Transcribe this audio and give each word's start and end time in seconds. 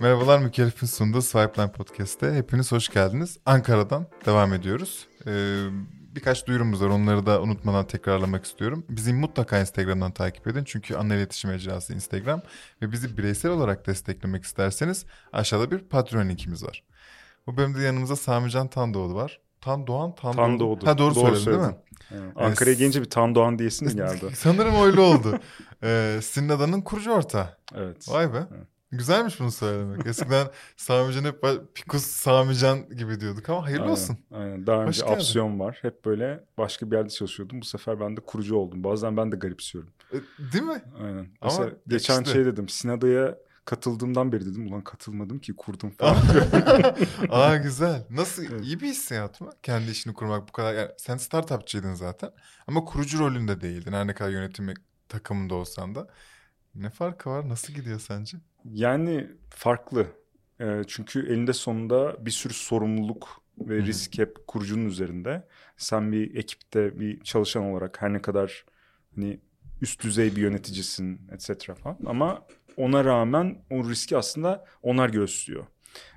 Merhabalar 0.00 0.38
Mükellef'in 0.38 0.86
sunduğu 0.86 1.22
Swipeline 1.22 1.72
Podcast'te. 1.72 2.34
Hepiniz 2.34 2.72
hoş 2.72 2.88
geldiniz. 2.88 3.38
Ankara'dan 3.46 4.06
devam 4.26 4.52
ediyoruz. 4.52 5.08
Ee, 5.26 5.64
birkaç 6.14 6.46
duyurumuz 6.46 6.82
var. 6.82 6.88
Onları 6.88 7.26
da 7.26 7.42
unutmadan 7.42 7.86
tekrarlamak 7.86 8.44
istiyorum. 8.44 8.84
Bizi 8.88 9.12
mutlaka 9.12 9.60
Instagram'dan 9.60 10.12
takip 10.12 10.46
edin. 10.46 10.64
Çünkü 10.64 10.94
ana 10.94 11.14
iletişim 11.14 11.50
mecrası 11.50 11.94
Instagram. 11.94 12.42
Ve 12.82 12.92
bizi 12.92 13.18
bireysel 13.18 13.50
olarak 13.50 13.86
desteklemek 13.86 14.44
isterseniz 14.44 15.06
aşağıda 15.32 15.70
bir 15.70 15.78
Patreon 15.78 16.28
linkimiz 16.28 16.64
var. 16.64 16.84
Bu 17.46 17.56
bölümde 17.56 17.82
yanımızda 17.82 18.16
Samican 18.16 18.68
Tandoğdu 18.68 19.14
var. 19.14 19.40
Tan 19.64 19.86
Doğan, 19.86 20.14
Tan, 20.14 20.32
Tan 20.32 20.60
Doğdu. 20.60 20.86
Ha 20.86 20.98
doğru, 20.98 21.14
Doğru 21.14 21.36
söyledin 21.36 21.46
değil 21.46 21.72
mi? 21.72 21.76
Evet. 22.10 22.32
Ankara'ya 22.36 22.74
gelince 22.76 23.00
bir 23.00 23.10
Tan 23.10 23.34
Doğan 23.34 23.58
diyesin 23.58 23.88
mi 23.88 23.96
geldi? 23.96 24.26
Sanırım 24.36 24.74
öyle 24.84 25.00
oldu. 25.00 25.38
ee, 25.82 26.18
Sinnada'nın 26.22 26.80
kurucu 26.80 27.10
ortağı. 27.12 27.48
Evet. 27.74 28.06
Vay 28.08 28.32
be. 28.32 28.36
Evet. 28.56 28.66
Güzelmiş 28.90 29.40
bunu 29.40 29.50
söylemek. 29.50 30.06
Eskiden 30.06 30.46
Samican 30.76 31.24
hep 31.24 31.42
Pikus 31.74 32.02
Samican 32.06 32.88
gibi 32.88 33.20
diyorduk 33.20 33.48
ama 33.48 33.64
hayırlı 33.66 33.82
Aynen, 33.82 33.92
olsun. 33.92 34.18
Aynen. 34.34 34.66
Daha 34.66 34.78
Hoş 34.80 34.86
önce 34.88 35.00
geldin. 35.00 35.14
opsiyon 35.14 35.60
var. 35.60 35.78
Hep 35.82 36.04
böyle 36.04 36.44
başka 36.58 36.90
bir 36.90 36.96
yerde 36.96 37.08
çalışıyordum. 37.10 37.60
Bu 37.60 37.64
sefer 37.64 38.00
ben 38.00 38.16
de 38.16 38.20
kurucu 38.20 38.56
oldum. 38.56 38.84
Bazen 38.84 39.16
ben 39.16 39.32
de 39.32 39.36
garipsiyorum. 39.36 39.90
E, 40.12 40.16
Değil 40.52 40.64
mi? 40.64 40.82
Aynen. 41.02 41.26
Ama 41.40 41.50
Mesela 41.58 41.70
geçen 41.88 42.14
yakıştı. 42.14 42.34
şey 42.34 42.44
dedim. 42.44 42.68
Sinada'ya 42.68 43.38
katıldığımdan 43.64 44.32
beri 44.32 44.46
dedim. 44.46 44.66
Ulan 44.66 44.84
katılmadım 44.84 45.38
ki 45.38 45.56
kurdum 45.56 45.90
falan. 45.90 46.16
Aa 47.30 47.56
güzel. 47.56 48.06
Nasıl 48.10 48.44
Evet. 48.44 48.64
iyi 48.64 48.80
bir 48.80 48.86
hissiyat 48.86 49.40
mı? 49.40 49.50
Kendi 49.62 49.90
işini 49.90 50.14
kurmak 50.14 50.48
bu 50.48 50.52
kadar. 50.52 50.74
Yani 50.74 50.90
sen 50.96 51.16
startupçıydın 51.16 51.94
zaten 51.94 52.30
ama 52.66 52.84
kurucu 52.84 53.18
rolünde 53.18 53.60
değildin. 53.60 53.92
Her 53.92 54.06
ne 54.06 54.14
kadar 54.14 54.30
yönetim 54.30 54.74
takımında 55.08 55.54
olsan 55.54 55.94
da. 55.94 56.08
Ne 56.74 56.90
farkı 56.90 57.30
var? 57.30 57.48
Nasıl 57.48 57.72
gidiyor 57.72 58.00
sence? 58.00 58.36
Yani 58.64 59.28
farklı. 59.50 60.06
Ee, 60.60 60.82
çünkü 60.86 61.26
elinde 61.26 61.52
sonunda 61.52 62.26
bir 62.26 62.30
sürü 62.30 62.54
sorumluluk 62.54 63.42
ve 63.58 63.76
risk 63.82 64.18
hep 64.18 64.46
kurucunun 64.46 64.86
üzerinde. 64.86 65.48
Sen 65.76 66.12
bir 66.12 66.36
ekipte 66.36 67.00
bir 67.00 67.20
çalışan 67.20 67.62
olarak 67.62 68.02
her 68.02 68.12
ne 68.12 68.22
kadar 68.22 68.64
hani 69.14 69.40
üst 69.82 70.02
düzey 70.02 70.36
bir 70.36 70.40
yöneticisin 70.40 71.20
etc 71.32 71.74
falan 71.82 71.98
ama 72.06 72.46
ona 72.76 73.04
rağmen 73.04 73.64
o 73.70 73.90
riski 73.90 74.16
aslında 74.16 74.64
onlar 74.82 75.08
göğüslüyor. 75.08 75.66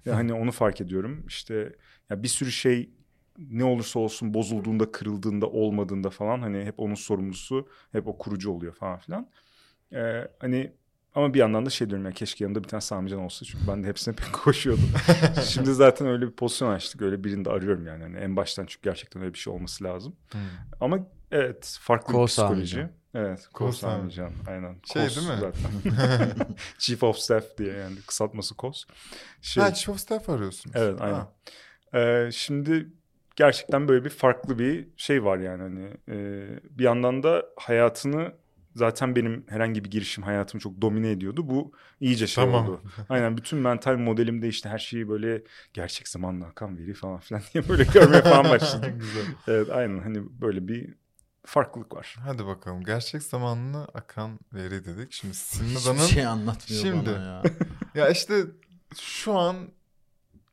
Ve 0.06 0.12
hani 0.12 0.34
onu 0.34 0.52
fark 0.52 0.82
ediyorum. 0.82 1.26
İşte 1.28 1.76
ya 2.10 2.24
bir 2.24 2.28
sürü 2.28 2.52
şey 2.52 2.90
ne 3.38 3.64
olursa 3.64 4.00
olsun 4.00 4.34
bozulduğunda, 4.34 4.92
kırıldığında, 4.92 5.48
olmadığında 5.48 6.10
falan 6.10 6.42
hani 6.42 6.66
hep 6.66 6.80
onun 6.80 6.96
sorumlusu, 6.96 7.68
hep 7.92 8.08
o 8.08 8.18
kurucu 8.18 8.52
oluyor 8.52 8.74
falan 8.74 9.00
filan. 9.00 9.30
Ee, 9.94 10.28
hani 10.40 10.74
ama 11.16 11.34
bir 11.34 11.40
yandan 11.40 11.66
da 11.66 11.70
şey 11.70 11.90
diyorum 11.90 12.06
ya 12.06 12.12
keşke 12.12 12.44
yanımda 12.44 12.64
bir 12.64 12.68
tane 12.68 12.82
Samican 12.82 13.20
olsa 13.20 13.46
çünkü 13.46 13.68
ben 13.68 13.84
de 13.84 13.88
hepsine 13.88 14.16
pek 14.16 14.34
koşuyordum. 14.44 14.90
Şimdi 15.44 15.74
zaten 15.74 16.08
öyle 16.08 16.28
bir 16.28 16.32
pozisyon 16.32 16.72
açtık. 16.72 17.02
Öyle 17.02 17.24
birini 17.24 17.46
de 17.46 17.50
arıyorum 17.50 17.88
yani. 17.88 18.04
Hani 18.04 18.18
en 18.18 18.36
baştan 18.36 18.66
çünkü 18.66 18.90
gerçekten 18.90 19.22
öyle 19.22 19.34
bir 19.34 19.40
şey 19.40 19.54
olması 19.54 19.84
lazım. 19.84 20.16
Ama 20.82 21.08
evet 21.32 21.78
farklı 21.82 22.14
bir 22.14 22.18
Ko 22.18 22.26
psikoloji. 22.26 22.68
Samican. 22.68 22.92
Evet. 23.18 23.48
Ko 23.54 23.66
Ko 23.66 23.72
Samican. 23.72 24.30
Samican. 24.30 24.54
Aynen. 24.54 24.76
Şey 24.94 25.04
KOS 25.04 25.16
değil 25.16 25.28
mi? 25.30 25.36
Zaten. 25.40 25.72
Chief 26.78 27.04
of 27.04 27.18
Staff 27.18 27.58
diye 27.58 27.74
yani 27.74 27.96
kısaltması 28.08 28.56
KOS. 28.56 28.86
Şey, 29.42 29.64
Ha 29.64 29.74
Chief 29.74 29.90
of 29.90 30.00
Staff 30.00 30.30
arıyorsunuz. 30.30 30.76
Evet, 30.76 31.02
aynen. 31.02 31.14
Ha. 31.14 32.00
ee, 32.00 32.30
şimdi 32.32 32.88
gerçekten 33.36 33.88
böyle 33.88 34.06
bir 34.06 34.10
farklı 34.10 34.60
bir 34.60 34.88
şey 34.98 35.24
var 35.24 35.38
yani 35.38 35.62
hani 35.62 35.90
e, 36.10 36.48
bir 36.70 36.84
yandan 36.84 37.24
da 37.24 37.46
hayatını 37.58 38.34
zaten 38.76 39.16
benim 39.16 39.46
herhangi 39.50 39.86
bir 39.86 39.92
girişim 39.92 40.24
hayatımı 40.24 40.62
çok 40.62 40.82
domine 40.82 41.12
ediyordu. 41.12 41.50
Bu 41.50 41.72
iyice 42.00 42.28
şey 42.28 42.44
Tamam. 42.44 42.66
oldu. 42.66 42.82
Aynen 43.10 43.38
bütün 43.38 43.60
mental 43.60 43.98
modelimde 43.98 44.48
işte 44.48 44.70
her 44.70 44.80
şeyi 44.80 45.10
böyle 45.10 45.44
gerçek 45.74 46.08
zamanla 46.08 46.46
akan 46.46 46.78
veri 46.78 46.94
falan 46.94 47.20
filan 47.20 47.42
diye 47.54 47.70
böyle 47.70 47.84
görmeye 47.84 48.22
falan 48.22 48.44
başladım. 48.50 48.94
Güzel. 49.00 49.24
evet 49.48 49.70
aynen 49.70 50.00
hani 50.00 50.42
böyle 50.42 50.68
bir 50.68 50.94
farklılık 51.48 51.96
var. 51.96 52.16
Hadi 52.24 52.46
bakalım. 52.46 52.84
Gerçek 52.84 53.24
zamanlı 53.24 53.84
akan 53.84 54.40
veri 54.54 54.86
dedik. 54.86 55.12
Şimdi 55.12 55.34
Hiçbir 55.34 55.78
Sinnada'nın... 55.78 56.06
şey 56.06 56.26
anlatmıyor 56.26 56.82
Şimdi. 56.84 57.10
bana 57.10 57.24
ya. 57.24 57.44
Ya 57.96 58.10
işte 58.10 58.46
şu 59.00 59.34
an 59.38 59.56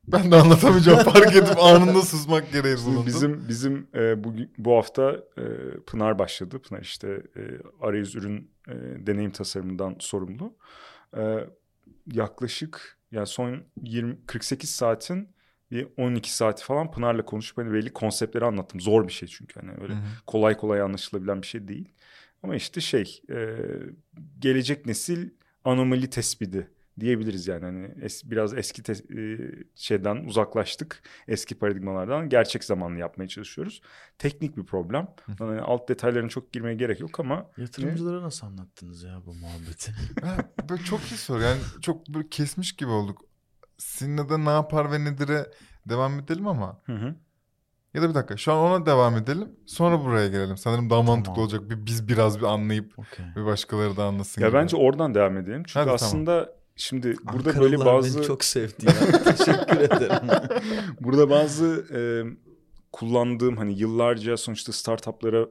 ben 0.09 0.31
de 0.31 0.37
anlatamayacağım. 0.37 0.99
Fark 0.99 1.37
edip 1.37 1.59
anında 1.59 2.03
susmak 2.03 2.53
gereği 2.53 2.77
bulundum. 2.77 3.06
bizim 3.06 3.49
bizim 3.49 3.87
e, 3.94 4.25
bu 4.25 4.34
bu 4.59 4.77
hafta 4.77 5.12
e, 5.38 5.44
Pınar 5.87 6.19
başladı. 6.19 6.59
Pınar 6.59 6.81
işte 6.81 7.22
e, 7.37 7.43
arayüz 7.81 8.15
ürün 8.15 8.50
e, 8.69 8.72
deneyim 9.06 9.31
tasarımından 9.31 9.97
sorumlu. 10.00 10.56
E, 11.16 11.49
yaklaşık 12.12 12.99
yani 13.12 13.26
son 13.26 13.62
20 13.82 14.26
48 14.26 14.71
saatin 14.71 15.33
bir 15.74 15.88
12 15.96 16.34
saati 16.34 16.64
falan 16.64 16.90
Pınar'la 16.90 17.24
konuşup 17.24 17.58
hani 17.58 17.72
belli 17.72 17.92
konseptleri 17.92 18.44
anlattım. 18.44 18.80
Zor 18.80 19.08
bir 19.08 19.12
şey 19.12 19.28
çünkü 19.28 19.60
hani 19.60 19.70
öyle 19.82 19.92
Hı 19.92 19.98
hı. 19.98 20.02
kolay 20.26 20.56
kolay 20.56 20.80
anlaşılabilen 20.80 21.42
bir 21.42 21.46
şey 21.46 21.68
değil. 21.68 21.88
Ama 22.42 22.56
işte 22.56 22.80
şey 22.80 23.20
e, 23.30 23.58
gelecek 24.38 24.86
nesil 24.86 25.30
anomali 25.64 26.10
tespiti 26.10 26.70
diyebiliriz 27.00 27.48
yani 27.48 27.64
hani 27.64 27.86
es- 27.86 28.30
biraz 28.30 28.54
eski 28.54 28.82
te- 28.82 28.92
e, 29.20 29.38
şeyden 29.74 30.16
uzaklaştık 30.24 31.02
eski 31.28 31.54
paradigmalardan 31.54 32.28
gerçek 32.28 32.64
zamanlı 32.64 32.98
yapmaya 32.98 33.28
çalışıyoruz. 33.28 33.80
Teknik 34.18 34.56
bir 34.56 34.64
problem. 34.64 35.08
Yani 35.40 35.60
alt 35.60 35.88
detaylarına 35.88 36.28
çok 36.28 36.52
girmeye 36.52 36.74
gerek 36.74 37.00
yok 37.00 37.20
ama 37.20 37.50
Yatırımcılara 37.56 38.22
nasıl 38.22 38.46
anlattınız 38.46 39.02
ya 39.02 39.22
bu 39.26 39.34
muhabbeti? 39.34 39.92
Ha, 40.24 40.36
böyle 40.70 40.82
çok 40.82 41.00
iyi 41.00 41.16
soru. 41.16 41.42
Yani 41.42 41.60
çok 41.82 42.08
böyle 42.08 42.28
kesmiş 42.28 42.76
gibi 42.76 42.90
olduk. 42.90 43.20
Sinna'da 43.84 44.38
ne 44.38 44.50
yapar 44.50 44.92
ve 44.92 45.04
nedir'e 45.04 45.46
devam 45.88 46.18
edelim 46.18 46.48
ama 46.48 46.80
hı 46.84 46.92
hı. 46.92 47.14
ya 47.94 48.02
da 48.02 48.08
bir 48.08 48.14
dakika 48.14 48.36
şu 48.36 48.52
an 48.52 48.58
ona 48.58 48.86
devam 48.86 49.16
edelim 49.16 49.48
sonra 49.66 50.04
buraya 50.04 50.28
gelelim. 50.28 50.56
Sanırım 50.56 50.90
daha 50.90 51.02
mantıklı 51.02 51.34
Tamam. 51.34 51.40
olacak. 51.40 51.70
Bir, 51.70 51.86
biz 51.86 52.08
biraz 52.08 52.38
bir 52.38 52.44
anlayıp 52.44 52.98
Okey. 52.98 53.26
bir 53.36 53.44
başkaları 53.44 53.96
da 53.96 54.04
anlasın 54.04 54.42
ya 54.42 54.48
gibi. 54.48 54.58
bence 54.58 54.76
oradan 54.76 55.14
devam 55.14 55.36
edelim. 55.36 55.62
Çünkü 55.66 55.78
Hadi, 55.78 55.84
tamam. 55.84 55.94
aslında 55.94 56.52
şimdi 56.76 57.16
burada 57.32 57.60
böyle 57.60 57.84
bazı 57.84 58.18
beni 58.18 58.26
çok 58.26 58.44
sevdi 58.44 58.86
ya. 58.86 58.92
Teşekkür 59.24 59.80
ederim. 59.80 60.28
Burada 61.00 61.30
bazı 61.30 61.86
e, 61.94 62.00
kullandığım 62.92 63.56
hani 63.56 63.78
yıllarca 63.78 64.36
sonuçta 64.36 64.72
startuplara 64.72 65.46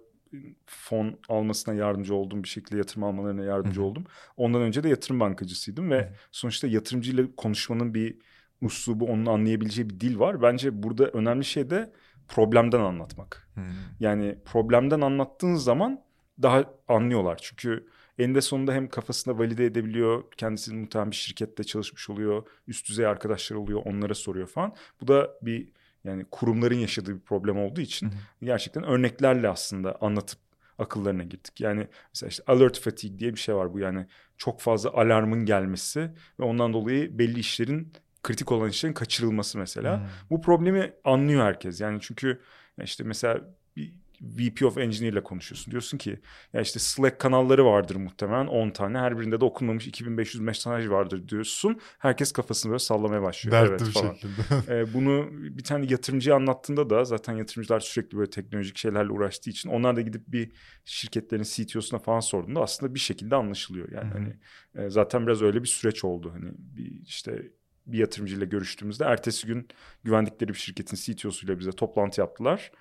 fon 0.66 1.20
almasına 1.30 1.74
yardımcı 1.74 2.16
oldum. 2.16 2.44
Bir 2.44 2.48
şekilde 2.48 2.78
yatırım 2.78 3.04
almalarına 3.04 3.44
yardımcı 3.44 3.80
Hı 3.80 3.84
hı. 3.84 3.88
oldum. 3.88 4.04
Ondan 4.38 4.62
önce 4.62 4.84
de 4.84 4.90
yatırım 4.90 5.20
bankacısıydım 5.20 5.92
ve 5.92 6.02
hı. 6.02 6.14
sonuçta 6.32 6.68
yatırımcıyla 6.68 7.26
konuşmanın 7.38 7.94
bir 7.94 8.18
uslubu, 8.62 9.06
onun 9.06 9.26
anlayabileceği 9.26 9.90
bir 9.90 10.00
dil 10.00 10.20
var. 10.20 10.42
Bence 10.42 10.84
burada 10.84 11.08
önemli 11.08 11.46
şey 11.46 11.70
de 11.70 11.94
problemden 12.28 12.80
anlatmak. 12.80 13.50
Hmm. 13.54 13.64
Yani 14.00 14.38
problemden 14.46 15.02
anlattığın 15.02 15.56
zaman 15.56 16.04
daha 16.42 16.64
anlıyorlar. 16.88 17.40
Çünkü 17.42 17.88
eninde 18.18 18.42
sonunda 18.42 18.74
hem 18.74 18.90
kafasında 18.90 19.40
valide 19.40 19.66
edebiliyor. 19.66 20.24
Kendisi 20.38 20.74
muhtemelen 20.76 21.12
bir 21.12 21.16
şirkette 21.16 21.64
çalışmış 21.64 22.10
oluyor. 22.10 22.48
Üst 22.68 22.90
düzey 22.90 23.06
arkadaşlar 23.06 23.58
oluyor. 23.58 23.82
Onlara 23.86 24.14
soruyor 24.14 24.48
falan. 24.48 24.76
Bu 25.02 25.08
da 25.08 25.32
bir 25.42 25.70
yani 26.04 26.26
kurumların 26.32 26.76
yaşadığı 26.76 27.16
bir 27.16 27.22
problem 27.22 27.58
olduğu 27.58 27.82
için 27.82 28.08
Hı 28.08 28.16
gerçekten 28.44 28.84
örneklerle 28.84 29.50
aslında 29.50 29.98
anlatıp 30.02 30.40
akıllarına 30.80 31.24
girdik. 31.24 31.62
Yani 31.62 31.88
mesela 32.14 32.30
işte 32.30 32.44
alert 32.48 32.80
fatigue 32.80 33.20
diye 33.20 33.34
bir 33.34 33.40
şey 33.40 33.56
var 33.56 33.74
bu 33.74 33.80
yani 33.80 34.08
çok 34.38 34.62
fazla 34.62 34.90
alarmın 34.90 35.46
gelmesi 35.46 36.12
ve 36.40 36.44
ondan 36.44 36.74
dolayı 36.74 37.20
belli 37.20 37.40
işlerin 37.40 37.94
kritik 38.24 38.52
olan 38.52 38.70
işlerin 38.70 38.94
kaçırılması 38.94 39.58
mesela. 39.58 39.98
Hmm. 39.98 40.08
Bu 40.30 40.42
problemi 40.42 40.94
anlıyor 41.04 41.46
herkes. 41.46 41.82
Yani 41.82 42.00
çünkü 42.02 42.42
işte 42.84 43.04
mesela 43.04 43.42
bir 43.76 43.94
VP 44.24 44.66
of 44.66 44.78
Engineer 44.78 45.12
ile 45.12 45.24
konuşuyorsun. 45.24 45.72
Diyorsun 45.72 45.98
ki 45.98 46.20
ya 46.54 46.62
işte 46.62 46.80
Slack 46.80 47.20
kanalları 47.20 47.66
vardır 47.66 47.96
muhtemelen 47.96 48.48
10 48.48 48.70
tane. 48.70 48.98
Her 48.98 49.20
birinde 49.20 49.42
de 49.42 49.46
okunmamış 49.46 49.88
2500 49.88 50.42
mesaj 50.42 50.90
vardır 50.90 51.28
diyorsun. 51.28 51.80
Herkes 52.00 52.32
kafasını 52.32 52.72
böyle 52.72 52.80
sallamaya 52.80 53.22
başlıyor. 53.22 53.52
Dertli 53.52 53.70
evet 53.70 53.82
bir 53.82 53.92
falan. 53.92 54.14
şekilde. 54.14 54.42
Ee, 54.74 54.94
bunu 54.94 55.28
bir 55.32 55.64
tane 55.64 55.86
yatırımcıya 55.90 56.36
anlattığında 56.36 56.90
da 56.90 57.06
zaten 57.06 57.34
yatırımcılar 57.34 57.80
sürekli 57.80 58.18
böyle 58.18 58.30
teknolojik 58.30 58.78
şeylerle 58.78 59.12
uğraştığı 59.12 59.50
için 59.50 59.70
onlar 59.70 59.96
da 59.96 60.02
gidip 60.02 60.28
bir 60.28 60.52
şirketlerin 60.86 61.44
CTO'suna 61.44 62.00
falan 62.00 62.20
sorduğunda 62.20 62.62
aslında 62.62 62.96
bir 62.96 63.00
şekilde 63.00 63.36
anlaşılıyor. 63.36 63.92
Yani 63.92 64.10
Hı 64.10 64.18
hı. 64.18 64.20
hani 64.20 64.86
e, 64.86 64.90
zaten 64.90 65.28
biraz 65.28 65.42
öyle 65.42 65.64
bir 65.64 65.68
süreç 65.68 66.04
oldu. 66.04 66.32
Hani 66.34 66.52
bir 66.58 67.02
işte 67.06 67.52
bir 67.86 67.98
yatırımcıyla 67.98 68.46
görüştüğümüzde 68.46 69.04
ertesi 69.06 69.48
gün 69.48 69.68
güvendikleri 70.04 70.50
bir 70.50 70.58
şirketin 70.58 70.98
CTO'suyla 70.98 71.60
bize 71.60 71.72
toplantı 71.72 72.22
yaptılar. 72.22 72.72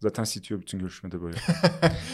Zaten 0.00 0.24
CTO 0.24 0.60
bütün 0.60 0.78
görüşmede 0.78 1.22
böyle. 1.22 1.36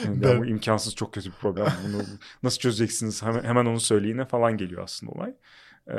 Yani 0.05 0.27
ya 0.27 0.41
bu 0.41 0.47
imkansız 0.47 0.95
çok 0.95 1.15
kötü 1.15 1.31
bir 1.31 1.35
problem. 1.35 1.67
Bunu 1.89 2.03
nasıl 2.43 2.59
çözeceksiniz? 2.59 3.23
Hemen, 3.23 3.45
hemen 3.45 3.67
onu 3.67 3.81
söyleyine 3.81 4.25
falan 4.25 4.57
geliyor 4.57 4.83
aslında 4.83 5.13
olay. 5.13 5.35
Ee, 5.89 5.95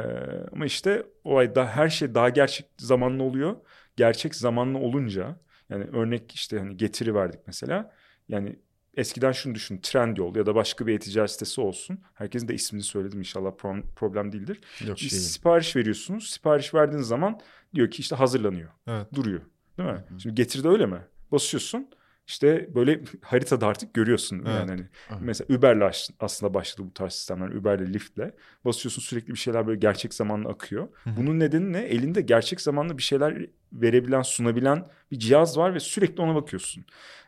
ama 0.53 0.65
işte 0.65 1.05
olay 1.23 1.55
da 1.55 1.67
her 1.67 1.89
şey 1.89 2.15
daha 2.15 2.29
gerçek 2.29 2.65
zamanlı 2.77 3.23
oluyor. 3.23 3.55
Gerçek 3.95 4.35
zamanlı 4.35 4.77
olunca 4.77 5.39
yani 5.69 5.83
örnek 5.83 6.31
işte 6.35 6.59
hani 6.59 6.77
getiri 6.77 7.15
verdik 7.15 7.39
mesela. 7.47 7.91
Yani 8.29 8.59
eskiden 8.97 9.31
şunu 9.31 9.55
düşün 9.55 9.77
Trendyol 9.77 10.35
ya 10.35 10.45
da 10.45 10.55
başka 10.55 10.87
bir 10.87 10.95
e-ticaret 10.95 11.31
sitesi 11.31 11.61
olsun. 11.61 11.99
Herkesin 12.13 12.47
de 12.47 12.53
ismini 12.53 12.83
söyledim 12.83 13.19
inşallah 13.19 13.49
pro- 13.49 13.93
problem 13.95 14.31
değildir. 14.31 14.59
Yok 14.87 14.99
şey. 14.99 15.09
sipariş 15.09 15.75
veriyorsunuz. 15.75 16.29
Sipariş 16.29 16.73
verdiğiniz 16.73 17.07
zaman 17.07 17.39
diyor 17.75 17.91
ki 17.91 17.99
işte 17.99 18.15
hazırlanıyor. 18.15 18.69
Evet. 18.87 19.07
Duruyor. 19.13 19.41
Değil 19.77 19.89
mi? 19.89 20.03
Şimdi 20.17 20.35
getirde 20.35 20.67
öyle 20.67 20.85
mi? 20.85 20.99
Basıyorsun. 21.33 21.89
İşte 22.27 22.75
böyle 22.75 23.01
haritada 23.21 23.67
artık 23.67 23.93
görüyorsun. 23.93 24.37
Evet. 24.45 24.47
Yani 24.47 24.69
hani 24.69 24.87
Evet. 25.09 25.21
mesela 25.21 25.57
Uber'le 25.57 25.91
aslında 26.19 26.53
başladı 26.53 26.87
bu 26.89 26.93
tarz 26.93 27.13
sistemler. 27.13 27.47
Uber'le, 27.49 27.93
Lyft'le. 27.93 28.33
Basıyorsun 28.65 29.01
sürekli 29.01 29.33
bir 29.33 29.39
şeyler 29.39 29.67
böyle 29.67 29.79
gerçek 29.79 30.13
zamanlı 30.13 30.49
akıyor. 30.49 30.87
hı. 31.03 31.17
Bunun 31.17 31.39
nedeni 31.39 31.73
ne? 31.73 31.79
Elinde 31.81 32.21
gerçek 32.21 32.61
zamanlı 32.61 32.97
bir 32.97 33.03
şeyler 33.03 33.45
verebilen, 33.73 34.21
sunabilen 34.21 34.87
bir 35.11 35.19
cihaz 35.19 35.57
var 35.57 35.73
ve 35.73 35.79
sürekli 35.79 36.21
ona 36.21 36.35
bakıyorsun. 36.35 36.85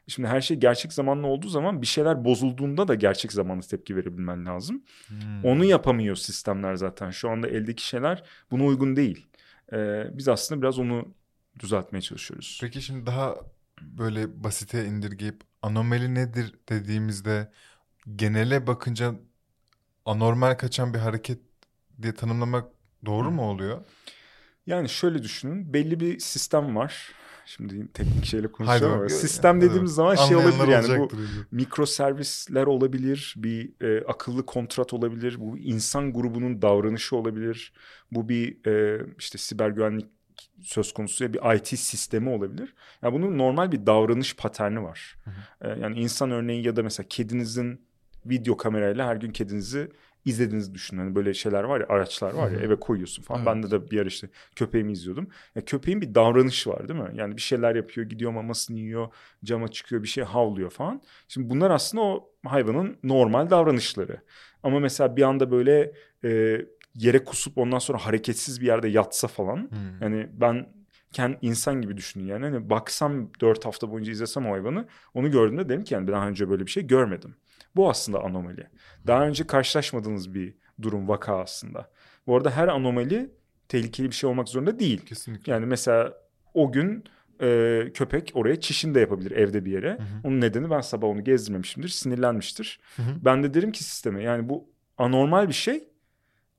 Şimdi 0.08 0.28
her 0.28 0.42
şey 0.42 0.58
gerçek 0.58 0.94
zamanlı 0.94 1.28
olduğu 1.28 1.48
zaman 1.48 1.82
bir 1.82 1.88
şeyler 1.88 2.26
bozulduğunda 2.26 2.88
da 2.88 2.96
gerçek 2.96 3.34
zamanlı 3.34 3.62
tepki 3.62 3.96
verebilmen 3.96 4.46
lazım. 4.46 4.84
Hmm. 5.08 5.44
Onu 5.46 5.66
yapamıyor 5.66 6.16
sistemler 6.16 6.76
zaten. 6.76 7.10
Şu 7.10 7.30
anda 7.30 7.48
eldeki 7.48 7.88
şeyler 7.88 8.24
buna 8.52 8.64
uygun 8.66 8.96
değil. 8.96 9.28
Ee, 9.74 10.04
biz 10.14 10.28
aslında 10.28 10.62
biraz 10.62 10.80
onu 10.80 11.16
düzeltmeye 11.60 12.02
çalışıyoruz. 12.02 12.58
Peki 12.62 12.82
şimdi 12.82 13.06
daha 13.06 13.36
böyle 13.82 14.44
basite 14.44 14.86
indirgeyip 14.86 15.42
anomali 15.62 16.16
nedir 16.16 16.56
dediğimizde 16.70 17.52
genele 18.16 18.68
bakınca 18.68 19.16
anormal 20.06 20.54
kaçan 20.56 20.94
bir 20.94 21.00
hareket 21.00 21.40
diye 22.02 22.14
tanımlamak 22.14 22.72
doğru 23.06 23.32
mu 23.32 23.50
oluyor? 23.50 23.86
Yani 24.68 24.90
şöyle 24.90 25.24
düşünün. 25.24 25.74
Belli 25.74 26.00
bir 26.00 26.20
sistem 26.20 26.76
var. 26.76 27.12
Şimdi 27.46 27.88
teknik 27.94 28.26
şeyle 28.26 28.52
konuşacağım 28.52 28.94
ama 28.94 29.10
sistem 29.10 29.62
dediğimiz 29.62 29.92
Evet. 29.92 29.96
zaman 29.96 30.16
şey 30.16 30.38
olabilir 30.38 30.68
yani 30.68 31.00
bu 31.00 31.10
mikro 31.52 31.86
servisler 31.86 32.64
olabilir, 32.64 33.34
bir 33.38 33.72
e, 33.82 34.06
akıllı 34.06 34.46
kontrat 34.46 34.94
olabilir, 34.94 35.36
bu 35.40 35.58
insan 35.58 36.14
grubunun 36.14 36.62
davranışı 36.62 37.16
olabilir, 37.16 37.74
bu 38.12 38.30
bir 38.30 38.68
e, 38.68 39.06
işte 39.20 39.38
siber 39.38 39.70
güvenlik 39.70 40.06
söz 40.64 40.94
konusu 40.94 41.24
ya 41.24 41.34
bir 41.34 41.56
IT 41.56 41.68
sistemi 41.68 42.30
olabilir. 42.30 42.74
Yani 43.02 43.14
bunun 43.14 43.38
normal 43.38 43.72
bir 43.72 43.86
davranış 43.86 44.36
paterni 44.36 44.84
var. 44.84 45.16
E, 45.62 45.70
yani 45.70 46.00
insan 46.00 46.32
örneği 46.32 46.66
ya 46.66 46.76
da 46.76 46.84
mesela 46.84 47.08
kedinizin 47.10 47.82
video 48.26 48.58
kamerayla 48.58 49.08
her 49.08 49.16
gün 49.16 49.32
kedinizi 49.32 49.90
izlediğinizi 50.26 50.74
düşünün. 50.74 51.00
Hani 51.00 51.16
böyle 51.16 51.34
şeyler 51.34 51.64
var 51.64 51.80
ya 51.80 51.88
araçlar 51.90 52.34
var 52.34 52.52
ya 52.52 52.58
Hı 52.58 52.60
hı. 52.62 52.66
eve 52.66 52.76
koyuyorsun 52.76 53.24
falan. 53.24 53.40
Evet. 53.40 53.48
Bende 53.48 53.72
de 53.72 53.92
bir 53.92 54.00
ara 54.00 54.08
işte 54.08 54.30
köpeğimi 54.56 54.92
izliyordum. 54.92 55.28
Ya 55.56 55.66
köpeğin 55.66 56.02
bir 56.02 56.16
davranışı 56.16 56.70
var 56.70 56.88
değil 56.88 57.00
mi? 57.00 57.10
Yani 57.14 57.36
bir 57.36 57.42
şeyler 57.42 57.76
yapıyor, 57.76 58.10
gidiyor 58.10 58.32
mamasını 58.32 58.78
yiyor, 58.78 59.08
cama 59.44 59.68
çıkıyor, 59.68 60.04
bir 60.04 60.08
şey 60.08 60.24
havlıyor 60.24 60.70
falan. 60.70 61.02
Şimdi 61.28 61.50
bunlar 61.50 61.72
aslında 61.72 62.04
o 62.04 62.30
hayvanın 62.46 62.98
normal 63.04 63.50
davranışları. 63.50 64.22
Ama 64.64 64.80
mesela 64.80 65.16
bir 65.16 65.22
anda 65.22 65.52
böyle 65.52 65.94
e, 66.24 66.62
yere 66.96 67.24
kusup 67.24 67.58
ondan 67.58 67.80
sonra 67.80 67.98
hareketsiz 67.98 68.62
bir 68.62 68.66
yerde 68.66 68.88
yatsa 68.88 69.28
falan. 69.28 69.58
Hmm. 69.58 70.02
Yani 70.02 70.30
ben 70.34 70.68
kendi 71.12 71.38
insan 71.42 71.82
gibi 71.82 71.98
düşünün 71.98 72.26
yani. 72.26 72.46
Hani 72.46 72.70
baksam 72.70 73.30
dört 73.42 73.66
hafta 73.66 73.92
boyunca 73.92 74.12
izlesem 74.12 74.48
o 74.48 74.52
hayvanı 74.52 74.88
onu 75.14 75.32
gördüğümde 75.32 75.70
derim 75.70 75.84
ki 75.84 75.94
yani 75.94 76.08
daha 76.08 76.28
önce 76.28 76.50
böyle 76.50 76.66
bir 76.66 76.72
şey 76.72 76.88
görmedim. 76.88 77.36
Bu 77.76 77.90
aslında 77.90 78.24
anomali. 78.24 78.68
Daha 79.08 79.28
önce 79.28 79.48
karşılaşmadığınız 79.48 80.34
bir 80.34 80.56
durum 80.82 81.08
vaka 81.08 81.40
aslında. 81.40 81.92
Bu 82.28 82.36
arada 82.36 82.52
her 82.52 82.68
anomali 82.68 83.30
tehlikeli 83.70 84.08
bir 84.08 84.16
şey 84.16 84.30
olmak 84.30 84.50
zorunda 84.50 84.80
değil. 84.80 85.06
Kesinlikle. 85.06 85.52
Yani 85.52 85.66
mesela 85.66 86.14
o 86.54 86.72
gün 86.72 87.04
e, 87.42 87.82
köpek 87.94 88.32
oraya 88.34 88.62
çişini 88.62 88.96
de 88.96 89.00
yapabilir 89.00 89.32
evde 89.32 89.66
bir 89.66 89.72
yere. 89.72 89.92
Hı 89.92 90.02
hı. 90.02 90.20
Onun 90.24 90.42
nedeni 90.42 90.70
ben 90.70 90.82
sabah 90.82 91.08
onu 91.08 91.24
gezdirmemişimdir, 91.24 91.90
sinirlenmiştir. 91.90 92.80
Hı 92.96 93.02
hı. 93.02 93.16
Ben 93.26 93.44
de 93.44 93.54
derim 93.54 93.72
ki 93.72 93.84
sisteme 93.84 94.24
yani 94.24 94.50
bu 94.50 94.70
anormal 94.98 95.48
bir 95.48 95.54
şey 95.54 95.90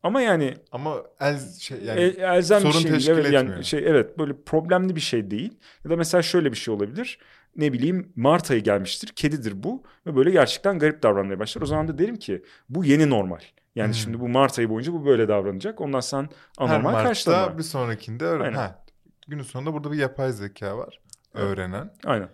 ama 0.07 0.21
yani 0.21 0.55
Ama 0.73 0.97
el 1.21 1.39
şey 1.61 1.79
yani 1.85 2.01
e, 2.01 2.05
elzem 2.05 2.59
bir 2.59 2.63
sorun 2.63 2.73
şey 2.73 2.83
değil. 2.83 2.95
teşkil 2.95 3.13
Evet, 3.13 3.33
yani 3.33 3.45
etmiyor. 3.45 3.63
şey 3.63 3.85
evet 3.87 4.19
böyle 4.19 4.43
problemli 4.43 4.97
bir 4.97 5.01
şey 5.01 5.31
değil. 5.31 5.59
Ya 5.85 5.91
da 5.91 5.97
mesela 5.97 6.23
şöyle 6.23 6.53
bir 6.53 6.57
şey 6.57 6.75
olabilir. 6.75 7.19
Ne 7.57 7.73
bileyim 7.73 8.13
Mart 8.17 8.51
ayı 8.51 8.63
gelmiştir. 8.63 9.09
Kedidir 9.09 9.63
bu 9.63 9.83
ve 10.07 10.17
böyle 10.17 10.31
gerçekten 10.31 10.79
garip 10.79 11.03
davranmaya 11.03 11.39
başlar. 11.39 11.63
O 11.63 11.67
zaman 11.67 11.89
da 11.89 11.99
derim 11.99 12.17
ki 12.17 12.43
bu 12.69 12.85
yeni 12.85 13.11
normal. 13.11 13.41
Yani 13.75 13.87
Hmm. 13.87 13.95
şimdi 13.95 14.21
bu 14.21 14.29
Mart 14.29 14.59
ayı 14.59 14.71
boyunca 14.71 14.93
bu 14.93 15.07
böyle 15.07 15.29
davranacak. 15.29 15.81
Ondan 15.81 16.01
sen 16.01 16.23
her 16.59 16.65
anormal 16.67 16.83
Mart'ta 16.93 17.09
karşılama. 17.09 17.59
bir 17.59 17.63
sonrakinde 17.63 18.25
öğren. 18.25 18.45
Aynen. 18.45 18.57
Ha, 18.57 18.85
günün 19.29 19.43
sonunda 19.43 19.73
burada 19.73 19.93
bir 19.93 19.99
yapay 19.99 20.33
zeka 20.33 20.79
var. 20.79 21.01
Evet. 21.35 21.45
Öğrenen. 21.45 21.91
Aynen. 22.05 22.29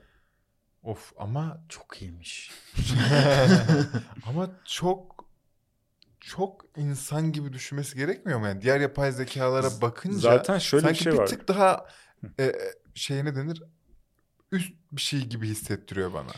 Of 0.82 1.12
ama 1.18 1.60
Çok 1.68 2.02
iyiymiş. 2.02 2.50
ama 4.28 4.50
çok 4.64 5.21
çok 6.22 6.64
insan 6.76 7.32
gibi 7.32 7.52
düşünmesi 7.52 7.96
gerekmiyor 7.96 8.38
mu 8.38 8.46
yani? 8.46 8.62
Diğer 8.62 8.80
yapay 8.80 9.12
zekalara 9.12 9.80
bakınca 9.82 10.19
Zaten 10.19 10.58
şöyle 10.58 10.90
bir 10.90 10.94
sanki 10.94 11.02
şey 11.02 11.12
bir 11.12 11.19
var. 11.19 11.26
tık 11.26 11.48
daha 11.48 11.86
e, 12.40 12.52
şeye 12.94 13.24
ne 13.24 13.34
denir? 13.36 13.62
Üst 14.52 14.72
bir 14.92 15.00
şey 15.00 15.20
gibi 15.26 15.48
hissettiriyor 15.48 16.12
bana. 16.12 16.30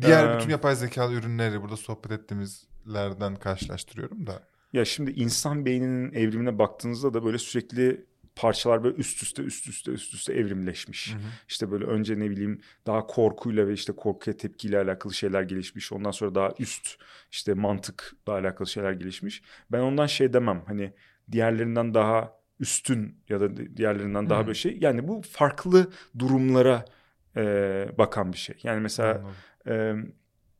Diğer 0.00 0.24
Ee, 0.24 0.38
bütün 0.38 0.50
yapay 0.50 0.76
zekalı 0.76 1.12
ürünleri 1.14 1.62
burada 1.62 1.76
sohbet 1.76 2.12
ettiğimizlerden 2.12 3.36
karşılaştırıyorum 3.36 4.26
da. 4.26 4.48
Ya 4.72 4.84
şimdi 4.84 5.10
insan 5.10 5.66
beyninin 5.66 6.12
evrimine 6.12 6.58
baktığınızda 6.58 7.14
da 7.14 7.24
böyle 7.24 7.38
sürekli 7.38 8.06
parçalar 8.36 8.84
böyle 8.84 8.96
üst 8.96 9.22
üste 9.22 9.42
üst 9.42 9.68
üste 9.68 9.90
üst 9.92 10.14
üste 10.14 10.32
evrimleşmiş. 10.32 11.14
İşte 11.48 11.70
böyle 11.70 11.84
önce 11.84 12.18
ne 12.18 12.30
bileyim 12.30 12.60
daha 12.86 13.06
korkuyla 13.06 13.68
ve 13.68 13.72
işte 13.72 13.92
korkuya 13.92 14.36
tepkiyle 14.36 14.78
alakalı 14.78 15.14
şeyler 15.14 15.42
gelişmiş. 15.42 15.92
Ondan 15.92 16.10
sonra 16.10 16.34
daha 16.34 16.52
üst 16.58 16.96
işte 17.30 17.54
mantıkla 17.54 18.32
alakalı 18.32 18.68
şeyler 18.68 18.92
gelişmiş. 18.92 19.42
Ben 19.72 19.80
ondan 19.80 20.06
şey 20.06 20.32
demem 20.32 20.62
hani 20.66 20.92
diğerlerinden 21.32 21.94
daha 21.94 22.40
üstün 22.60 23.18
ya 23.28 23.40
da 23.40 23.56
diğerlerinden 23.76 24.30
daha 24.30 24.40
Hmm. 24.40 24.46
böyle 24.46 24.54
şey. 24.58 24.78
Yani 24.80 25.08
bu 25.08 25.22
farklı 25.22 25.90
durumlara 26.18 26.84
e, 27.36 27.42
bakan 27.98 28.32
bir 28.32 28.38
şey. 28.38 28.56
Yani 28.62 28.80
mesela 28.80 29.22
ee, 29.66 29.94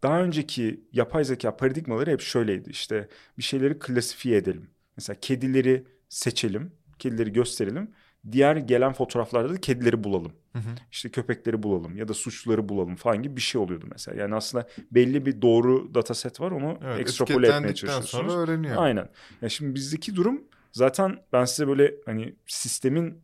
daha 0.03 0.23
önceki 0.23 0.85
yapay 0.93 1.25
zeka 1.25 1.57
paradigmaları 1.57 2.11
hep 2.11 2.21
şöyleydi. 2.21 2.71
İşte 2.71 3.09
bir 3.39 3.43
şeyleri 3.43 3.79
klasifiye 3.79 4.37
edelim. 4.37 4.71
Mesela 4.97 5.21
kedileri 5.21 5.85
seçelim, 6.09 6.73
kedileri 7.01 7.33
gösterelim. 7.33 7.91
Diğer 8.33 8.57
gelen 8.57 8.93
fotoğraflarda 8.93 9.55
da 9.55 9.61
kedileri 9.61 10.05
bulalım. 10.05 10.33
Hı 10.53 10.59
hı. 10.59 10.69
İşte 10.93 11.09
köpekleri 11.09 11.63
bulalım 11.63 11.97
ya 11.97 12.09
da 12.09 12.15
suçluları 12.15 12.69
bulalım 12.69 12.97
falan 12.97 13.23
gibi 13.23 13.37
bir 13.37 13.41
şey 13.41 13.61
oluyordu 13.61 13.87
mesela. 13.91 14.23
Yani 14.23 14.35
aslında 14.35 14.69
belli 14.91 15.27
bir 15.27 15.43
doğru 15.43 15.95
dataset 15.95 16.41
var 16.41 16.51
onu 16.51 16.79
Evet, 16.85 17.01
ekstrapole 17.01 17.47
etmeye 17.47 17.75
çalışıyorsunuz. 17.75 18.11
sonra 18.11 18.33
öğreniyor. 18.33 18.77
Aynen. 18.79 19.09
Ya 19.43 19.49
şimdi 19.49 19.75
bizdeki 19.75 20.17
durum 20.17 20.43
zaten 20.73 21.19
ben 21.33 21.45
size 21.45 21.69
böyle 21.69 21.95
hani 22.07 22.35
sistemin 22.47 23.23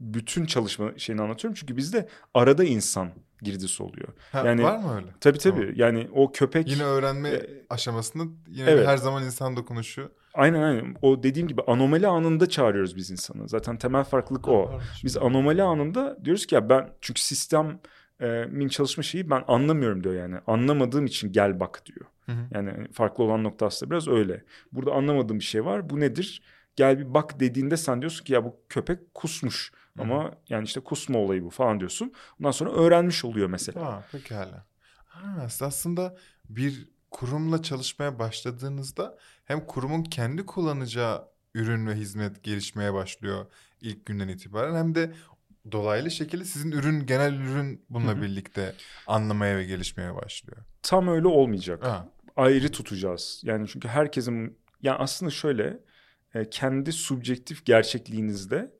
bütün 0.00 0.46
çalışma 0.46 0.92
şeyini 0.98 1.22
anlatıyorum. 1.22 1.54
Çünkü 1.60 1.76
bizde 1.76 2.08
arada 2.34 2.64
insan 2.64 3.10
girdisi 3.42 3.82
oluyor. 3.82 4.08
Ha, 4.32 4.42
Yani- 4.46 4.62
var 4.62 4.78
mı 4.78 4.94
öyle? 4.96 5.06
Tabii 5.20 5.38
tabii. 5.38 5.60
Tamam. 5.60 5.74
Yani 5.76 6.08
o 6.12 6.32
köpek 6.32 6.68
Yine 6.68 6.84
öğrenme 6.84 7.28
E, 7.28 7.46
aşamasında 7.70 8.24
yine 8.48 8.70
evet. 8.70 8.86
her 8.86 8.96
zaman 8.96 9.24
insan 9.24 9.56
dokunuşu. 9.56 10.12
aynen 10.34 10.62
aynen. 10.62 10.96
O 11.02 11.22
dediğim 11.22 11.48
gibi 11.48 11.62
anomali 11.66 12.06
anında 12.06 12.48
çağırıyoruz 12.48 12.96
biz 12.96 13.10
insanı. 13.10 13.48
Zaten 13.48 13.76
temel 13.76 14.04
farklılık 14.04 14.48
o. 14.48 14.80
Biz 15.04 15.16
anomali 15.16 15.62
anında 15.62 16.24
diyoruz 16.24 16.46
ki 16.46 16.54
ya 16.54 16.68
ben 16.68 16.88
çünkü 17.00 17.20
sistemin 18.20 18.68
çalışma 18.68 19.02
şeyi 19.02 19.30
ben 19.30 19.42
anlamıyorum 19.48 20.04
diyor 20.04 20.14
yani. 20.14 20.36
Anlamadığım 20.46 21.06
için 21.06 21.32
gel 21.32 21.60
bak 21.60 21.82
diyor. 21.86 22.06
Hı 22.26 22.32
hı. 22.32 22.46
Yani 22.54 22.88
farklı 22.92 23.24
olan 23.24 23.44
nokta 23.44 23.66
aslında 23.66 23.90
biraz 23.90 24.08
öyle. 24.08 24.44
Burada 24.72 24.92
anlamadığım 24.92 25.38
bir 25.38 25.44
şey 25.44 25.64
var. 25.64 25.90
Bu 25.90 26.00
nedir? 26.00 26.42
Gel 26.76 26.98
bir 26.98 27.14
bak 27.14 27.40
dediğinde 27.40 27.76
sen 27.76 28.00
diyorsun 28.00 28.24
ki 28.24 28.32
ya 28.32 28.44
bu 28.44 28.56
köpek 28.68 29.14
kusmuş. 29.14 29.72
Hı. 29.96 30.02
Ama 30.02 30.32
yani 30.48 30.64
işte 30.64 30.80
kusma 30.80 31.18
olayı 31.18 31.44
bu 31.44 31.50
falan 31.50 31.80
diyorsun. 31.80 32.12
Ondan 32.40 32.50
sonra 32.50 32.70
öğrenmiş 32.72 33.24
oluyor 33.24 33.48
mesela. 33.48 33.86
Ha, 33.86 34.04
pekala. 34.12 34.66
Ha, 35.04 35.48
aslında 35.60 36.16
bir 36.48 36.88
kurumla 37.10 37.62
çalışmaya 37.62 38.18
başladığınızda 38.18 39.18
hem 39.44 39.66
kurumun 39.66 40.02
kendi 40.02 40.46
kullanacağı 40.46 41.28
ürün 41.54 41.86
ve 41.86 41.94
hizmet 41.94 42.42
gelişmeye 42.42 42.94
başlıyor 42.94 43.46
ilk 43.80 44.06
günden 44.06 44.28
itibaren 44.28 44.74
hem 44.76 44.94
de 44.94 45.12
dolaylı 45.72 46.10
şekilde 46.10 46.44
sizin 46.44 46.70
ürün 46.70 47.06
genel 47.06 47.34
ürün 47.34 47.84
bununla 47.90 48.12
Hı 48.12 48.16
hı. 48.16 48.22
birlikte 48.22 48.74
anlamaya 49.06 49.56
ve 49.56 49.64
gelişmeye 49.64 50.14
başlıyor. 50.14 50.58
Tam 50.82 51.08
öyle 51.08 51.26
olmayacak. 51.26 51.84
Ha, 51.84 52.08
ayrı 52.36 52.72
tutacağız. 52.72 53.40
Yani 53.44 53.68
çünkü 53.68 53.88
herkesin 53.88 54.58
yani 54.82 54.96
aslında 54.98 55.30
şöyle 55.30 55.78
e, 56.34 56.50
kendi 56.50 56.92
subjektif 56.92 57.66
gerçekliğinizde 57.66 58.72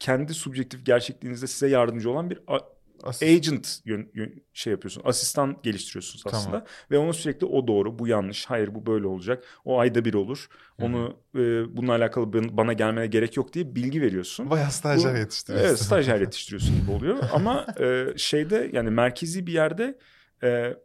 kendi 0.00 0.34
subjektif 0.34 0.86
gerçekliğinizde 0.86 1.46
size 1.46 1.68
yardımcı 1.68 2.10
olan 2.10 2.30
bir 2.30 2.38
a- 2.46 2.58
asıl- 3.02 3.26
agent 3.26 3.78
yön, 3.84 4.10
yön- 4.14 4.42
şey 4.52 4.70
yapıyorsun. 4.70 5.02
Asistan 5.04 5.56
geliştiriyorsunuz 5.62 6.22
Tamam. 6.24 6.40
aslında. 6.40 6.64
Ve 6.90 6.98
ona 6.98 7.12
sürekli 7.12 7.46
o 7.46 7.66
doğru, 7.68 7.98
bu 7.98 8.06
yanlış, 8.06 8.46
hayır 8.46 8.74
bu 8.74 8.86
böyle 8.86 9.06
olacak. 9.06 9.44
O 9.64 9.78
ayda 9.78 10.04
bir 10.04 10.14
olur. 10.14 10.46
Hı 10.80 10.82
hı. 10.82 10.86
Onu 10.86 11.16
e, 11.34 11.76
bununla 11.76 11.92
alakalı 11.92 12.32
ben- 12.32 12.56
bana 12.56 12.72
gelmene 12.72 13.06
gerek 13.06 13.36
yok 13.36 13.52
diye 13.52 13.74
bilgi 13.74 14.02
veriyorsun. 14.02 14.50
Bayağı 14.50 14.70
stajyer 14.70 15.14
Bu- 15.14 15.18
yetiştiriyorsun. 15.18 15.68
Evet 15.70 15.80
stajyer 15.80 16.20
yetiştiriyorsun 16.20 16.80
gibi 16.80 16.90
oluyor. 16.90 17.16
Ama 17.32 17.66
e, 17.80 18.06
şeyde 18.16 18.70
yani 18.72 18.90
merkezi 18.90 19.46
bir 19.46 19.52
yerde 19.52 19.98
e, 20.42 20.76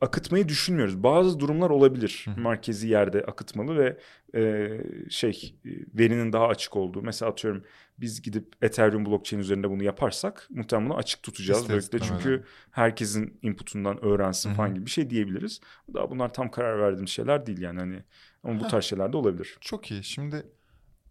akıtmayı 0.00 0.48
düşünmüyoruz. 0.48 1.02
Bazı 1.02 1.40
durumlar 1.40 1.70
olabilir. 1.70 2.26
Hı. 2.34 2.40
Merkezi 2.40 2.88
yerde 2.88 3.24
akıtmalı 3.24 3.78
ve 3.78 3.98
e, 4.40 4.68
şey 5.10 5.54
e, 5.64 5.68
verinin 5.98 6.32
daha 6.32 6.46
açık 6.48 6.76
olduğu. 6.76 7.02
Mesela 7.02 7.30
atıyorum 7.30 7.64
biz 7.98 8.22
gidip 8.22 8.56
Ethereum 8.62 9.06
blockchain 9.06 9.40
üzerinde 9.40 9.70
bunu 9.70 9.82
yaparsak 9.82 10.46
muhtemelen 10.50 10.90
bunu 10.90 10.98
açık 10.98 11.22
tutacağız. 11.22 11.60
İster 11.60 11.76
Böylelikle 11.76 11.98
çünkü 11.98 12.44
herkesin 12.70 13.38
inputundan 13.42 14.04
öğrensin 14.04 14.48
Hı 14.48 14.52
hı. 14.52 14.56
falan 14.56 14.74
gibi 14.74 14.86
bir 14.86 14.90
şey 14.90 15.10
diyebiliriz. 15.10 15.60
Daha 15.94 16.10
bunlar 16.10 16.32
tam 16.34 16.50
karar 16.50 16.78
verdiğim 16.78 17.08
şeyler 17.08 17.46
değil 17.46 17.60
yani 17.60 17.78
hani 17.80 18.02
ama 18.44 18.60
bu 18.60 18.68
tarz 18.68 18.84
şeyler 18.84 19.12
de 19.12 19.16
olabilir. 19.16 19.58
Çok 19.60 19.90
iyi. 19.90 20.04
Şimdi 20.04 20.46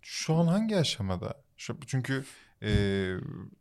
şu 0.02 0.34
an 0.34 0.48
hangi 0.48 0.78
aşamada? 0.78 1.44
Şu, 1.58 1.78
çünkü 1.88 2.24
e, 2.64 3.14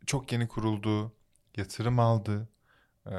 çok 0.05 0.31
yeni 0.31 0.47
kuruldu, 0.47 1.13
yatırım 1.57 1.99
aldı. 1.99 2.49
E, 3.05 3.13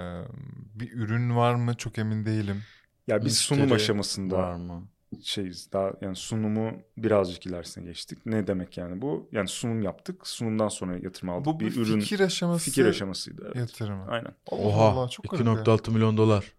bir 0.74 0.92
ürün 0.92 1.36
var 1.36 1.54
mı 1.54 1.76
çok 1.76 1.98
emin 1.98 2.26
değilim. 2.26 2.62
Ya 3.06 3.24
biz 3.24 3.38
sunum 3.38 3.72
aşamasında 3.72 4.36
Var 4.36 4.54
mı? 4.54 4.88
Şeyiz. 5.22 5.72
Daha 5.72 5.92
yani 6.00 6.16
sunumu 6.16 6.72
birazcık 6.96 7.46
ilerisine 7.46 7.84
geçtik. 7.84 8.18
Ne 8.26 8.46
demek 8.46 8.78
yani 8.78 9.02
bu? 9.02 9.28
Yani 9.32 9.48
sunum 9.48 9.82
yaptık. 9.82 10.26
Sunumdan 10.26 10.68
sonra 10.68 10.98
yatırım 10.98 11.30
aldık. 11.30 11.46
Bu 11.46 11.60
bir, 11.60 11.66
bir 11.66 11.76
ürün 11.76 12.00
fikir 12.00 12.20
aşaması 12.20 12.64
fikir 12.64 12.86
aşamasıydı. 12.86 13.42
Evet. 13.44 13.56
yatırımı. 13.56 14.06
Aynen. 14.08 14.34
Oha 14.50 14.84
Allah, 14.84 15.08
çok 15.08 15.30
garip 15.30 15.46
ya. 15.46 15.52
2.6 15.52 15.90
milyon 15.90 16.16
dolar. 16.16 16.52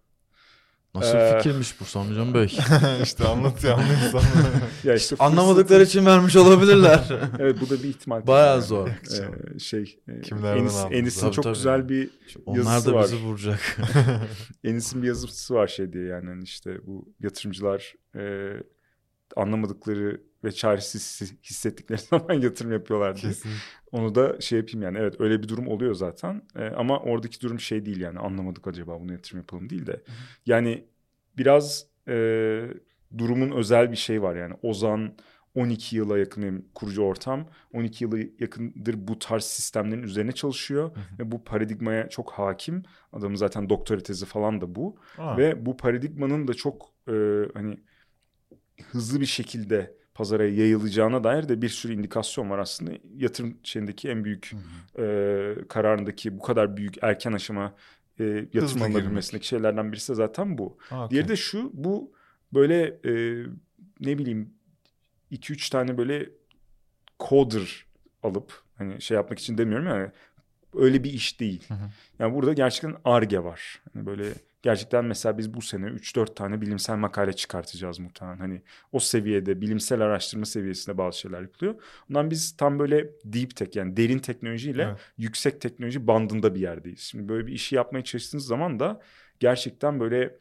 Nasıl 0.94 1.16
Ee, 1.16 1.36
fikirmiş 1.38 1.80
bu 1.80 1.84
Samucan 1.84 2.34
Bey? 2.34 2.44
işte 3.02 3.24
anlatıyor 3.24 3.78
anlıyorsan. 3.78 4.22
Ya 4.84 4.94
işte 4.94 5.16
Anlamadıkları 5.18 5.82
için 5.82 6.06
vermiş 6.06 6.36
olabilirler. 6.36 7.00
Evet 7.38 7.56
bu 7.60 7.70
da 7.70 7.82
bir 7.82 7.88
ihtimal. 7.88 8.26
Bayağı 8.26 8.50
Yani. 8.54 8.62
zor. 8.62 8.88
Ee, 8.88 9.58
şey 9.58 9.98
e, 10.08 10.20
Kimlerden 10.20 10.60
Enis? 10.62 10.76
Enis'in 10.90 11.20
Tabii, 11.20 11.32
çok 11.34 11.44
tabii. 11.44 11.54
güzel 11.54 11.88
bir 11.88 12.10
Onlar 12.46 12.58
Yazısı 12.58 12.90
da 12.90 12.94
var. 12.94 13.04
bizi 13.04 13.16
vuracak. 13.16 13.76
Enis'in 14.64 15.02
bir 15.02 15.08
yazısı 15.08 15.54
var 15.54 15.66
şey 15.66 15.92
diye 15.92 16.04
yani 16.04 16.28
hani 16.28 16.42
işte 16.44 16.78
bu 16.86 17.08
yatırımcılar 17.20 17.94
e, 18.16 18.20
anlamadıkları 19.36 20.20
ve 20.44 20.52
çaresiz 20.52 21.22
hissettikleri 21.42 22.00
zaman 22.10 22.34
yatırım 22.34 22.72
yapıyorlar 22.72 23.16
diye. 23.16 23.32
Onu 23.92 24.14
da 24.14 24.40
şey 24.40 24.58
yapayım 24.58 24.82
yani 24.82 24.98
evet 24.98 25.20
öyle 25.20 25.42
bir 25.42 25.48
durum 25.48 25.68
oluyor 25.68 25.94
zaten. 25.94 26.42
Ee, 26.56 26.64
ama 26.66 26.98
oradaki 27.00 27.40
durum 27.40 27.60
şey 27.60 27.86
değil 27.86 28.00
yani 28.00 28.18
anlamadık 28.18 28.66
acaba 28.66 29.00
bunu 29.00 29.12
yatırım 29.12 29.38
yapalım 29.38 29.70
değil 29.70 29.86
de. 29.86 30.02
Yani 30.46 30.84
biraz 31.38 31.86
e, 32.08 32.14
durumun 33.18 33.50
özel 33.50 33.90
bir 33.90 33.96
şey 33.96 34.22
var 34.22 34.36
yani. 34.36 34.54
Ozan 34.62 35.16
12 35.54 35.96
yıla 35.96 36.18
yakın 36.18 36.42
benim 36.42 36.68
kurucu 36.74 37.02
ortam 37.02 37.48
12 37.72 38.04
yıla 38.04 38.18
yakındır 38.38 39.08
bu 39.08 39.18
tarz 39.18 39.44
sistemlerin 39.44 40.02
üzerine 40.02 40.32
çalışıyor 40.32 40.90
hı. 40.90 41.00
ve 41.18 41.32
bu 41.32 41.44
paradigmaya 41.44 42.08
çok 42.08 42.30
hakim. 42.30 42.82
Adamın 43.12 43.36
zaten 43.36 43.68
doktora 43.68 44.00
tezi 44.00 44.26
falan 44.26 44.60
da 44.60 44.74
bu. 44.74 44.96
Aa, 45.18 45.36
ve 45.36 45.66
bu 45.66 45.76
paradigmanın 45.76 46.48
da 46.48 46.54
çok 46.54 46.88
e, 47.08 47.12
hani 47.54 47.76
hızlı 48.82 49.20
bir 49.20 49.26
şekilde 49.26 49.94
pazara 50.14 50.44
yayılacağına 50.44 51.24
dair 51.24 51.48
de 51.48 51.62
bir 51.62 51.68
sürü 51.68 51.92
indikasyon 51.92 52.50
var 52.50 52.58
aslında. 52.58 52.90
Yatırım 53.16 53.58
şeyindeki 53.62 54.08
en 54.08 54.24
büyük 54.24 54.52
e, 54.98 55.54
kararındaki 55.68 56.38
bu 56.38 56.42
kadar 56.42 56.76
büyük 56.76 56.94
erken 57.02 57.32
aşama 57.32 57.74
e, 58.20 58.24
yatırım 58.52 58.82
alınabilmesindeki 58.82 59.46
şeylerden 59.46 59.92
birisi 59.92 60.12
de 60.12 60.14
zaten 60.14 60.58
bu. 60.58 60.78
aa, 60.90 61.04
okey. 61.04 61.10
Diğeri 61.10 61.28
de 61.28 61.36
şu 61.36 61.70
bu 61.74 62.12
böyle 62.54 62.84
e, 63.04 63.44
ne 64.00 64.18
bileyim 64.18 64.54
2-3 65.32 65.70
tane 65.70 65.98
böyle 65.98 66.30
coder 67.28 67.86
alıp 68.22 68.62
hani 68.78 69.02
şey 69.02 69.14
yapmak 69.14 69.38
için 69.38 69.58
demiyorum 69.58 69.86
yani 69.86 70.10
öyle 70.74 71.04
bir 71.04 71.12
iş 71.12 71.40
değil. 71.40 71.68
Hı 71.68 71.74
hı. 71.74 71.90
Yani 72.18 72.34
burada 72.34 72.52
gerçekten 72.52 72.96
arge 73.04 73.38
var. 73.38 73.82
Hani 73.92 74.06
böyle 74.06 74.32
gerçekten 74.62 75.04
mesela 75.04 75.38
biz 75.38 75.54
bu 75.54 75.62
sene 75.62 75.86
3-4 75.86 76.34
tane 76.34 76.60
bilimsel 76.60 76.96
makale 76.96 77.32
çıkartacağız 77.32 77.98
muhtemelen. 77.98 78.38
Hani 78.38 78.62
o 78.92 78.98
seviyede 79.00 79.60
bilimsel 79.60 80.00
araştırma 80.00 80.44
seviyesinde 80.46 80.98
bazı 80.98 81.18
şeyler 81.18 81.42
yapılıyor. 81.42 81.74
Ondan 82.10 82.30
biz 82.30 82.56
tam 82.56 82.78
böyle 82.78 83.10
deep 83.24 83.56
tech 83.56 83.76
yani 83.76 83.96
derin 83.96 84.18
teknolojiyle 84.18 84.82
Evet. 84.82 84.98
yüksek 85.18 85.60
teknoloji 85.60 86.06
bandında 86.06 86.54
bir 86.54 86.60
yerdeyiz. 86.60 87.00
Şimdi 87.00 87.28
böyle 87.28 87.46
bir 87.46 87.52
işi 87.52 87.74
yapmaya 87.74 88.04
çalıştığınız 88.04 88.46
zaman 88.46 88.80
da 88.80 89.00
gerçekten 89.40 90.00
böyle 90.00 90.38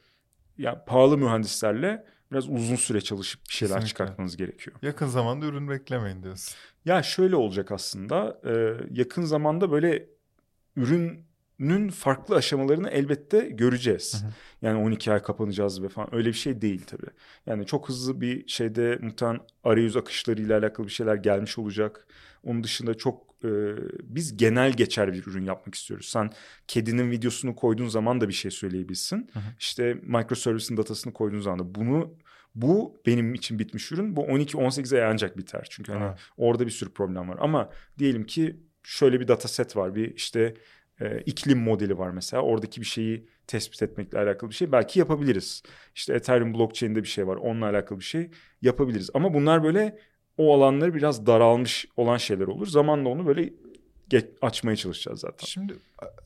ya 0.57 0.85
pahalı 0.85 1.17
mühendislerle 1.17 2.05
biraz 2.31 2.49
uzun 2.49 2.75
süre 2.75 3.01
çalışıp 3.01 3.41
bir 3.49 3.53
şeyler 3.53 3.73
Kesinlikle. 3.75 3.89
çıkartmanız 3.89 4.37
gerekiyor. 4.37 4.77
Yakın 4.81 5.07
zamanda 5.07 5.45
ürün 5.45 5.69
beklemeyin 5.69 6.23
diyorsun. 6.23 6.55
Ya 6.85 7.03
şöyle 7.03 7.35
olacak 7.35 7.71
aslında 7.71 8.41
e, 8.45 8.73
yakın 8.91 9.21
zamanda 9.23 9.71
böyle 9.71 10.05
ürünün 11.59 11.89
farklı 11.89 12.35
aşamalarını 12.35 12.89
elbette 12.89 13.39
göreceğiz. 13.39 14.23
Hı 14.23 14.27
hı. 14.27 14.31
Yani 14.61 14.83
12 14.83 15.11
ay 15.11 15.21
kapanacağız 15.21 15.83
ve 15.83 15.89
falan 15.89 16.15
öyle 16.15 16.29
bir 16.29 16.33
şey 16.33 16.61
değil 16.61 16.81
tabii. 16.87 17.09
Yani 17.45 17.65
çok 17.65 17.89
hızlı 17.89 18.21
bir 18.21 18.47
şeyde 18.47 18.99
muhtemelen 19.01 19.39
arayüz 19.63 19.97
akışlarıyla 19.97 20.59
alakalı 20.59 20.87
bir 20.87 20.91
şeyler 20.91 21.15
gelmiş 21.15 21.57
olacak. 21.57 22.07
Onun 22.43 22.63
dışında 22.63 22.93
çok 22.93 23.35
e, 23.43 23.49
biz 24.03 24.37
genel 24.37 24.71
geçer 24.71 25.13
bir 25.13 25.27
ürün 25.27 25.45
yapmak 25.45 25.75
istiyoruz. 25.75 26.07
Sen 26.07 26.29
kedinin 26.67 27.11
videosunu 27.11 27.55
koyduğun 27.55 27.87
zaman 27.87 28.21
da 28.21 28.27
bir 28.27 28.33
şey 28.33 28.51
söyleyebilsin. 28.51 29.29
Hı 29.33 29.39
hı. 29.39 29.43
İşte 29.59 29.93
microservice'in 29.93 30.77
datasını 30.77 31.13
koyduğun 31.13 31.39
zaman 31.39 31.59
da 31.59 31.75
bunu 31.75 32.13
bu 32.55 33.01
benim 33.05 33.33
için 33.33 33.59
bitmiş 33.59 33.91
ürün. 33.91 34.15
Bu 34.15 34.21
12-18 34.21 34.95
ay 34.95 35.03
ancak 35.03 35.37
biter. 35.37 35.67
Çünkü 35.69 35.91
hani 35.91 36.15
orada 36.37 36.65
bir 36.65 36.71
sürü 36.71 36.93
problem 36.93 37.29
var. 37.29 37.37
Ama 37.39 37.69
diyelim 37.97 38.25
ki 38.25 38.59
şöyle 38.83 39.19
bir 39.19 39.27
data 39.27 39.47
set 39.47 39.75
var. 39.75 39.95
Bir 39.95 40.15
işte 40.15 40.53
e, 41.01 41.19
iklim 41.21 41.59
modeli 41.59 41.97
var 41.97 42.09
mesela. 42.09 42.43
Oradaki 42.43 42.81
bir 42.81 42.85
şeyi 42.85 43.27
tespit 43.47 43.81
etmekle 43.81 44.19
alakalı 44.19 44.49
bir 44.49 44.55
şey 44.55 44.71
belki 44.71 44.99
yapabiliriz. 44.99 45.63
İşte 45.95 46.13
Ethereum 46.13 46.53
blockchain'de 46.53 47.03
bir 47.03 47.07
şey 47.07 47.27
var. 47.27 47.35
Onunla 47.35 47.69
alakalı 47.69 47.99
bir 47.99 48.05
şey 48.05 48.31
yapabiliriz. 48.61 49.09
Ama 49.13 49.33
bunlar 49.33 49.63
böyle 49.63 49.99
o 50.37 50.55
alanları 50.55 50.93
biraz 50.93 51.25
daralmış 51.25 51.85
olan 51.97 52.17
şeyler 52.17 52.47
olur. 52.47 52.67
Zamanla 52.67 53.09
onu 53.09 53.25
böyle 53.25 53.53
ge- 54.09 54.37
açmaya 54.41 54.75
çalışacağız 54.75 55.19
zaten. 55.19 55.45
Şimdi 55.45 55.73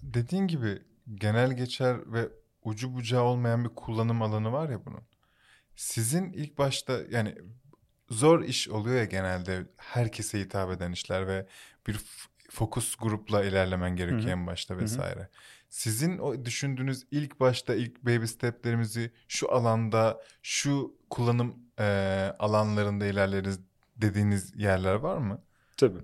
dediğin 0.01 0.47
gibi 0.47 0.79
genel 1.15 1.57
geçer 1.57 2.13
ve 2.13 2.29
ucu 2.63 2.95
bucağı 2.95 3.23
olmayan 3.23 3.63
bir 3.63 3.69
kullanım 3.69 4.21
alanı 4.21 4.51
var 4.51 4.69
ya 4.69 4.85
bunun. 4.85 5.01
Sizin 5.75 6.33
ilk 6.33 6.57
başta 6.57 6.99
yani 7.11 7.35
zor 8.09 8.43
iş 8.43 8.69
oluyor 8.69 8.95
ya 8.95 9.05
genelde 9.05 9.65
herkese 9.77 10.39
hitap 10.39 10.71
eden 10.71 10.91
işler 10.91 11.27
ve 11.27 11.45
bir 11.87 11.99
fokus 12.49 12.95
grupla 12.95 13.43
ilerlemen 13.43 13.95
gerekiyor 13.95 14.31
en 14.31 14.47
başta 14.47 14.77
vesaire. 14.77 15.29
Sizin 15.69 16.17
o 16.17 16.45
düşündüğünüz 16.45 17.03
ilk 17.11 17.39
başta 17.39 17.75
ilk 17.75 18.03
baby 18.05 18.25
steplerimizi 18.25 19.11
şu 19.27 19.51
alanda 19.51 20.21
şu 20.43 20.95
kullanım 21.09 21.55
e, 21.79 21.85
alanlarında 22.39 23.05
ilerleriz 23.05 23.59
dediğiniz 23.97 24.53
yerler 24.55 24.95
var 24.95 25.17
mı? 25.17 25.41
Tabii. 25.77 25.99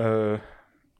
Ee, 0.00 0.40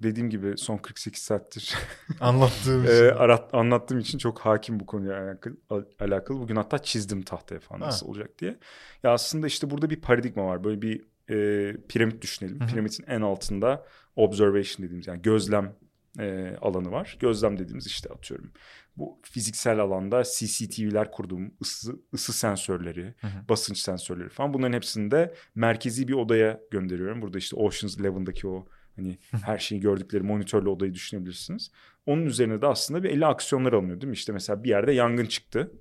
dediğim 0.03 0.31
gibi 0.31 0.59
son 0.59 0.77
48 0.79 1.23
saattir 1.23 1.75
Anlattığım 2.21 2.85
e, 2.85 2.87
şey. 2.89 3.09
arat, 3.09 3.55
anlattığım 3.55 3.99
için 3.99 4.19
çok 4.19 4.39
hakim 4.41 4.81
bu 4.81 4.87
konuya 4.87 5.23
alakalı, 5.25 5.57
alakalı. 6.01 6.41
Bugün 6.41 6.57
hatta 6.57 6.79
çizdim 6.79 7.23
tahtaya 7.23 7.61
falan 7.61 7.81
Ha. 7.81 7.87
nasıl 7.87 8.07
olacak 8.09 8.39
diye. 8.39 8.59
Ya 9.03 9.13
aslında 9.13 9.47
işte 9.47 9.71
burada 9.71 9.91
bir 9.91 10.01
paradigma 10.01 10.47
var. 10.47 10.65
Böyle 10.65 10.83
bir 10.83 11.05
e, 11.31 11.77
piramit 11.89 12.23
düşünelim. 12.23 12.61
Hı 12.61 12.65
hı. 12.65 12.69
Piramidin 12.69 13.05
en 13.07 13.21
altında 13.21 13.87
observation 14.17 14.85
dediğimiz 14.85 15.07
yani 15.07 15.23
gözlem 15.23 15.77
e, 16.19 16.57
alanı 16.61 16.91
var. 16.91 17.17
Gözlem 17.21 17.59
dediğimiz 17.59 17.87
işte 17.87 18.09
atıyorum. 18.09 18.53
Bu 18.97 19.21
fiziksel 19.23 19.79
alanda 19.79 20.23
CCTV'ler 20.25 21.11
kurduğum 21.11 21.55
ısı, 21.63 22.01
ısı 22.15 22.33
sensörleri, 22.33 23.15
Hı 23.21 23.27
hı. 23.27 23.49
basınç 23.49 23.79
sensörleri 23.79 24.29
falan 24.29 24.55
bunların 24.55 24.73
hepsini 24.73 25.11
de 25.11 25.35
merkezi 25.55 26.09
bir 26.09 26.13
odaya 26.13 26.61
gönderiyorum. 26.71 27.23
Burada 27.23 27.39
işte 27.39 27.57
Ocean's 27.57 28.01
Eleven'daki 28.01 28.49
o 28.49 28.67
hani 28.97 29.19
her 29.45 29.59
şeyi 29.59 29.81
gördükleri 29.81 30.23
monitörlü 30.23 30.69
odayı 30.69 30.95
düşünebilirsiniz. 30.95 31.71
Onun 32.07 32.27
üzerine 32.27 32.63
de 32.63 32.67
aslında 32.67 33.03
bir 33.03 33.11
50 33.11 33.27
aksiyonlar 33.27 33.73
alınıyor 33.73 34.01
değil 34.01 34.11
mi? 34.11 34.15
İşte 34.15 34.33
mesela 34.33 34.65
bir 34.65 34.69
yerde 34.69 34.93
yangın 34.93 35.27
çıktı. 35.27 35.73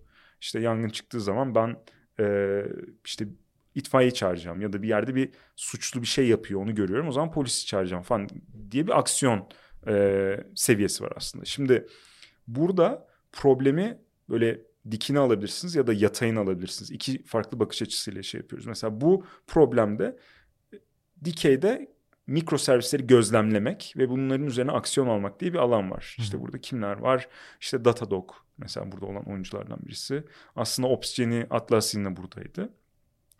İşte 0.41 0.59
yangın 0.59 0.89
çıktığı 0.89 1.21
zaman 1.21 1.55
ben 1.55 1.75
e, 2.19 2.63
işte 3.05 3.27
itfaiye 3.79 4.11
çağıracağım 4.11 4.61
ya 4.61 4.73
da 4.73 4.81
bir 4.81 4.87
yerde 4.87 5.15
bir 5.15 5.29
suçlu 5.55 6.01
bir 6.01 6.07
şey 6.07 6.27
yapıyor 6.27 6.61
onu 6.61 6.75
görüyorum. 6.75 7.07
O 7.07 7.11
zaman 7.11 7.31
polisi 7.31 7.65
çağıracağım 7.65 8.03
falan 8.03 8.27
diye 8.71 8.87
bir 8.87 8.99
aksiyon 8.99 9.49
e, 9.87 10.37
seviyesi 10.55 11.03
var 11.03 11.13
aslında. 11.15 11.45
Şimdi 11.45 11.87
burada 12.47 13.07
problemi 13.31 13.97
böyle 14.29 14.61
dikine 14.91 15.19
alabilirsiniz 15.19 15.75
ya 15.75 15.87
da 15.87 15.93
yatayını 15.93 16.39
alabilirsiniz. 16.39 16.91
İki 16.91 17.23
farklı 17.23 17.59
bakış 17.59 17.81
açısıyla 17.81 18.23
şey 18.23 18.41
yapıyoruz. 18.41 18.67
Mesela 18.67 19.01
bu 19.01 19.25
problemde 19.47 20.17
dikeyde 21.23 21.91
mikro 22.27 22.57
servisleri 22.57 23.07
gözlemlemek 23.07 23.93
ve 23.97 24.09
bunların 24.09 24.45
üzerine 24.45 24.71
aksiyon 24.71 25.07
almak 25.07 25.39
diye 25.39 25.53
bir 25.53 25.57
alan 25.57 25.91
var. 25.91 26.13
Hı. 26.17 26.21
İşte 26.21 26.41
burada 26.41 26.61
kimler 26.61 26.97
var? 26.97 27.27
İşte 27.61 27.85
Datadog 27.85 28.31
mesela 28.57 28.91
burada 28.91 29.05
olan 29.05 29.23
oyunculardan 29.29 29.79
birisi. 29.85 30.23
Aslında 30.55 30.87
Opsgen'i 30.87 31.47
Atlassian 31.49 32.05
da 32.05 32.15
buradaydı. 32.17 32.73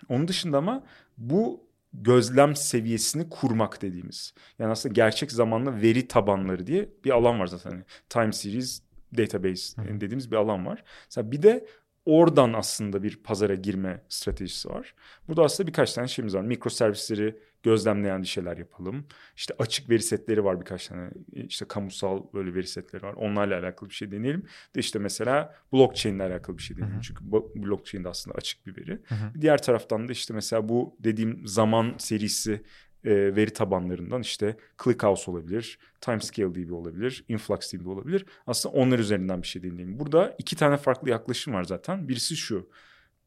Onun 0.10 0.27
dışında 0.27 0.58
ama 0.58 0.84
bu 1.18 1.70
gözlem 1.94 2.56
seviyesini 2.56 3.29
kurmak 3.29 3.82
dediğimiz. 3.82 4.34
Yani 4.60 4.72
aslında 4.72 4.94
gerçek 4.94 5.32
zamanlı 5.32 5.82
veri 5.82 6.08
tabanları 6.08 6.68
diye 6.68 6.89
bir 7.06 7.10
alan 7.12 7.39
var 7.39 7.48
zaten. 7.48 7.72
Hani 7.72 7.84
time 8.10 8.34
series 8.34 8.82
database 9.18 9.84
dediğimiz 10.01 10.32
bir 10.32 10.36
alan 10.36 10.65
var. 10.65 10.84
Mesela 11.06 11.32
bir 11.32 11.41
de 11.41 11.65
oradan 12.10 12.54
aslında 12.54 13.04
bir 13.04 13.16
pazara 13.24 13.56
girme 13.56 14.04
stratejisi 14.10 14.70
var. 14.70 14.94
Burada 15.28 15.44
aslında 15.44 15.68
birkaç 15.68 15.94
tane 15.94 16.08
şeyimiz 16.08 16.36
var. 16.36 16.42
Mikro 16.42 16.70
servisleri 16.70 17.39
gözlemleyen 17.63 18.22
bir 18.22 18.28
şeyler 18.28 18.58
yapalım. 18.58 19.06
İşte 19.36 19.54
açık 19.60 19.89
veri 19.89 20.01
setleri 20.01 20.44
var 20.44 20.60
birkaç 20.60 20.88
tane. 20.88 21.10
İşte 21.34 21.66
kamusal 21.68 22.24
böyle 22.34 22.56
veri 22.56 22.68
setleri 22.68 23.04
var. 23.04 23.13
Onlarla 23.13 23.60
alakalı 23.60 23.89
bir 23.89 23.96
şey 23.96 24.12
deneyelim. 24.12 24.46
De 24.75 24.80
işte 24.80 25.00
mesela 25.00 25.56
blockchain 25.74 26.16
ile 26.16 26.24
alakalı 26.24 26.58
bir 26.58 26.63
şey 26.63 26.78
deneyelim. 26.78 26.96
Hı 26.96 27.00
hı. 27.00 27.04
Çünkü 27.04 27.32
blockchain 27.56 28.04
de 28.04 28.10
aslında 28.10 28.38
açık 28.38 28.68
bir 28.68 28.78
veri. 28.78 29.00
Hı 29.08 29.16
hı. 29.16 29.42
Diğer 29.42 29.62
taraftan 29.62 30.08
da 30.08 30.12
işte 30.12 30.34
mesela 30.34 30.70
bu 30.70 30.98
dediğim 31.00 31.48
zaman 31.48 31.96
serisi 31.98 32.63
e, 33.06 33.36
veri 33.36 33.53
tabanlarından 33.53 34.22
işte 34.22 34.58
ClickHouse 34.84 35.32
olabilir, 35.32 35.79
TimescaleDB 36.01 36.72
olabilir, 36.72 37.25
InfluxDB 37.27 37.88
olabilir. 37.88 38.25
Aslında 38.48 38.75
onlar 38.75 39.00
üzerinden 39.00 39.41
bir 39.41 39.48
şey 39.48 39.63
deneyelim. 39.63 40.00
Burada 40.00 40.36
iki 40.38 40.56
tane 40.56 40.77
farklı 40.77 41.10
yaklaşım 41.10 41.53
var 41.53 41.63
zaten. 41.63 42.08
Birisi 42.08 42.36
şu, 42.38 42.70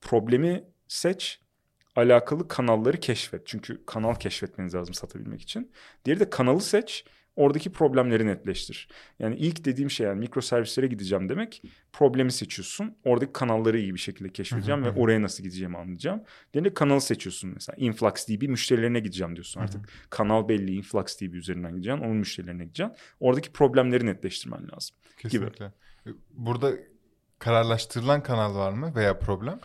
problemi 0.01 0.65
seç, 0.89 1.41
alakalı 1.97 2.49
kanalları 2.49 3.01
keşfet. 3.01 3.47
Çünkü 3.47 3.87
kanal 3.87 4.15
keşfetmeniz 4.15 4.75
lazım 4.75 4.95
satabilmek 4.95 5.43
için. 5.43 5.73
Diğeri 6.05 6.21
de 6.21 6.31
kanalı 6.31 6.61
seç, 6.61 7.05
oradaki 7.37 7.73
problemleri 7.73 8.27
netleştir. 8.27 8.89
Yani 9.19 9.37
ilk 9.37 9.65
dediğim 9.65 9.91
şey 9.91 10.07
yani 10.07 10.19
mikro 10.19 10.41
servislere 10.41 10.87
gideceğim 10.87 11.29
demek 11.29 11.63
problemi 11.93 12.33
seçiyorsun. 12.33 12.97
Oradaki 13.05 13.33
kanalları 13.33 13.79
iyi 13.79 13.95
bir 13.95 13.99
şekilde 13.99 14.29
keşfedeceğim 14.29 14.85
ve 14.85 14.91
oraya 14.91 15.23
nasıl 15.23 15.43
gideceğimi 15.43 15.79
anlayacağım. 15.79 16.23
Diğerinde 16.53 16.75
kanalı 16.75 17.01
seçiyorsun 17.01 17.51
mesela. 17.55 17.77
InfluxDB 17.79 18.49
müşterilerine 18.49 19.01
gideceğim 19.01 19.37
diyorsun 19.37 19.61
artık. 19.61 19.81
Kanal 20.11 20.49
belli 20.49 20.75
InfluxDB 20.75 21.35
üzerinden 21.35 21.73
gideceksin. 21.73 22.05
Onun 22.05 22.17
müşterilerine 22.17 22.65
gideceksin. 22.65 22.97
Oradaki 23.21 23.53
problemleri 23.53 24.07
netleştirmen 24.07 24.63
lazım. 24.73 24.97
Kesinlikle. 25.19 25.73
Burada 26.31 26.73
kararlaştırılan 27.39 28.23
kanal 28.23 28.55
var 28.55 28.73
mı 28.73 28.93
veya 28.97 29.19
problem? 29.19 29.59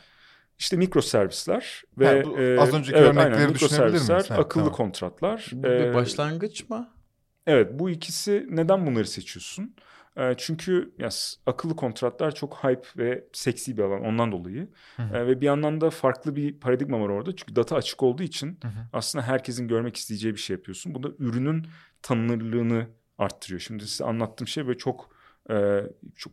İşte 0.59 0.77
mikro 0.77 1.01
servisler 1.01 1.83
ve 1.97 2.07
Ha, 2.07 2.23
bu 2.25 2.61
az 2.61 2.73
önceki 2.73 2.97
evet, 2.97 3.09
örnekleri 3.09 3.35
aynen, 3.35 3.49
mikro 3.51 3.65
düşünebilir 3.65 3.91
miyiz? 3.91 4.11
akıllı 4.11 4.63
tamam. 4.63 4.71
kontratlar. 4.71 5.49
Bu 5.53 5.63
bir 5.63 5.93
başlangıç 5.93 6.69
mı? 6.69 6.96
Evet 7.47 7.69
bu 7.79 7.89
ikisi 7.89 8.47
neden 8.49 8.87
bunları 8.87 9.07
seçiyorsun? 9.07 9.75
Ee, 10.17 10.33
çünkü 10.37 10.93
ya, 10.99 11.09
akıllı 11.45 11.75
kontratlar 11.75 12.35
çok 12.35 12.63
hype 12.63 12.87
ve 12.97 13.23
seksi 13.33 13.77
bir 13.77 13.83
alan 13.83 14.03
ondan 14.03 14.31
dolayı. 14.31 14.69
Hı 14.97 15.03
hı. 15.03 15.17
Ee, 15.17 15.27
ve 15.27 15.41
bir 15.41 15.45
yandan 15.45 15.81
da 15.81 15.89
farklı 15.89 16.35
bir 16.35 16.59
paradigma 16.59 16.99
var 17.01 17.09
orada. 17.09 17.35
Çünkü 17.35 17.55
data 17.55 17.75
açık 17.75 18.03
olduğu 18.03 18.23
için 18.23 18.59
Hı 18.61 18.67
hı. 18.67 18.87
aslında 18.93 19.25
herkesin 19.25 19.67
görmek 19.67 19.95
isteyeceği 19.95 20.33
bir 20.33 20.39
şey 20.39 20.55
yapıyorsun. 20.55 20.95
Bu 20.95 21.03
da 21.03 21.09
ürünün 21.19 21.67
tanınırlığını 22.01 22.87
arttırıyor. 23.17 23.59
Şimdi 23.59 23.87
size 23.87 24.05
anlattığım 24.05 24.47
şey 24.47 24.67
böyle 24.67 24.77
çok 24.77 25.09
e, 25.49 25.83
çok 26.15 26.31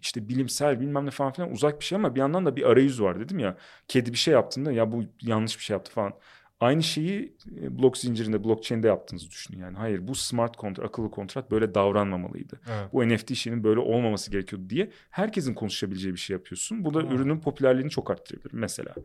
işte 0.00 0.28
bilimsel 0.28 0.80
bilmem 0.80 1.06
ne 1.06 1.10
falan 1.10 1.32
filan 1.32 1.50
uzak 1.50 1.80
bir 1.80 1.84
şey 1.84 1.96
ama 1.96 2.14
bir 2.14 2.20
yandan 2.20 2.46
da 2.46 2.56
bir 2.56 2.62
arayüz 2.62 3.02
var 3.02 3.20
dedim 3.20 3.38
ya. 3.38 3.56
Kedi 3.88 4.12
bir 4.12 4.18
şey 4.18 4.34
yaptığında 4.34 4.72
ya 4.72 4.92
bu 4.92 5.04
yanlış 5.22 5.58
bir 5.58 5.62
şey 5.62 5.74
yaptı 5.74 5.92
falan. 5.92 6.12
Aynı 6.60 6.82
şeyi 6.82 7.36
e, 7.62 7.78
blok 7.78 7.98
zincirinde, 7.98 8.44
blockchain'de 8.44 8.86
yaptığınızı 8.86 9.30
düşünün 9.30 9.58
yani. 9.58 9.76
Hayır 9.76 10.08
bu 10.08 10.14
smart 10.14 10.56
kontrat, 10.56 10.86
akıllı 10.86 11.10
kontrat 11.10 11.50
böyle 11.50 11.74
davranmamalıydı. 11.74 12.60
Evet. 12.68 12.92
Bu 12.92 13.08
NFT 13.08 13.30
işinin 13.34 13.64
böyle 13.64 13.80
olmaması 13.80 14.30
gerekiyordu 14.30 14.70
diye 14.70 14.90
herkesin 15.10 15.54
konuşabileceği 15.54 16.14
bir 16.14 16.18
şey 16.20 16.34
yapıyorsun. 16.34 16.84
Bu 16.84 16.94
da 16.94 17.00
Hmm. 17.02 17.10
ürünün 17.10 17.40
popülerliğini 17.40 17.90
çok 17.90 18.10
arttırabilir 18.10 18.52
mesela. 18.52 18.98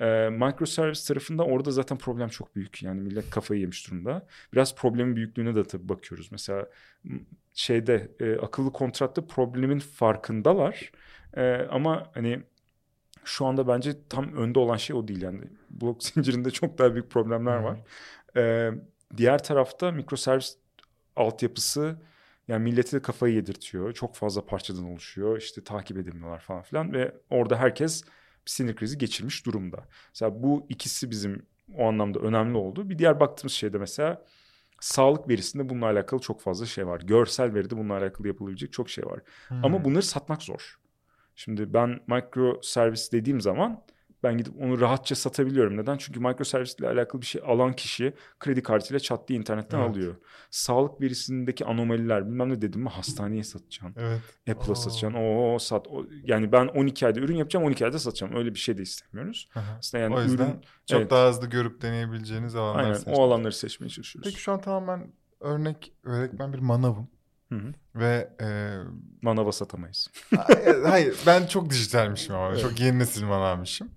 Ee, 0.00 0.28
microservice 0.30 1.00
tarafında 1.08 1.44
orada 1.44 1.70
zaten 1.70 1.98
problem 1.98 2.28
çok 2.28 2.56
büyük. 2.56 2.82
Yani 2.82 3.00
millet 3.00 3.30
kafayı 3.30 3.60
yemiş 3.60 3.86
durumda. 3.90 4.26
Biraz 4.52 4.74
problemin 4.74 5.16
büyüklüğüne 5.16 5.54
de 5.54 5.64
tabii 5.64 5.88
bakıyoruz. 5.88 6.32
Mesela 6.32 6.66
şeyde 7.54 8.12
e, 8.20 8.36
akıllı 8.36 8.72
kontratta 8.72 9.26
problemin 9.26 9.78
farkındalar. 9.78 10.92
E, 11.36 11.54
ama 11.70 12.10
hani 12.14 12.42
şu 13.24 13.46
anda 13.46 13.68
bence 13.68 13.92
tam 14.08 14.32
önde 14.36 14.58
olan 14.58 14.76
şey 14.76 14.96
o 14.96 15.08
değil 15.08 15.22
yani. 15.22 15.40
Blok 15.70 16.02
zincirinde 16.04 16.50
çok 16.50 16.78
daha 16.78 16.94
büyük 16.94 17.10
problemler 17.10 17.56
var. 17.56 17.78
E, 18.36 18.70
diğer 19.16 19.42
tarafta 19.42 19.90
mikroservis 19.90 20.56
altyapısı 21.16 21.96
yani 22.48 22.62
milleti 22.62 22.96
de 22.96 23.02
kafayı 23.02 23.34
yedirtiyor. 23.34 23.92
Çok 23.92 24.14
fazla 24.14 24.46
parçadan 24.46 24.84
oluşuyor. 24.84 25.38
İşte 25.38 25.64
takip 25.64 25.98
edilmiyorlar 25.98 26.40
falan 26.40 26.62
filan 26.62 26.92
ve 26.92 27.14
orada 27.30 27.56
herkes 27.56 28.04
bir 28.46 28.50
sinir 28.50 28.76
krizi 28.76 28.98
geçirmiş 28.98 29.46
durumda. 29.46 29.84
Mesela 30.08 30.42
bu 30.42 30.66
ikisi 30.68 31.10
bizim 31.10 31.46
o 31.76 31.88
anlamda 31.88 32.18
önemli 32.18 32.56
oldu. 32.56 32.90
Bir 32.90 32.98
diğer 32.98 33.20
baktığımız 33.20 33.52
şey 33.52 33.72
de 33.72 33.78
mesela 33.78 34.24
sağlık 34.80 35.28
verisinde 35.28 35.68
bununla 35.68 35.86
alakalı 35.86 36.20
çok 36.20 36.40
fazla 36.40 36.66
şey 36.66 36.86
var. 36.86 37.00
Görsel 37.00 37.54
veride 37.54 37.76
bununla 37.76 37.96
alakalı 37.96 38.28
yapılabilecek 38.28 38.72
çok 38.72 38.90
şey 38.90 39.06
var. 39.06 39.20
Hı. 39.48 39.54
Ama 39.62 39.84
bunları 39.84 40.02
satmak 40.02 40.42
zor. 40.42 40.78
Şimdi 41.44 41.74
ben 41.74 42.00
micro 42.06 42.60
servis 42.62 43.12
dediğim 43.12 43.40
zaman 43.40 43.84
ben 44.22 44.38
gidip 44.38 44.62
onu 44.62 44.80
rahatça 44.80 45.14
satabiliyorum. 45.14 45.76
Neden? 45.76 45.96
Çünkü 45.96 46.20
micro 46.20 46.44
servisle 46.44 46.88
alakalı 46.88 47.20
bir 47.20 47.26
şey 47.26 47.42
alan 47.46 47.72
kişi 47.72 48.14
kredi 48.40 48.62
kartıyla 48.62 49.00
çat 49.00 49.28
diye 49.28 49.38
internetten 49.38 49.78
Evet. 49.78 49.90
alıyor. 49.90 50.16
Sağlık 50.50 51.00
verisindeki 51.00 51.64
anomaliler 51.64 52.26
bilmem 52.26 52.48
ne 52.48 52.62
dedim 52.62 52.80
mi 52.82 52.88
hastaneye 52.88 53.44
satacaksın. 53.44 53.94
Evet. 54.00 54.20
Apple'a 54.50 54.72
Oo. 54.72 54.74
satacaksın. 54.74 55.18
O 55.18 55.58
sat. 55.58 55.88
O, 55.88 56.06
yani 56.24 56.52
ben 56.52 56.66
12 56.66 57.06
ayda 57.06 57.20
ürün 57.20 57.36
yapacağım 57.36 57.66
12 57.66 57.84
ayda 57.84 57.98
satacağım. 57.98 58.36
Öyle 58.36 58.54
bir 58.54 58.58
şey 58.58 58.78
de 58.78 58.82
istemiyoruz. 58.82 59.48
Aslında 59.78 60.02
yani 60.02 60.14
o 60.14 60.22
yüzden 60.22 60.44
ürün 60.44 60.60
çok 60.86 61.00
evet. 61.00 61.10
daha 61.10 61.28
hızlı 61.28 61.46
görüp 61.46 61.82
deneyebileceğiniz 61.82 62.56
alanlar 62.56 62.84
aynen 62.84 62.94
seçmek. 62.94 63.18
o 63.18 63.22
alanları 63.22 63.52
seçmeye 63.52 63.88
çalışıyoruz. 63.88 64.30
Peki 64.30 64.42
şu 64.42 64.52
an 64.52 64.60
tamamen 64.60 65.12
örnek 65.40 65.92
öğretmen 66.04 66.52
bir 66.52 66.58
manavım. 66.58 67.08
Hı 67.52 67.58
hı. 67.58 67.72
Ve 67.94 68.28
e, 68.40 68.76
Manava 69.22 69.52
satamayız. 69.52 70.08
hayır 70.86 71.16
ben 71.26 71.46
çok 71.46 71.70
dijitalmişim 71.70 72.34
ama 72.34 72.48
Evet. 72.48 72.60
çok 72.60 72.80
yeni 72.80 72.98
nesil 72.98 73.24
manavmışım. 73.24 73.90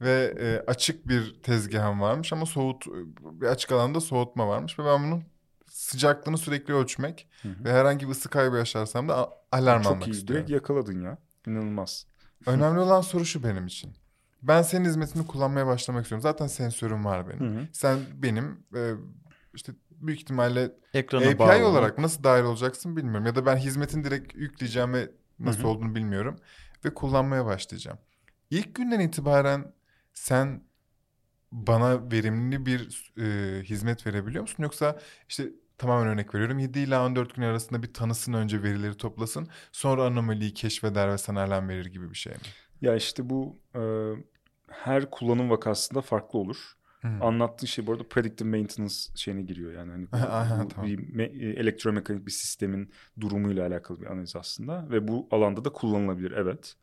Ve 0.00 0.34
e, 0.40 0.70
açık 0.70 1.08
bir 1.08 1.42
tezgahım 1.42 2.00
varmış 2.00 2.32
ama 2.32 2.46
soğut 2.46 2.84
bir 3.22 3.46
açık 3.46 3.72
alanda 3.72 4.00
soğutma 4.00 4.48
varmış 4.48 4.78
ve 4.78 4.84
ben 4.84 5.04
bunun 5.04 5.24
sıcaklığını 5.70 6.38
sürekli 6.38 6.74
ölçmek 6.74 7.28
Hı 7.42 7.48
hı. 7.48 7.64
ve 7.64 7.72
herhangi 7.72 8.06
bir 8.06 8.12
ısı 8.12 8.28
kaybı 8.28 8.56
yaşarsam 8.56 9.08
da 9.08 9.30
alarm 9.52 9.82
Çok 9.82 9.92
almak 9.92 10.08
iyi. 10.08 10.10
istiyorum. 10.10 10.34
Direkt 10.34 10.50
yakaladın 10.50 11.00
ya. 11.02 11.18
İnanılmaz. 11.46 12.06
Önemli 12.46 12.80
olan 12.80 13.00
soru 13.00 13.24
şu 13.24 13.42
benim 13.44 13.66
için. 13.66 13.92
Ben 14.42 14.62
senin 14.62 14.84
hizmetini 14.84 15.26
kullanmaya 15.26 15.66
başlamak 15.66 16.02
istiyorum. 16.02 16.22
Zaten 16.22 16.46
sensörüm 16.46 17.04
var 17.04 17.28
benim. 17.28 17.56
Hı 17.56 17.60
hı. 17.60 17.66
Sen 17.72 17.98
benim 18.14 18.64
e, 18.74 18.92
işte 19.54 19.72
büyük 20.02 20.20
ihtimalle 20.20 20.72
Ekrana 20.94 21.30
API 21.30 21.38
bağlı. 21.38 21.66
olarak 21.66 21.98
nasıl 21.98 22.24
dahil 22.24 22.44
olacaksın 22.44 22.96
bilmiyorum. 22.96 23.26
Ya 23.26 23.34
da 23.34 23.46
ben 23.46 23.56
hizmetin 23.56 24.04
direkt 24.04 24.34
yükleyeceğim 24.34 24.92
ve 24.94 25.10
nasıl 25.38 25.58
Hı 25.60 25.62
hı. 25.62 25.68
olduğunu 25.68 25.94
bilmiyorum. 25.94 26.36
Ve 26.84 26.94
kullanmaya 26.94 27.46
başlayacağım. 27.46 27.98
İlk 28.50 28.74
günden 28.74 29.00
itibaren 29.00 29.74
sen 30.14 30.62
bana 31.52 32.12
verimli 32.12 32.66
bir 32.66 33.12
e, 33.18 33.62
hizmet 33.64 34.06
verebiliyor 34.06 34.42
musun? 34.42 34.62
Yoksa 34.62 34.98
işte 35.28 35.48
tamamen 35.78 36.08
örnek 36.08 36.34
veriyorum 36.34 36.58
7 36.58 36.78
ila 36.78 37.06
14 37.06 37.34
gün 37.34 37.42
arasında 37.42 37.82
bir 37.82 37.94
tanısın 37.94 38.32
önce 38.32 38.62
verileri 38.62 38.96
toplasın. 38.96 39.48
Sonra 39.72 40.04
anomaliyi 40.04 40.54
keşfeder 40.54 41.08
ve 41.12 41.18
sana 41.18 41.42
alarm 41.44 41.68
verir 41.68 41.86
gibi 41.86 42.10
bir 42.10 42.16
şey 42.16 42.32
mi? 42.32 42.54
Ya 42.80 42.96
işte 42.96 43.30
bu 43.30 43.60
e, 43.74 43.80
her 44.70 45.10
kullanım 45.10 45.50
vakasında 45.50 46.00
farklı 46.00 46.38
olur. 46.38 46.72
Hı. 47.02 47.08
Anlattığın 47.20 47.66
şey 47.66 47.86
bu 47.86 47.92
arada 47.92 48.08
predictive 48.08 48.48
maintenance 48.48 48.94
şeyine 49.14 49.42
giriyor. 49.42 49.72
Yani 49.72 49.90
hani 49.90 50.06
Aha, 50.12 50.68
tamam. 50.68 50.90
bir 50.90 50.98
me- 50.98 51.46
e, 51.46 51.60
elektromekanik 51.60 52.26
bir 52.26 52.30
sistemin 52.30 52.90
durumuyla 53.20 53.66
alakalı 53.66 54.00
bir 54.00 54.06
analiz 54.06 54.36
aslında. 54.36 54.90
Ve 54.90 55.08
bu 55.08 55.28
alanda 55.30 55.64
da 55.64 55.70
kullanılabilir 55.70 56.30
evet. 56.32 56.74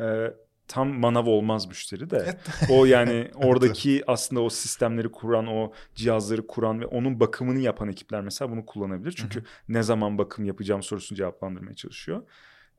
E, 0.00 0.34
tam 0.68 0.88
manav 0.88 1.26
olmaz 1.26 1.66
müşteri 1.66 2.10
de. 2.10 2.38
O 2.70 2.84
yani 2.84 3.30
oradaki 3.34 4.02
aslında 4.06 4.42
o 4.42 4.50
sistemleri 4.50 5.12
kuran, 5.12 5.46
o 5.46 5.72
cihazları 5.94 6.46
kuran 6.46 6.80
ve 6.80 6.86
onun 6.86 7.20
bakımını 7.20 7.58
yapan 7.58 7.88
ekipler 7.88 8.20
mesela 8.20 8.50
bunu 8.50 8.66
kullanabilir. 8.66 9.14
Çünkü 9.16 9.42
ne 9.68 9.82
zaman 9.82 10.18
bakım 10.18 10.44
yapacağım 10.44 10.82
sorusunu 10.82 11.16
cevaplandırmaya 11.16 11.74
çalışıyor. 11.74 12.22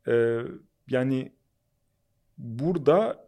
Ee, 0.08 0.40
yani 0.90 1.32
burada 2.38 3.27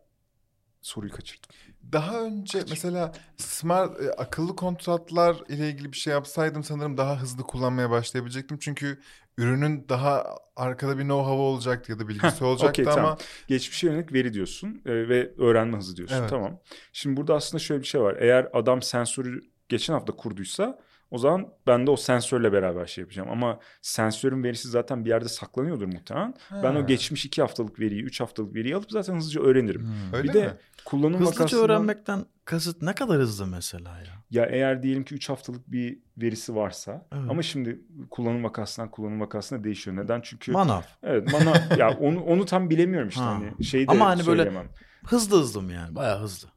soruyu 0.82 1.12
kaçırdım. 1.12 1.50
Daha 1.92 2.22
önce 2.22 2.60
mesela 2.70 3.12
smart 3.38 4.02
e, 4.02 4.12
akıllı 4.12 4.56
kontratlar 4.56 5.36
ile 5.50 5.70
ilgili 5.70 5.92
bir 5.92 5.98
şey 5.98 6.14
yapsaydım 6.14 6.64
sanırım 6.64 6.98
daha 6.98 7.22
hızlı 7.22 7.44
kullanmaya 7.44 7.90
başlayabilecektim. 7.90 8.58
Çünkü 8.60 9.00
ürünün 9.38 9.86
daha 9.90 10.36
arkada 10.56 10.98
bir 10.98 11.04
know-how 11.04 11.38
olacaktı 11.38 11.92
ya 11.92 12.00
da 12.00 12.08
bilgisi 12.08 12.44
olacaktı 12.44 12.82
okey, 12.82 12.86
ama 12.86 12.96
tamam. 12.96 13.18
Geçmişe 13.48 13.88
yönelik 13.88 14.14
veri 14.14 14.34
diyorsun 14.34 14.82
e, 14.86 15.10
ve 15.10 15.32
öğrenme 15.38 15.78
hızı 15.78 15.98
diyorsun. 15.98 16.16
Evet. 16.16 16.30
Tamam. 16.30 16.60
Şimdi 16.94 17.18
burada 17.18 17.36
aslında 17.36 17.64
şöyle 17.64 17.82
bir 17.82 17.88
şey 17.88 18.02
var. 18.02 18.16
Eğer 18.20 18.50
adam 18.54 18.82
sensörü 18.82 19.42
geçen 19.70 19.94
hafta 19.94 20.16
kurduysa 20.16 20.80
O 21.12 21.18
zaman 21.18 21.48
ben 21.68 21.88
de 21.88 21.92
o 21.92 21.96
sensörle 21.96 22.54
beraber 22.54 22.86
şey 22.86 23.02
yapacağım. 23.02 23.30
Ama 23.32 23.60
sensörün 23.82 24.44
verisi 24.44 24.68
zaten 24.70 25.06
bir 25.06 25.10
yerde 25.10 25.30
saklanıyordur 25.30 25.86
muhtemelen. 25.86 26.34
Ben 26.52 26.74
Ha. 26.74 26.80
o 26.80 26.88
geçmiş 26.88 27.26
iki 27.26 27.42
haftalık 27.42 27.80
veriyi, 27.80 28.04
üç 28.04 28.22
haftalık 28.22 28.56
veriyi 28.56 28.76
alıp 28.76 28.92
zaten 28.92 29.16
hızlıca 29.16 29.42
öğrenirim. 29.42 29.82
Hmm. 29.82 30.14
Öyle 30.14 30.24
bir 30.30 30.34
de 30.34 30.46
mi? 30.48 30.54
kullanım 30.86 31.20
Hızlıca 31.20 31.40
vakasından... 31.40 31.64
öğrenmekten 31.66 32.26
kasıt 32.46 32.82
ne 32.82 32.94
kadar 32.94 33.18
hızlı 33.18 33.48
mesela 33.48 33.90
ya? 33.98 34.06
Ya 34.32 34.46
eğer 34.46 34.84
diyelim 34.84 35.04
ki 35.04 35.16
3 35.16 35.30
haftalık 35.30 35.72
bir 35.72 36.00
verisi 36.18 36.56
varsa 36.56 37.08
Evet. 37.12 37.30
ama 37.30 37.42
şimdi 37.42 37.82
kullanım 38.10 38.44
vakasından 38.44 38.92
kullanım 38.92 39.20
vakasına 39.22 39.64
değişiyor. 39.64 39.98
Neden? 39.98 40.22
Çünkü 40.24 40.52
Manav. 40.52 40.82
evet 41.04 41.30
bana 41.34 41.76
ya 41.78 41.98
onu 42.00 42.22
onu 42.24 42.46
tam 42.46 42.70
bilemiyorum 42.70 43.10
işte 43.10 43.22
Ha. 43.22 43.32
hani 43.36 43.64
şey 43.66 43.88
de 43.88 43.92
Ama 43.92 44.06
hani 44.06 44.16
böyle- 44.18 44.26
söyleyemem. 44.44 44.68
Hızlı 45.06 45.40
hızlı 45.40 45.62
mı 45.62 45.74
yani? 45.74 45.96
Bayağı 45.96 46.20
hızlı. 46.22 46.48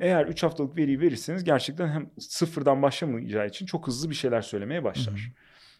Eğer 0.00 0.26
3 0.26 0.42
haftalık 0.42 0.76
veriyi 0.76 1.00
verirseniz 1.00 1.44
gerçekten 1.44 1.88
hem 1.88 2.10
sıfırdan 2.18 2.82
başlamayacağı 2.82 3.46
için 3.46 3.66
çok 3.66 3.86
hızlı 3.86 4.10
bir 4.10 4.14
şeyler 4.14 4.42
söylemeye 4.42 4.84
başlar. 4.84 5.32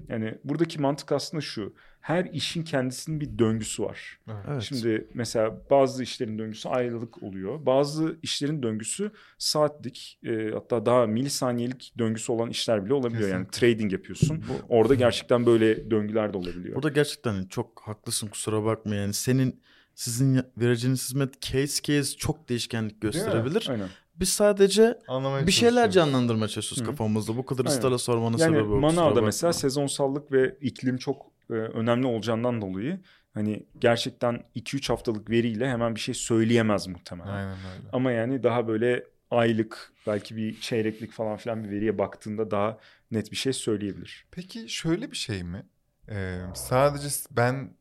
Yani 0.08 0.34
buradaki 0.44 0.80
mantık 0.80 1.12
aslında 1.12 1.40
şu. 1.40 1.74
Her 2.00 2.24
işin 2.24 2.62
kendisinin 2.62 3.20
bir 3.20 3.38
döngüsü 3.38 3.82
var. 3.82 4.18
Evet. 4.48 4.62
Şimdi 4.62 5.08
mesela 5.14 5.62
bazı 5.70 6.02
işlerin 6.02 6.38
döngüsü 6.38 6.68
aylık 6.68 7.22
oluyor. 7.22 7.66
Bazı 7.66 8.16
işlerin 8.22 8.62
döngüsü 8.62 9.10
saatlik 9.38 10.18
e, 10.24 10.50
hatta 10.50 10.86
daha 10.86 11.06
milisaniyelik 11.06 11.94
döngüsü 11.98 12.32
olan 12.32 12.50
işler 12.50 12.84
bile 12.84 12.94
olabiliyor. 12.94 13.28
Yani 13.28 13.46
trading 13.52 13.92
yapıyorsun. 13.92 14.44
Orada 14.68 14.94
gerçekten 14.94 15.46
böyle 15.46 15.90
döngüler 15.90 16.32
de 16.32 16.38
olabiliyor. 16.38 16.74
Burada 16.74 16.88
gerçekten 16.88 17.44
çok 17.44 17.82
haklısın 17.84 18.28
kusura 18.28 18.64
bakma 18.64 18.94
yani 18.94 19.14
senin 19.14 19.60
sizin 19.94 20.42
vereceğiniz 20.56 21.08
hizmet 21.08 21.40
case 21.40 21.82
case 21.82 22.16
çok 22.16 22.48
değişkenlik 22.48 23.00
gösterebilir. 23.00 23.66
Aynen. 23.70 23.88
Biz 24.20 24.28
sadece 24.28 24.98
Anlamaya 25.08 25.46
bir 25.46 25.52
şeyler 25.52 25.90
canlandırmaya 25.90 26.48
çalışıyoruz 26.48 26.82
Hı. 26.82 26.90
kafamızda. 26.90 27.36
Bu 27.36 27.46
kadar 27.46 27.64
ıstara 27.64 27.98
sormanın 27.98 28.38
Yani 28.38 28.56
sebebi 28.56 28.72
o. 28.72 28.80
kusura 28.80 29.02
manavda 29.02 29.22
mesela 29.22 29.52
sezonsallık 29.52 30.32
ve 30.32 30.56
iklim 30.60 30.96
çok 30.96 31.26
e, 31.50 31.52
önemli 31.52 32.06
olacağından 32.06 32.60
dolayı 32.60 33.00
hani 33.34 33.66
gerçekten 33.80 34.42
2-3 34.56 34.88
haftalık 34.88 35.30
veriyle 35.30 35.68
hemen 35.68 35.94
bir 35.94 36.00
şey 36.00 36.14
söyleyemez 36.14 36.86
muhtemelen. 36.86 37.32
Aynen 37.32 37.50
öyle. 37.50 37.88
Ama 37.92 38.12
yani 38.12 38.42
daha 38.42 38.68
böyle 38.68 39.04
aylık 39.30 39.92
belki 40.06 40.36
bir 40.36 40.60
çeyreklik 40.60 41.12
falan 41.12 41.36
filan 41.36 41.64
bir 41.64 41.70
veriye 41.70 41.98
baktığında 41.98 42.50
daha 42.50 42.78
net 43.10 43.30
bir 43.30 43.36
şey 43.36 43.52
söyleyebilir. 43.52 44.26
Peki 44.30 44.68
şöyle 44.68 45.10
bir 45.10 45.16
şey 45.16 45.42
mi? 45.42 45.66
Ee, 46.08 46.40
sadece 46.54 47.08
ben 47.30 47.74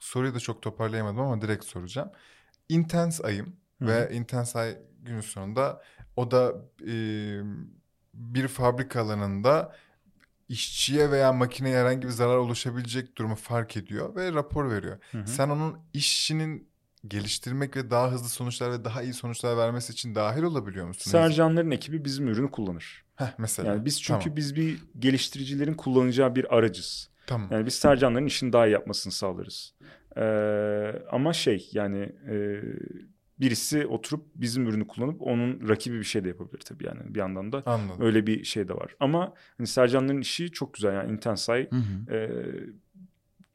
soruyu 0.00 0.34
da 0.34 0.40
çok 0.40 0.62
toparlayamadım 0.62 1.20
ama 1.20 1.42
direkt 1.42 1.64
soracağım. 1.64 2.10
Intense 2.68 3.22
ayım 3.22 3.56
Hı 3.82 3.86
ve 3.86 4.24
ay 4.54 4.78
günün 5.02 5.20
sonunda 5.20 5.82
o 6.16 6.30
da 6.30 6.54
e, 6.86 6.94
bir 8.14 8.48
fabrika 8.48 9.00
alanında 9.00 9.76
işçiye 10.48 11.10
veya 11.10 11.32
makineye 11.32 11.76
herhangi 11.76 12.02
bir 12.02 12.12
zarar 12.12 12.36
oluşabilecek 12.36 13.18
durumu 13.18 13.34
fark 13.34 13.76
ediyor 13.76 14.16
ve 14.16 14.32
rapor 14.32 14.70
veriyor. 14.70 14.98
Hı 15.12 15.18
hı. 15.18 15.26
Sen 15.26 15.48
onun 15.48 15.78
işinin 15.92 16.68
geliştirmek 17.08 17.76
ve 17.76 17.90
daha 17.90 18.10
hızlı 18.10 18.28
sonuçlar 18.28 18.72
ve 18.72 18.84
daha 18.84 19.02
iyi 19.02 19.14
sonuçlar 19.14 19.56
vermesi 19.56 19.92
için 19.92 20.14
dahil 20.14 20.42
olabiliyor 20.42 20.86
musun? 20.86 21.10
Sercanların 21.10 21.70
ekibi 21.70 22.04
bizim 22.04 22.28
ürünü 22.28 22.50
kullanır. 22.50 23.04
Heh, 23.16 23.34
mesela. 23.38 23.68
Yani 23.68 23.84
biz 23.84 24.02
çünkü 24.02 24.20
Tamam. 24.20 24.36
biz 24.36 24.56
bir 24.56 24.82
geliştiricilerin 24.98 25.74
kullanacağı 25.74 26.34
bir 26.34 26.56
aracız. 26.56 27.10
Tamam. 27.26 27.48
Yani 27.50 27.66
biz 27.66 27.74
Sercanların 27.74 28.26
işini 28.26 28.52
daha 28.52 28.66
iyi 28.66 28.72
yapmasını 28.72 29.12
sağlarız. 29.12 29.74
Ee, 30.16 31.02
ama 31.10 31.32
şey 31.32 31.68
yani 31.72 32.12
e, 32.28 32.62
birisi 33.42 33.86
oturup 33.86 34.24
bizim 34.34 34.66
ürünü 34.66 34.86
kullanıp 34.86 35.22
onun 35.22 35.68
rakibi 35.68 35.98
bir 35.98 36.04
şey 36.04 36.24
de 36.24 36.28
yapabilir 36.28 36.58
tabii 36.60 36.86
yani 36.86 37.00
bir 37.14 37.18
yandan 37.18 37.52
da 37.52 37.62
Anladım. 37.66 38.04
öyle 38.06 38.26
bir 38.26 38.44
şey 38.44 38.68
de 38.68 38.74
var. 38.74 38.96
Ama 39.00 39.32
hani 39.58 39.66
Sercanların 39.66 40.20
işi 40.20 40.50
çok 40.52 40.74
güzel 40.74 40.94
yani 40.94 41.12
Intensay 41.12 41.70
Hı 41.70 41.76
hı. 41.76 42.14
e, 42.14 42.30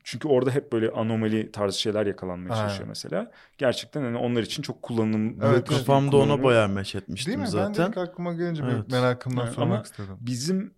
çünkü 0.04 0.28
orada 0.28 0.52
hep 0.52 0.72
böyle 0.72 0.90
anomali 0.90 1.52
tarzı 1.52 1.82
şeyler 1.82 2.06
yakalanmaya 2.06 2.54
Aynen. 2.56 2.64
çalışıyor 2.68 2.88
mesela. 2.90 3.32
Gerçekten 3.58 4.02
hani 4.02 4.18
onlar 4.18 4.42
için 4.42 4.64
çok 4.64 4.82
kullanım 4.82 5.42
Evet, 5.44 5.70
kafamda 5.70 6.18
ona 6.18 6.24
kullanımı- 6.26 6.44
bayağı 6.44 6.70
meş 6.70 6.96
etmiştim 6.96 7.32
Değil 7.32 7.38
mi? 7.38 7.44
Ben 7.46 7.50
zaten. 7.50 7.86
de 7.86 7.90
ilk 7.90 7.98
aklıma 7.98 8.34
gelince 8.34 8.64
Evet. 8.66 8.92
merakımdan 8.92 9.46
Evet, 9.46 9.56
sormak 9.56 9.74
ama- 9.74 9.84
istedim. 9.84 10.16
Bizim 10.22 10.74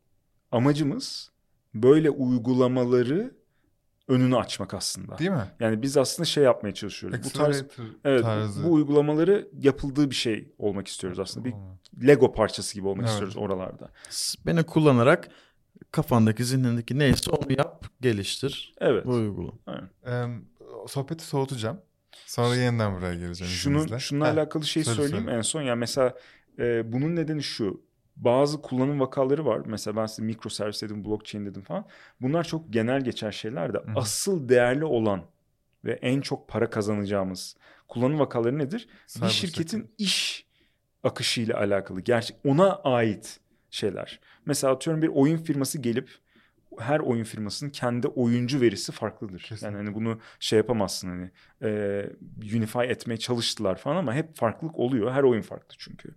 amacımız 0.52 1.32
böyle 1.74 2.10
uygulamaları 2.10 3.32
önünü 4.10 4.38
açmak 4.38 4.74
aslında. 4.74 5.17
Değil 5.17 5.30
mi? 5.32 5.52
Yani 5.60 5.82
biz 5.82 5.98
aslında 5.98 6.26
şey 6.26 6.43
yapmaya 6.43 6.74
çalışıyoruz. 6.74 7.19
Bu 7.26 7.30
tarz 7.30 7.63
evet 8.06 8.24
tarzı. 8.24 8.63
bu 8.63 8.74
uygulamaları 8.74 9.50
yapıldığı 9.60 10.10
bir 10.10 10.15
şey 10.15 10.54
olmak 10.58 10.88
istiyoruz 10.88 11.19
aslında. 11.19 11.45
Bir. 11.45 11.54
Lego 12.08 12.32
parçası 12.34 12.74
gibi 12.76 12.88
olmak 12.88 13.02
Evet. 13.02 13.12
istiyoruz 13.12 13.38
oralarda. 13.38 13.91
Beni 14.45 14.63
kullanarak 14.63 15.30
kafandaki 15.91 16.45
zihnindeki 16.45 17.00
neyse 17.00 17.32
onu 17.32 17.52
yap 17.58 17.86
geliştir. 18.02 18.74
Evet. 18.80 19.06
Bu 19.06 19.12
uygula. 19.13 19.52
Ee, 20.08 20.26
sohbeti 20.88 21.26
soğutacağım. 21.26 21.82
Sonra 22.26 22.56
yeniden 22.56 22.95
buraya 22.98 23.15
geleceğim. 23.15 23.54
Şunu 23.54 23.76
izninizle. 23.78 24.00
şununla 24.00 24.28
Heh, 24.28 24.34
alakalı 24.34 24.65
şey 24.65 24.84
söyle, 24.84 24.95
söyleyeyim 25.02 25.26
söyle. 25.26 25.38
en 25.38 25.41
son. 25.41 25.62
Yani 25.62 25.80
mesela 25.80 26.13
e, 26.60 26.93
bunun 26.93 27.15
nedeni 27.15 27.43
şu. 27.43 27.82
Bazı 28.19 28.62
kullanım 28.62 28.99
vakaları 28.99 29.45
var. 29.45 29.62
Mesela 29.65 29.95
ben 29.95 30.05
size 30.05 30.23
mikroservis 30.23 30.82
dedim, 30.82 31.05
blockchain 31.05 31.45
dedim 31.45 31.62
falan. 31.62 31.86
Bunlar 32.21 32.43
çok 32.43 32.73
genel 32.73 33.01
geçer 33.01 33.32
şeyler 33.32 33.73
de 33.73 33.77
hı. 33.77 33.91
asıl 33.95 34.49
değerli 34.49 34.86
olan 34.86 35.21
ve 35.86 35.91
en 36.01 36.21
çok 36.21 36.47
para 36.47 36.69
kazanacağımız 36.69 37.55
kullanım 37.88 38.19
vakaları 38.19 38.58
nedir? 38.58 38.88
Cyber 39.08 39.27
bir 39.27 39.34
şirketin 39.34 39.77
security. 39.77 40.03
iş 40.03 40.45
akışıyla 41.03 41.58
alakalı. 41.58 42.01
Gerçek 42.01 42.38
ona 42.45 42.75
ait 42.75 43.39
şeyler. 43.71 44.19
Mesela 44.45 44.73
atıyorum 44.73 45.01
bir 45.01 45.08
oyun 45.08 45.38
firması 45.38 45.77
gelip 45.77 46.10
her 46.79 46.99
oyun 46.99 47.23
firmasının 47.23 47.69
kendi 47.69 48.08
oyuncu 48.08 48.62
verisi 48.62 48.91
farklıdır. 48.91 49.39
Kesinlikle. 49.39 49.67
Yani 49.67 49.77
hani 49.77 49.95
bunu 49.95 50.19
şey 50.39 50.58
yapamazsın 50.58 51.10
hani 51.10 51.32
e, 51.62 52.05
unify 52.55 52.79
etmeye 52.79 53.17
çalıştılar 53.17 53.75
falan 53.75 53.95
ama 53.95 54.13
hep 54.13 54.36
farklılık 54.36 54.79
oluyor. 54.79 55.12
Her 55.12 55.23
oyun 55.23 55.41
farklı 55.41 55.75
çünkü. 55.77 56.15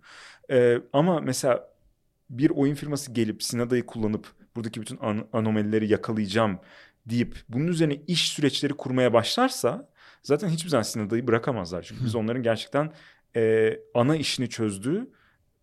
E, 0.51 0.81
ama 0.93 1.19
mesela 1.19 1.72
bir 2.29 2.49
oyun 2.49 2.75
firması 2.75 3.11
gelip 3.11 3.43
Sinada'yı 3.43 3.85
kullanıp 3.85 4.27
buradaki 4.55 4.81
bütün 4.81 4.97
an- 4.97 5.27
anomalileri 5.33 5.87
yakalayacağım 5.87 6.59
deyip 7.05 7.37
bunun 7.49 7.67
üzerine 7.67 7.95
iş 8.07 8.29
süreçleri 8.29 8.73
kurmaya 8.73 9.13
başlarsa 9.13 9.89
zaten 10.23 10.47
hiçbir 10.49 10.69
zaman 10.69 10.83
Sinada'yı 10.83 11.27
bırakamazlar. 11.27 11.83
Çünkü 11.83 12.05
biz 12.05 12.15
onların 12.15 12.43
gerçekten 12.43 12.93
e, 13.35 13.73
ana 13.93 14.15
işini 14.15 14.49
çözdüğü 14.49 15.09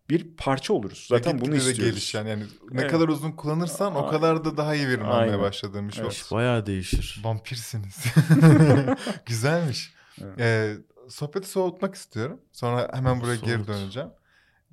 bir 0.09 0.27
parça 0.37 0.73
oluruz. 0.73 1.05
Zaten 1.09 1.41
bunu 1.41 1.55
istiyoruz. 1.55 1.83
geliş 1.85 2.13
yani. 2.13 2.29
yani 2.29 2.43
ne 2.71 2.81
Evet. 2.81 2.91
kadar 2.91 3.07
uzun 3.07 3.31
kullanırsan 3.31 3.95
o 3.95 3.99
Aynen. 3.99 4.11
kadar 4.11 4.45
da 4.45 4.57
daha 4.57 4.75
iyi 4.75 4.87
verim 4.87 5.05
almaya 5.05 5.17
Aynen. 5.21 5.39
başladığın 5.39 5.87
bir 5.87 5.93
şey 5.93 6.01
Evet. 6.01 6.11
olsun. 6.11 6.37
Bayağı 6.37 6.65
değişir. 6.65 7.21
Vampirsiniz. 7.23 7.95
Güzelmiş. 9.25 9.93
Evet. 10.21 10.39
Ee, 10.39 10.73
sohbeti 11.09 11.49
soğutmak 11.49 11.95
istiyorum. 11.95 12.41
Sonra 12.51 12.89
hemen 12.93 13.21
buraya 13.21 13.35
geri 13.35 13.55
Soğut. 13.55 13.67
döneceğim. 13.67 14.09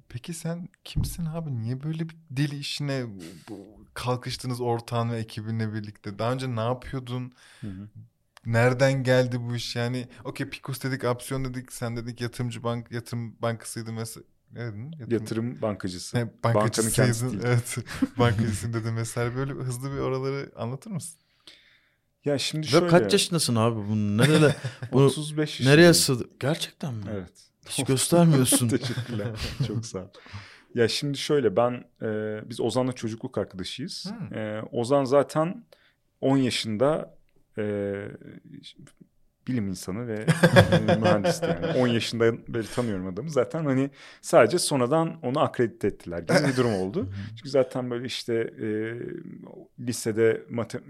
Peki 0.08 0.34
sen 0.34 0.68
kimsin 0.84 1.24
abi? 1.24 1.58
Niye 1.58 1.82
böyle 1.82 2.08
bir 2.08 2.16
deli 2.30 2.58
işine 2.58 3.06
kalkıştınız 3.94 4.60
ortağın 4.60 5.10
ve 5.10 5.18
ekibinle 5.18 5.72
birlikte? 5.74 6.18
Daha 6.18 6.32
önce 6.32 6.56
ne 6.56 6.60
yapıyordun? 6.60 7.32
Hı 7.60 7.66
hı. 7.66 7.88
Nereden 8.46 9.02
geldi 9.04 9.40
bu 9.40 9.56
iş? 9.56 9.76
Yani 9.76 10.08
okey 10.24 10.50
Picos 10.50 10.82
dedik, 10.82 11.04
Opsiyon 11.04 11.44
dedik, 11.44 11.72
sen 11.72 11.96
dedik 11.96 12.20
yatırımcı 12.20 12.62
bank, 12.62 12.92
yatırım 12.92 13.36
bankasıydı 13.42 13.92
mesela. 13.92 14.24
Ne 14.52 14.60
dedin? 14.60 14.94
Yatırım 15.10 15.62
bankacısı. 15.62 16.16
Ne, 16.16 16.26
Bankanın 16.26 16.54
bankacısıydın. 16.54 16.92
kendisi 16.94 17.30
değil. 17.30 17.42
Evet. 17.46 17.76
Bankacısın 18.18 18.72
dedim 18.72 18.94
mesela. 18.94 19.34
Böyle 19.36 19.52
hızlı 19.52 19.92
bir 19.92 19.98
oraları 19.98 20.52
anlatır 20.56 20.90
mısın? 20.90 21.20
Ya 22.24 22.38
şimdi 22.38 22.66
Ve 22.66 22.70
şöyle. 22.70 22.88
kaç 22.88 23.12
yaşındasın 23.12 23.54
abi? 23.56 23.76
Bunu 23.88 24.18
nereye, 24.18 24.56
bunu 24.92 25.06
35 25.06 25.50
yaşındayım. 25.50 25.78
nereye 25.80 25.94
sığdı? 25.94 26.28
Gerçekten 26.40 26.94
mi? 26.94 27.04
Evet. 27.10 27.47
Hiç 27.68 27.86
göstermiyorsun. 27.86 28.68
Teşekkürler. 28.78 29.28
Çok 29.66 29.86
sağ 29.86 29.98
ol. 29.98 30.08
Ya 30.74 30.88
şimdi 30.88 31.18
şöyle 31.18 31.56
ben 31.56 31.84
e, 32.02 32.40
biz 32.48 32.60
Ozan'la 32.60 32.92
çocukluk 32.92 33.38
arkadaşıyız. 33.38 34.06
Hmm. 34.18 34.38
E, 34.38 34.62
Ozan 34.72 35.04
zaten 35.04 35.64
10 36.20 36.36
yaşında 36.36 37.16
e, 37.58 37.94
bilim 39.48 39.68
insanı 39.68 40.08
ve 40.08 40.26
e, 40.88 40.96
mühendisti 41.00 41.46
yani. 41.46 41.78
10 41.78 41.86
yaşından 41.86 42.38
beri 42.48 42.66
tanıyorum 42.66 43.06
adamı. 43.06 43.30
Zaten 43.30 43.64
hani 43.64 43.90
sadece 44.20 44.58
sonradan 44.58 45.18
onu 45.22 45.40
akredite 45.40 45.86
ettiler 45.86 46.18
gibi 46.18 46.48
bir 46.52 46.56
durum 46.56 46.74
oldu. 46.74 47.08
Çünkü 47.36 47.50
zaten 47.50 47.90
böyle 47.90 48.06
işte 48.06 48.34
e, 48.34 48.68
lisede 49.86 50.42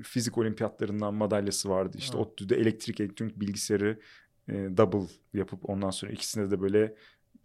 fizik 0.03 0.39
olimpiyatlarından 0.39 1.15
madalyası 1.15 1.69
vardı. 1.69 1.97
İşte. 1.99 2.17
ODTÜ'de 2.17 2.57
elektrik 2.57 3.01
elektronik 3.01 3.41
bilgisayarı 3.41 3.99
e, 4.49 4.53
double 4.77 5.13
yapıp 5.35 5.71
ondan 5.71 5.91
sonra 5.91 6.13
ikisinde 6.13 6.51
de 6.51 6.61
böyle 6.61 6.95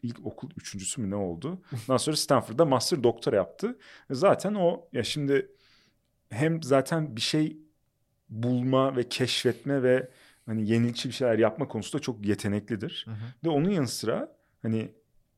ilk 0.03 0.25
okul 0.25 0.49
üçüncüsü 0.57 1.01
mü 1.01 1.09
ne 1.09 1.15
oldu? 1.15 1.61
Ondan 1.73 1.97
sonra 1.97 2.15
Stanford'da 2.15 2.65
master 2.65 3.03
doktora 3.03 3.35
yaptı. 3.35 3.77
Zaten 4.11 4.53
o 4.53 4.87
ya 4.93 5.03
şimdi 5.03 5.51
hem 6.29 6.63
zaten 6.63 7.15
bir 7.15 7.21
şey 7.21 7.57
bulma 8.29 8.95
ve 8.95 9.09
keşfetme 9.09 9.83
ve 9.83 10.09
hani 10.45 10.69
yenilikçi 10.69 11.09
bir 11.09 11.13
şeyler 11.13 11.39
yapma 11.39 11.67
konusunda 11.67 12.01
çok 12.01 12.25
yeteneklidir. 12.25 13.05
Hı 13.07 13.11
hı. 13.11 13.25
Ve 13.45 13.49
onun 13.49 13.69
yanı 13.69 13.87
sıra 13.87 14.35
hani 14.61 14.91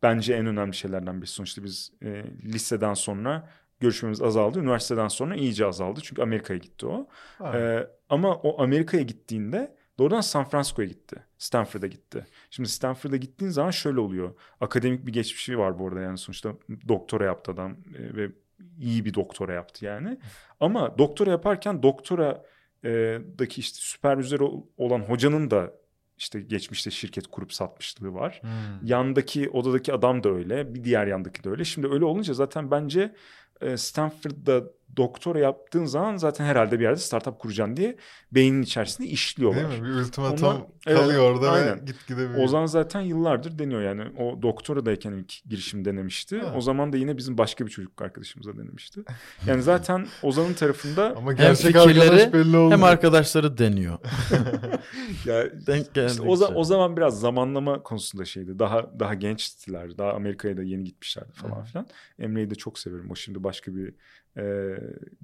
bence 0.03 0.33
en 0.33 0.45
önemli 0.45 0.75
şeylerden 0.75 1.21
birisi. 1.21 1.33
Sonuçta 1.33 1.63
biz 1.63 1.91
e, 2.03 2.23
liseden 2.43 2.93
sonra 2.93 3.49
görüşmemiz 3.79 4.21
azaldı. 4.21 4.59
Üniversiteden 4.59 5.07
sonra 5.07 5.35
iyice 5.35 5.65
azaldı. 5.65 5.99
Çünkü 6.03 6.21
Amerika'ya 6.21 6.59
gitti 6.59 6.85
o. 6.85 7.07
Ee, 7.53 7.87
ama 8.09 8.35
o 8.35 8.63
Amerika'ya 8.63 9.03
gittiğinde 9.03 9.75
doğrudan 9.99 10.21
San 10.21 10.45
Francisco'ya 10.45 10.87
gitti. 10.87 11.23
Stanford'a 11.37 11.87
gitti. 11.87 12.25
Şimdi 12.49 12.69
Stanford'a 12.69 13.17
gittiğin 13.17 13.51
zaman 13.51 13.71
şöyle 13.71 13.99
oluyor. 13.99 14.35
Akademik 14.61 15.05
bir 15.05 15.13
geçmişi 15.13 15.59
var 15.59 15.79
bu 15.79 15.87
arada 15.87 15.99
yani 15.99 16.17
sonuçta 16.17 16.53
doktora 16.87 17.25
yaptı 17.25 17.51
adam 17.51 17.71
e, 17.71 18.15
ve 18.15 18.31
iyi 18.79 19.05
bir 19.05 19.13
doktora 19.13 19.53
yaptı 19.53 19.85
yani. 19.85 20.17
Ama 20.59 20.97
doktora 20.97 21.31
yaparken 21.31 21.83
doktora 21.83 22.45
e, 22.83 23.19
daki 23.39 23.61
işte 23.61 23.77
süpervizör 23.81 24.39
ol- 24.39 24.63
olan 24.77 24.99
hocanın 24.99 25.51
da 25.51 25.73
işte 26.17 26.41
geçmişte 26.41 26.91
şirket 26.91 27.27
kurup 27.27 27.53
satmışlığı 27.53 28.13
var. 28.13 28.39
Hmm. 28.41 28.87
Yandaki 28.87 29.49
odadaki 29.49 29.93
adam 29.93 30.23
da 30.23 30.29
öyle. 30.29 30.73
Bir 30.75 30.83
diğer 30.83 31.07
yandaki 31.07 31.43
de 31.43 31.49
öyle. 31.49 31.65
Şimdi 31.65 31.87
öyle 31.87 32.05
olunca 32.05 32.33
zaten 32.33 32.71
bence 32.71 33.15
e, 33.61 33.77
Stanford'da 33.77 34.63
doktora 34.97 35.39
yaptığın 35.39 35.85
zaman 35.85 36.17
zaten 36.17 36.45
herhalde 36.45 36.79
bir 36.79 36.83
yerde 36.83 36.99
startup 36.99 37.39
kuracaksın 37.39 37.77
diye 37.77 37.97
beynin 38.31 38.61
içerisinde 38.61 39.07
işliyorlar. 39.07 39.71
Değil 39.71 39.81
mi? 39.81 39.87
Bir 39.87 39.93
ultimatum 39.93 40.57
Evet, 40.87 40.99
kalıyor 40.99 41.31
orada 41.31 41.51
aynen. 41.51 41.75
ve 41.81 41.85
gitgide 41.85 42.17
büyüyor. 42.17 42.43
Ozan 42.43 42.65
zaten 42.65 43.01
yıllardır 43.01 43.59
deniyor 43.59 43.81
yani. 43.81 44.03
O 44.19 44.41
doktoradayken 44.41 45.11
ilk 45.11 45.33
girişim 45.49 45.85
denemişti. 45.85 46.39
Ha. 46.39 46.53
O 46.55 46.61
zaman 46.61 46.93
da 46.93 46.97
yine 46.97 47.17
bizim 47.17 47.37
başka 47.37 47.65
bir 47.65 47.71
çocuk 47.71 48.01
arkadaşımıza 48.01 48.57
denemişti. 48.57 49.01
Yani 49.47 49.61
zaten 49.61 50.07
Ozan'ın 50.23 50.53
tarafında 50.53 51.13
Ama 51.17 51.33
gerçek 51.33 51.65
fikirleri, 51.75 52.01
arkadaş 52.01 52.33
belli 52.33 52.57
oldu. 52.57 52.73
Hem 52.73 52.83
arkadaşları 52.83 53.57
deniyor. 53.57 53.97
ya 55.25 55.43
Denk. 55.67 55.87
İşte 55.87 56.21
o, 56.21 56.35
za- 56.35 56.53
o 56.53 56.63
zaman 56.63 56.97
biraz 56.97 57.19
zamanlama 57.19 57.83
konusunda 57.83 58.25
şeydi. 58.25 58.59
Daha 58.59 58.99
daha 58.99 59.13
gençtiler. 59.13 59.97
Daha 59.97 60.13
Amerika'ya 60.13 60.57
da 60.57 60.63
yeni 60.63 60.83
gitmişlerdi 60.83 61.31
falan 61.33 61.61
Hı. 61.61 61.65
filan. 61.65 61.87
Emre'yi 62.19 62.49
de 62.49 62.55
çok 62.55 62.79
severim. 62.79 63.11
O 63.11 63.15
şimdi 63.15 63.43
başka 63.43 63.75
bir 63.75 63.93
e, 64.37 64.75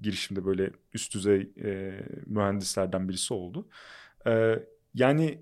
girişimde 0.01 0.45
böyle 0.45 0.71
üst 0.93 1.13
düzey 1.13 1.51
e, 1.63 1.99
mühendislerden 2.25 3.09
birisi 3.09 3.33
oldu. 3.33 3.67
E, 4.27 4.59
yani 4.93 5.39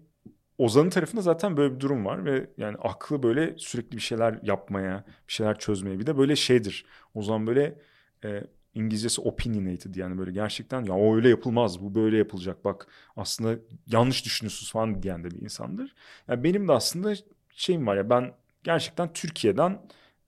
Ozan'ın 0.57 0.89
tarafında 0.89 1.21
zaten 1.21 1.57
böyle 1.57 1.75
bir 1.75 1.79
durum 1.79 2.05
var 2.05 2.25
ve 2.25 2.49
yani 2.57 2.77
aklı 2.77 3.23
böyle 3.23 3.57
sürekli 3.57 3.95
bir 3.97 4.01
şeyler 4.01 4.39
yapmaya, 4.43 5.03
bir 5.27 5.33
şeyler 5.33 5.59
çözmeye. 5.59 5.99
Bir 5.99 6.05
de 6.05 6.17
böyle 6.17 6.35
şeydir. 6.35 6.85
Ozan 7.13 7.47
böyle 7.47 7.75
e, 8.23 8.43
İngilizcesi 8.75 9.21
opinionated 9.21 9.95
yani 9.95 10.17
böyle 10.17 10.31
gerçekten 10.31 10.83
ya 10.83 10.93
o 10.93 11.15
öyle 11.15 11.29
yapılmaz 11.29 11.81
bu 11.81 11.95
böyle 11.95 12.17
yapılacak 12.17 12.65
bak 12.65 12.87
aslında 13.15 13.59
yanlış 13.87 14.25
düşünüyorsunuz 14.25 14.71
falan 14.71 15.03
diyen 15.03 15.23
de 15.23 15.31
bir 15.31 15.41
insandır. 15.41 15.95
Yani 16.27 16.43
benim 16.43 16.67
de 16.67 16.71
aslında 16.71 17.13
şeyim 17.53 17.87
var 17.87 17.97
ya 17.97 18.09
ben 18.09 18.33
gerçekten 18.63 19.13
Türkiye'den 19.13 19.81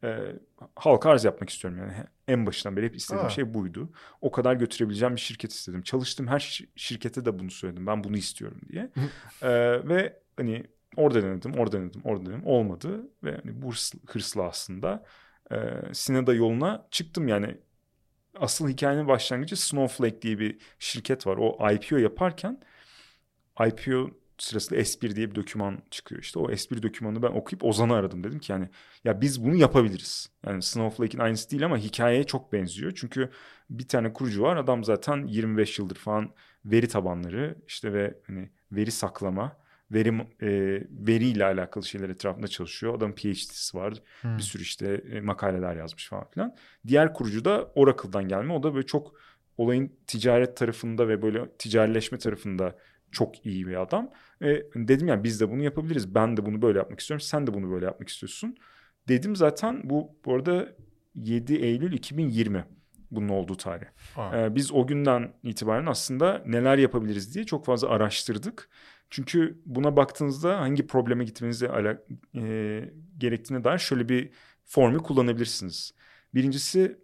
e, 0.03 0.17
halka 0.75 1.09
arz 1.09 1.23
yapmak 1.25 1.49
istiyorum 1.49 1.79
yani 1.79 1.93
en 2.27 2.45
başından 2.45 2.77
beri 2.77 2.85
hep 2.85 2.95
istediğim 2.95 3.23
Ha. 3.23 3.29
şey 3.29 3.53
buydu. 3.53 3.89
O 4.21 4.31
kadar 4.31 4.53
götürebileceğim 4.53 5.15
bir 5.15 5.21
şirket 5.21 5.51
istedim. 5.51 5.81
Çalıştığım 5.81 6.27
her 6.27 6.39
şi- 6.39 6.67
şirkete 6.75 7.25
de 7.25 7.39
bunu 7.39 7.51
söyledim. 7.51 7.87
Ben 7.87 8.03
bunu 8.03 8.17
istiyorum 8.17 8.61
diye. 8.69 8.91
E, 9.41 9.49
ve 9.89 10.19
hani 10.37 10.63
orada 10.95 11.23
denedim, 11.23 11.53
orada 11.53 11.77
denedim, 11.79 12.01
orada 12.03 12.25
denedim. 12.25 12.45
Olmadı 12.45 13.09
ve 13.23 13.31
hani 13.43 13.61
bu 13.61 13.69
hırs, 13.71 13.93
hırsla 14.07 14.43
aslında 14.43 15.05
e, 15.51 15.55
Sineda 15.93 16.33
yoluna 16.33 16.87
çıktım 16.91 17.27
yani 17.27 17.57
asıl 18.35 18.69
hikayenin 18.69 19.07
başlangıcı 19.07 19.57
Snowflake 19.67 20.21
diye 20.21 20.39
bir 20.39 20.59
şirket 20.79 21.27
var. 21.27 21.37
O 21.39 21.71
IPO 21.71 21.97
yaparken 21.97 22.61
IPO 23.67 24.09
sırasında 24.43 24.79
S1 24.79 25.15
diye 25.15 25.29
bir 25.29 25.35
doküman 25.35 25.81
çıkıyor 25.91 26.21
işte. 26.21 26.39
O 26.39 26.51
S1 26.51 26.83
dokümanı 26.83 27.21
ben 27.23 27.27
okuyup 27.27 27.63
Ozan'ı 27.63 27.93
aradım. 27.93 28.23
Dedim 28.23 28.39
ki 28.39 28.51
yani 28.51 28.69
ya 29.03 29.21
biz 29.21 29.45
bunu 29.45 29.55
yapabiliriz. 29.55 30.29
Yani 30.45 30.61
Snowflake'in 30.61 31.21
aynısı 31.21 31.51
değil 31.51 31.65
ama 31.65 31.77
hikayeye 31.77 32.23
çok 32.23 32.53
benziyor. 32.53 32.91
Çünkü 32.95 33.29
bir 33.69 33.87
tane 33.87 34.13
kurucu 34.13 34.41
var. 34.41 34.57
Adam 34.57 34.83
zaten 34.83 35.27
25 35.27 35.79
yıldır 35.79 35.95
falan 35.95 36.33
veri 36.65 36.87
tabanları 36.87 37.55
işte 37.67 37.93
ve 37.93 38.19
hani 38.27 38.49
veri 38.71 38.91
saklama, 38.91 39.57
veri 39.91 40.09
e, 40.41 40.49
veriyle 40.89 41.45
alakalı 41.45 41.85
şeyler 41.85 42.09
etrafında 42.09 42.47
çalışıyor. 42.47 42.95
Adamın 42.95 43.13
PhD'si 43.13 43.77
var. 43.77 43.93
Hmm. 44.21 44.37
Bir 44.37 44.43
sürü 44.43 44.63
işte 44.63 45.03
e, 45.11 45.21
makaleler 45.21 45.75
yazmış 45.75 46.09
falan 46.09 46.29
filan. 46.29 46.55
Diğer 46.87 47.13
kurucu 47.13 47.45
da 47.45 47.71
Oracle'dan 47.75 48.27
gelme. 48.27 48.53
O 48.53 48.63
da 48.63 48.73
böyle 48.73 48.85
çok 48.85 49.13
olayın 49.57 49.91
ticaret 50.07 50.57
tarafında 50.57 51.07
ve 51.07 51.21
böyle 51.21 51.49
ticarileşme 51.59 52.17
tarafında 52.17 52.75
çok 53.11 53.45
iyi 53.45 53.67
bir 53.67 53.81
adam. 53.81 54.09
E, 54.41 54.47
dedim 54.75 55.07
yani 55.07 55.23
biz 55.23 55.41
de 55.41 55.51
bunu 55.51 55.63
yapabiliriz. 55.63 56.15
Ben 56.15 56.37
de 56.37 56.45
bunu 56.45 56.61
böyle 56.61 56.77
yapmak 56.77 56.99
istiyorum. 56.99 57.21
Sen 57.21 57.47
de 57.47 57.53
bunu 57.53 57.71
böyle 57.71 57.85
yapmak 57.85 58.09
istiyorsun. 58.09 58.57
Dedim 59.07 59.35
zaten 59.35 59.81
bu 59.83 60.15
bu 60.25 60.35
arada 60.35 60.75
7 61.15 61.55
Eylül 61.55 61.93
2020 61.93 62.65
bunun 63.11 63.29
olduğu 63.29 63.57
tarih. 63.57 63.85
Ha. 64.15 64.31
Ee, 64.37 64.55
biz 64.55 64.71
o 64.71 64.87
günden 64.87 65.33
itibaren 65.43 65.85
aslında 65.85 66.43
neler 66.45 66.77
yapabiliriz 66.77 67.35
diye 67.35 67.45
çok 67.45 67.65
fazla 67.65 67.89
araştırdık. 67.89 68.69
Çünkü 69.09 69.61
buna 69.65 69.95
baktığınızda 69.97 70.59
hangi 70.59 70.87
probleme 70.87 71.23
gitmenize 71.23 71.69
ala- 71.69 72.01
e, 72.35 72.93
gerektiğine 73.17 73.63
dair 73.63 73.77
şöyle 73.79 74.09
bir 74.09 74.29
formül 74.65 74.99
kullanabilirsiniz. 74.99 75.93
Birincisi 76.35 76.97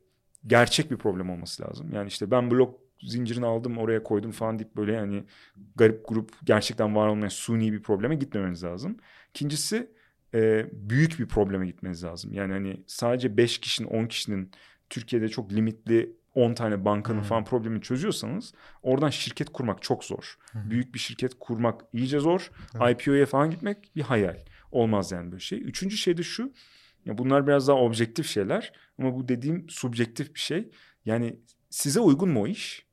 gerçek 0.48 0.92
bir 0.92 0.98
problem 0.98 1.30
olması 1.30 1.64
lazım. 1.64 1.90
Yani 1.94 2.08
işte 2.08 2.32
ben 2.32 2.52
blok 2.52 2.80
zincirini 3.02 3.46
aldım 3.46 3.78
oraya 3.78 4.04
koydum 4.04 4.32
falan 4.32 4.60
deyip 4.60 4.76
böyle 4.76 4.94
yani 4.94 5.24
garip 5.76 6.08
grup 6.08 6.32
gerçekten 6.44 6.96
var 6.96 7.08
olmayan 7.08 7.30
suni 7.30 7.74
bir 7.74 7.82
probleme 7.82 8.16
gitmemeniz 8.16 8.64
lazım. 8.64 8.98
İkincisi 9.30 9.92
e, 10.34 10.66
büyük 10.74 11.20
bir 11.20 11.28
probleme 11.28 11.66
gitmeniz 11.66 12.04
lazım. 12.04 12.34
Yani 12.34 12.54
hani 12.54 12.84
sadece 12.88 13.38
5 13.38 13.58
kişinin 13.58 13.88
10 13.88 14.06
kişinin 14.06 14.52
Türkiye'de 14.90 15.30
çok 15.30 15.54
limitli 15.54 16.16
10 16.36 16.54
tane 16.54 16.86
bankanın 16.86 17.18
Hmm. 17.20 17.28
falan 17.28 17.46
problemini 17.46 17.82
çözüyorsanız 17.82 18.54
oradan 18.84 19.10
şirket 19.10 19.50
kurmak 19.50 19.82
çok 19.82 20.04
zor. 20.04 20.38
Hı. 20.52 20.70
Büyük 20.70 20.94
bir 20.94 21.00
şirket 21.00 21.40
kurmak 21.40 21.82
iyice 21.94 22.20
zor. 22.20 22.52
Evet. 22.82 23.02
IPO'ya 23.02 23.26
falan 23.26 23.52
gitmek 23.52 23.96
bir 23.96 24.02
hayal. 24.02 24.38
Olmaz 24.72 25.12
yani 25.12 25.32
böyle 25.32 25.40
şey. 25.44 25.60
Üçüncü 25.60 25.98
şey 25.98 26.18
de 26.18 26.24
şu. 26.24 26.54
Ya 27.06 27.18
bunlar 27.18 27.48
biraz 27.48 27.68
daha 27.68 27.78
objektif 27.78 28.28
şeyler 28.28 28.72
ama 29.00 29.16
bu 29.16 29.28
dediğim 29.28 29.70
subjektif 29.70 30.36
bir 30.36 30.40
şey. 30.40 30.70
Yani 31.06 31.40
size 31.70 32.00
uygun 32.00 32.30
mu 32.30 32.42
o 32.42 32.48
iş? 32.48 32.87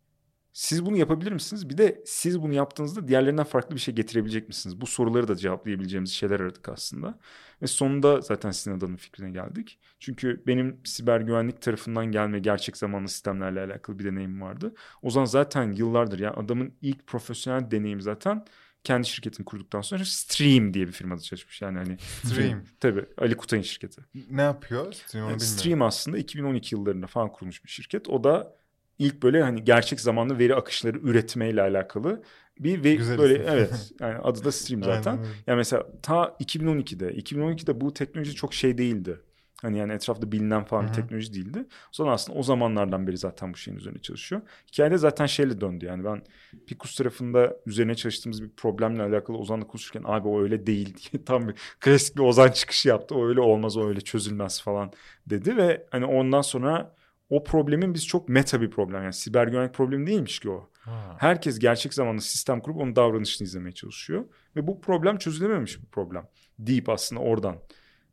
Siz 0.55 0.87
bunu 0.87 0.97
yapabilir 0.97 1.33
misiniz? 1.33 1.69
Bir 1.69 1.79
de 1.79 2.03
siz 2.07 2.43
bunu 2.43 2.55
yaptığınızda 2.55 3.09
diğerlerinden 3.09 3.45
farklı 3.45 3.75
bir 3.75 3.81
şey 3.81 3.95
getirebilecek 3.95 4.49
misiniz? 4.49 4.81
Bu 4.81 4.87
soruları 4.87 5.29
da 5.29 5.37
cevaplayabileceğimiz 5.37 6.13
şeyler 6.13 6.41
aradık 6.41 6.69
aslında. 6.69 7.19
Ve 7.63 7.67
sonunda 7.67 8.21
zaten 8.21 8.51
sizin 8.51 8.79
adanın 8.79 8.97
fikrine 8.97 9.31
geldik. 9.31 9.79
Çünkü 9.99 10.43
benim 10.47 10.81
siber 10.85 11.21
güvenlik 11.21 11.63
tarafından 11.63 12.07
gelme 12.07 12.39
gerçek 12.39 12.77
zamanlı 12.77 13.09
sistemlerle 13.09 13.61
alakalı 13.61 13.99
bir 13.99 14.05
deneyim 14.05 14.41
vardı. 14.41 14.75
O 15.03 15.11
zaman 15.11 15.27
zaten 15.27 15.73
yıllardır 15.73 16.19
ya 16.19 16.35
adamın 16.35 16.75
ilk 16.83 17.07
profesyonel 17.07 17.71
deneyimi 17.71 18.03
zaten 18.03 18.45
kendi 18.85 19.09
şirketini 19.09 19.45
kurduktan 19.45 19.81
sonra 19.81 20.05
Stream 20.05 20.75
diye 20.75 20.87
bir 20.87 20.93
firmada 20.93 21.21
çalışmış. 21.21 21.63
Yani 21.63 21.79
hani 21.79 21.97
Stream. 22.25 22.63
Tabii 22.81 23.05
Ali 23.19 23.37
Kutay'ın 23.37 23.63
şirketi. 23.63 24.03
Ne 24.31 24.43
yapıyor? 24.43 24.93
Stream 24.93 25.29
Yani. 25.29 25.41
Stream 25.41 25.83
aslında 25.83 26.19
2012 26.19 26.75
yıllarında 26.75 27.07
falan 27.07 27.33
kurulmuş 27.33 27.65
bir 27.65 27.71
şirket. 27.71 28.09
O 28.09 28.25
da 28.25 28.64
ilk 28.99 29.23
böyle 29.23 29.43
hani 29.43 29.65
gerçek 29.65 30.01
zamanlı 30.01 30.39
veri 30.39 30.55
akışları 30.55 30.99
üretmeyle 30.99 31.63
alakalı 31.63 32.23
bir 32.61 32.85
ve 32.85 32.95
Güzel 32.95 33.19
böyle 33.19 33.35
isim. 33.35 33.49
evet 33.49 33.93
yani 34.01 34.19
adı 34.19 34.45
da 34.45 34.53
Stream 34.53 34.83
zaten. 34.83 35.13
Aynen. 35.17 35.25
Yani 35.47 35.57
mesela 35.57 35.87
ta 36.03 36.37
2012'de 36.41 37.15
2012'de 37.15 37.81
bu 37.81 37.93
teknoloji 37.95 38.35
çok 38.35 38.55
şey 38.55 38.79
değildi. 38.79 39.21
Hani 39.63 39.79
yani 39.79 39.93
etrafta 39.93 40.33
bilinen 40.33 40.65
falan 40.65 40.83
bir 40.85 40.89
Hı 40.89 40.93
hı. 40.93 40.97
teknoloji 40.97 41.35
değildi. 41.35 41.67
Zaman 41.93 42.13
aslında 42.13 42.39
o 42.39 42.43
zamanlardan 42.43 43.07
beri 43.07 43.19
zaten 43.19 43.53
bu 43.53 43.57
şeyin 43.57 43.79
üzerine 43.79 43.99
çalışıyor. 43.99 44.43
Hikayede 44.73 44.99
zaten 44.99 45.27
şeyle 45.27 45.61
döndü 45.61 45.87
yani 45.87 46.05
ben 46.05 46.23
Picus 46.67 46.97
tarafında 46.97 47.57
üzerine 47.67 47.95
çalıştığımız 47.95 48.43
bir 48.43 48.51
problemle 48.51 49.03
alakalı 49.03 49.39
Ozan'la 49.39 49.67
konuşurken 49.67 50.03
abi 50.05 50.29
o 50.29 50.43
öyle 50.43 50.67
değil 50.67 50.95
diye 51.13 51.25
tam 51.25 51.49
bir 51.49 51.55
klasik 51.81 52.17
bir 52.17 52.23
Ozan 52.23 52.51
çıkışı 52.51 52.89
yaptı. 52.89 53.15
O 53.15 53.29
öyle 53.29 53.41
olmaz 53.41 53.77
o 53.77 53.89
öyle 53.89 54.01
çözülmez 54.01 54.63
falan 54.63 54.93
dedi 55.27 55.57
ve 55.57 55.87
hani 55.91 56.05
ondan 56.05 56.43
sonra 56.43 56.95
o 57.31 57.45
problemin 57.45 57.95
biz 57.95 58.07
çok 58.07 58.29
meta 58.29 58.61
bir 58.61 58.71
problem 58.71 59.03
yani 59.03 59.13
siber 59.13 59.47
güvenlik 59.47 59.75
problemi 59.75 60.07
değilmiş 60.07 60.41
ki 60.41 60.51
o. 60.51 60.71
Ha. 60.81 61.17
Herkes 61.19 61.59
gerçek 61.59 61.95
zamanlı 61.95 62.21
sistem 62.21 62.61
kurup 62.61 62.77
onun 62.77 62.97
davranışını 62.97 63.47
izlemeye 63.47 63.73
çalışıyor. 63.73 64.25
Ve 64.57 64.67
bu 64.67 64.81
problem 64.81 65.19
çözülememiş 65.19 65.83
bir 65.83 65.87
problem. 65.87 66.29
Deyip 66.59 66.89
aslında 66.89 67.21
oradan 67.21 67.59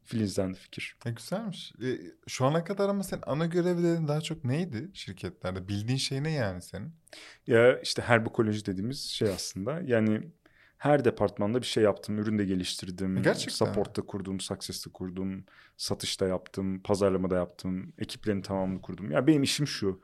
filizlendi 0.04 0.58
fikir. 0.58 0.97
E, 1.06 1.12
güzelmiş. 1.12 1.74
E, 1.84 1.88
şu 2.28 2.45
ana 2.45 2.63
kadar 2.63 2.89
ama 2.89 3.04
sen 3.04 3.19
ana 3.26 3.45
görevlerin 3.45 4.08
daha 4.08 4.21
çok 4.21 4.43
neydi 4.43 4.89
şirketlerde? 4.93 5.67
Bildiğin 5.67 5.97
şey 5.97 6.24
ne 6.24 6.32
yani 6.32 6.62
senin? 6.62 6.93
Ya 7.47 7.80
işte 7.80 8.02
herbikoloji 8.02 8.65
dediğimiz 8.65 9.02
şey 9.02 9.30
aslında. 9.30 9.82
Yani 9.86 10.32
her 10.82 11.06
departmanda 11.06 11.62
bir 11.62 11.65
şey 11.65 11.84
yaptım. 11.84 12.17
Ürün 12.20 12.39
de 12.39 12.46
geliştirdim. 12.46 13.17
E, 13.17 13.22
gerçekten? 13.22 13.65
Support'ta 13.65 14.02
kurdum, 14.02 14.39
success'ta 14.39 14.91
kurdum. 14.91 15.44
Satışta 15.78 16.28
yaptım, 16.28 16.80
pazarlamada 16.84 17.36
yaptım. 17.36 17.94
Ekiplerin 18.00 18.41
tamamını 18.41 18.82
kurdum. 18.82 19.12
Ya 19.12 19.28
benim 19.28 19.44
işim 19.44 19.67
şu. 19.67 20.02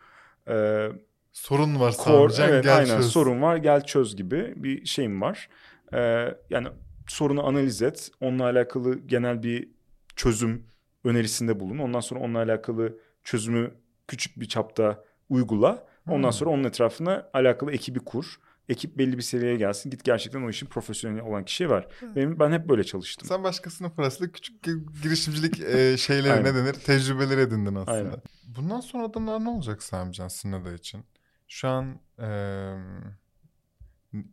Ee, 0.47 0.89
Sorun 1.33 1.79
var 1.79 1.95
Core, 2.05 2.33
evet, 2.39 2.63
gel 2.63 2.77
aynen 2.77 2.97
çöz. 2.97 3.05
sorun 3.11 3.41
var 3.41 3.55
gel 3.57 3.83
çöz 3.85 4.15
gibi 4.15 4.53
bir 4.55 4.85
şeyim 4.85 5.21
var. 5.21 5.49
Ee, 5.93 6.35
yani 6.49 6.67
sorunu 7.07 7.47
analiz 7.47 7.81
et. 7.81 8.11
Onunla 8.21 8.43
alakalı 8.43 8.99
genel 8.99 9.43
bir 9.43 9.69
çözüm 10.15 10.65
önerisinde 11.03 11.59
bulun. 11.59 11.77
Ondan 11.77 11.99
sonra 11.99 12.19
onunla 12.19 12.39
alakalı 12.39 12.97
çözümü 13.23 13.71
küçük 14.07 14.39
bir 14.39 14.45
çapta 14.45 15.03
uygula. 15.29 15.87
Ondan 16.09 16.27
Hmm. 16.27 16.33
sonra 16.33 16.49
onun 16.49 16.63
etrafına 16.63 17.29
alakalı 17.33 17.71
ekibi 17.71 17.99
kur. 17.99 18.39
Ekip 18.69 18.97
belli 18.97 19.17
bir 19.17 19.21
seviyeye 19.21 19.57
gelsin. 19.57 19.89
Git 19.89 20.03
gerçekten 20.03 20.41
o 20.41 20.49
işin 20.49 20.65
profesyoneli 20.67 21.21
olan 21.21 21.45
kişiye 21.45 21.69
ver. 21.69 21.87
Benim 22.15 22.39
ben 22.39 22.51
hep 22.51 22.69
böyle 22.69 22.83
çalıştım. 22.83 23.27
Sen 23.27 23.43
başkasının 23.43 23.89
parasıyla 23.89 24.31
küçük 24.31 24.65
gi- 24.65 25.01
girişimcilik 25.03 25.59
e, 25.59 25.97
şeyleri 25.99 26.43
ne 26.43 26.55
denir? 26.55 26.73
Tecrübeleri 26.73 27.41
edindin 27.41 27.75
aslında. 27.75 27.97
Aynen. 27.97 28.21
Bundan 28.47 28.79
sonra 28.79 29.03
adımlar 29.03 29.43
ne 29.45 29.49
olacak 29.49 29.83
Samican 29.83 30.27
Sinada 30.27 30.73
için? 30.73 31.03
Şu 31.47 31.67
an 31.67 31.99
e, 32.19 32.27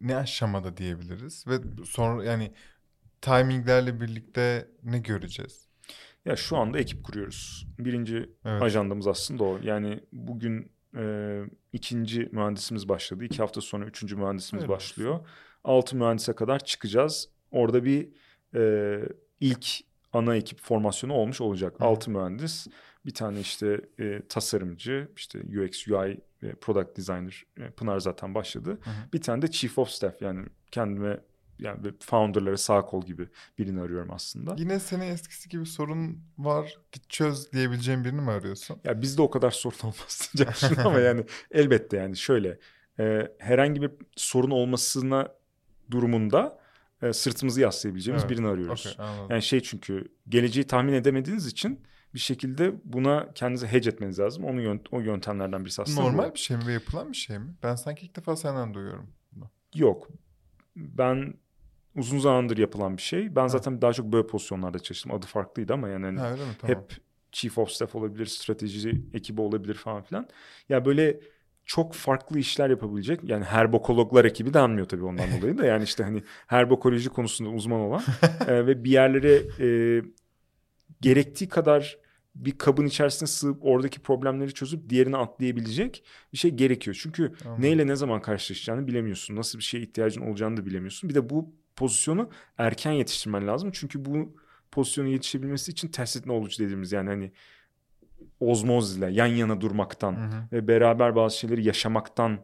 ne 0.00 0.16
aşamada 0.16 0.76
diyebiliriz? 0.76 1.46
Ve 1.46 1.54
sonra 1.84 2.24
yani 2.24 2.52
timinglerle 3.20 4.00
birlikte 4.00 4.68
ne 4.82 4.98
göreceğiz? 4.98 5.68
Ya 6.24 6.36
şu 6.36 6.56
anda 6.56 6.78
ekip 6.78 7.04
kuruyoruz. 7.04 7.66
Birinci 7.78 8.30
Evet. 8.44 8.62
ajandamız 8.62 9.06
aslında 9.06 9.44
o. 9.44 9.58
Yani 9.62 10.00
bugün 10.12 10.72
e, 10.96 11.42
ikinci 11.72 12.28
mühendisimiz 12.32 12.88
başladı. 12.88 13.24
İki 13.24 13.38
hafta 13.38 13.60
sonra 13.60 13.84
üçüncü 13.84 14.16
mühendisimiz 14.16 14.64
Evet. 14.64 14.76
başlıyor. 14.76 15.20
Altı 15.64 15.96
mühendise 15.96 16.32
kadar 16.32 16.64
çıkacağız. 16.64 17.28
Orada 17.50 17.84
bir 17.84 18.08
e, 18.54 19.02
ilk 19.40 19.66
ana 20.12 20.36
ekip 20.36 20.60
formasyonu 20.60 21.12
olmuş 21.12 21.40
olacak. 21.40 21.80
Hı. 21.80 21.84
Altı 21.84 22.10
mühendis, 22.10 22.66
bir 23.06 23.14
tane 23.14 23.40
işte 23.40 23.80
e, 24.00 24.22
tasarımcı, 24.28 25.08
işte 25.16 25.38
UX, 25.38 25.88
UI, 25.88 26.20
product 26.60 26.96
designer 26.96 27.44
e, 27.56 27.70
Pınar 27.70 27.98
zaten 27.98 28.34
başladı. 28.34 28.70
Hı 28.70 28.90
hı. 28.90 29.12
Bir 29.12 29.20
tane 29.20 29.42
de 29.42 29.50
chief 29.50 29.78
of 29.78 29.88
staff 29.88 30.22
yani 30.22 30.46
kendime 30.70 31.20
yani 31.58 31.92
founderlara 32.00 32.56
sağ 32.56 32.82
kol 32.82 33.06
gibi 33.06 33.28
birini 33.58 33.80
arıyorum 33.80 34.10
aslında. 34.12 34.54
Yine 34.58 34.80
senin 34.80 35.06
eskisi 35.12 35.48
gibi 35.48 35.66
sorun 35.66 36.20
var 36.38 36.78
git 36.92 37.10
çöz 37.10 37.52
diyebileceğin 37.52 38.04
birini 38.04 38.20
mi 38.20 38.30
arıyorsun? 38.30 38.80
Ya 38.84 39.02
bizde 39.02 39.22
o 39.22 39.30
kadar 39.30 39.50
sorun 39.50 39.78
olmaz 39.82 40.30
diyeceksin 40.36 40.76
ama 40.76 40.98
yani 41.08 41.24
elbette 41.50 41.96
yani 41.96 42.16
şöyle 42.16 42.58
e, 42.98 43.28
herhangi 43.38 43.82
bir 43.82 43.90
sorun 44.16 44.50
olmasına 44.50 45.28
durumunda 45.90 46.58
e, 47.02 47.12
sırtımızı 47.12 47.60
yaslayabileceğimiz 47.60 48.22
Evet, 48.22 48.30
birini 48.30 48.46
arıyoruz. 48.48 48.96
Anladım. 48.98 49.26
Yani 49.30 49.42
şey 49.42 49.60
çünkü 49.60 50.08
geleceği 50.28 50.66
tahmin 50.66 50.92
edemediğiniz 50.92 51.46
için 51.46 51.80
bir 52.14 52.18
şekilde 52.18 52.74
buna 52.84 53.32
kendinizi 53.34 53.66
hedge 53.66 53.90
etmeniz 53.90 54.18
lazım. 54.18 54.44
Onu 54.44 54.60
yönt- 54.60 54.88
o 54.92 55.00
yöntemlerden 55.00 55.64
birisi 55.64 55.82
aslında 55.82 56.00
bu. 56.00 56.04
Normal 56.04 56.34
bir 56.34 56.38
şey 56.38 56.56
mi 56.56 56.66
ve 56.66 56.72
yapılan 56.72 57.12
bir 57.12 57.16
şey 57.16 57.38
mi? 57.38 57.54
Ben 57.62 57.74
sanki 57.74 58.06
ilk 58.06 58.16
defa 58.16 58.36
senden 58.36 58.74
duyuyorum. 58.74 59.10
bunu. 59.32 59.50
Yok. 59.74 60.08
Ben 60.76 61.34
uzun 61.96 62.18
zamandır 62.18 62.58
yapılan 62.58 62.96
bir 62.96 63.02
şey. 63.02 63.36
Ben 63.36 63.46
zaten 63.46 63.82
daha 63.82 63.92
çok 63.92 64.12
böyle 64.12 64.26
pozisyonlarda 64.26 64.78
çalıştım. 64.78 65.12
Adı 65.12 65.26
farklıydı 65.26 65.72
ama 65.72 65.88
yani 65.88 66.04
hani 66.04 66.18
Ha 66.18 66.30
mi? 66.30 66.36
Tamam. 66.58 66.76
Hep 66.76 66.98
chief 67.32 67.58
of 67.58 67.70
staff 67.70 67.94
olabilir, 67.94 68.26
strateji 68.26 69.02
ekibi 69.14 69.40
olabilir 69.40 69.74
falan 69.74 70.02
filan. 70.02 70.28
Ya 70.68 70.84
böyle 70.84 71.20
çok 71.64 71.94
farklı 71.94 72.38
işler 72.38 72.70
yapabilecek. 72.70 73.20
Yani 73.24 73.44
herbokologlar 73.44 74.24
ekibi 74.24 74.54
de 74.54 74.58
anmıyor 74.58 74.88
tabii 74.88 75.04
ondan 75.04 75.26
dolayı 75.40 75.58
da. 75.58 75.66
Yani 75.66 75.84
işte 75.84 76.04
hani 76.04 76.22
herbokoloji 76.46 77.08
konusunda 77.08 77.50
uzman 77.50 77.80
olan 77.80 78.02
e, 78.48 78.66
ve 78.66 78.84
bir 78.84 78.90
yerlere 78.90 79.42
e, 79.60 80.02
gerektiği 81.00 81.48
kadar 81.48 81.98
bir 82.34 82.58
kabın 82.58 82.86
içerisine 82.86 83.26
sığıp 83.26 83.58
oradaki 83.60 84.00
problemleri 84.00 84.54
çözüp 84.54 84.88
diğerine 84.88 85.16
atlayabilecek 85.16 86.04
bir 86.32 86.38
şey 86.38 86.50
gerekiyor. 86.50 86.98
Çünkü 87.00 87.22
Anladım. 87.44 87.62
neyle 87.62 87.86
ne 87.86 87.96
zaman 87.96 88.22
karşılaşacağını 88.22 88.86
bilemiyorsun. 88.86 89.36
Nasıl 89.36 89.58
bir 89.58 89.64
şeye 89.64 89.78
ihtiyacın 89.78 90.20
olacağını 90.20 90.56
da 90.56 90.66
bilemiyorsun. 90.66 91.10
Bir 91.10 91.14
de 91.14 91.30
bu 91.30 91.54
pozisyonu 91.76 92.30
erken 92.58 92.92
yetiştirmen 92.92 93.46
lazım. 93.46 93.70
Çünkü 93.72 94.04
bu 94.04 94.36
pozisyona 94.70 95.08
yetişebilmesi 95.08 95.70
için 95.72 95.88
tacit 95.88 96.22
knowledge 96.22 96.64
dediğimiz 96.64 96.92
yani 96.92 97.08
hani 97.08 97.32
ozmoz 98.40 98.96
ile 98.98 99.10
yan 99.10 99.26
yana 99.26 99.60
durmaktan 99.60 100.12
Hı 100.16 100.36
hı. 100.36 100.48
ve 100.52 100.68
beraber 100.68 101.16
bazı 101.16 101.38
şeyleri 101.38 101.64
yaşamaktan 101.64 102.38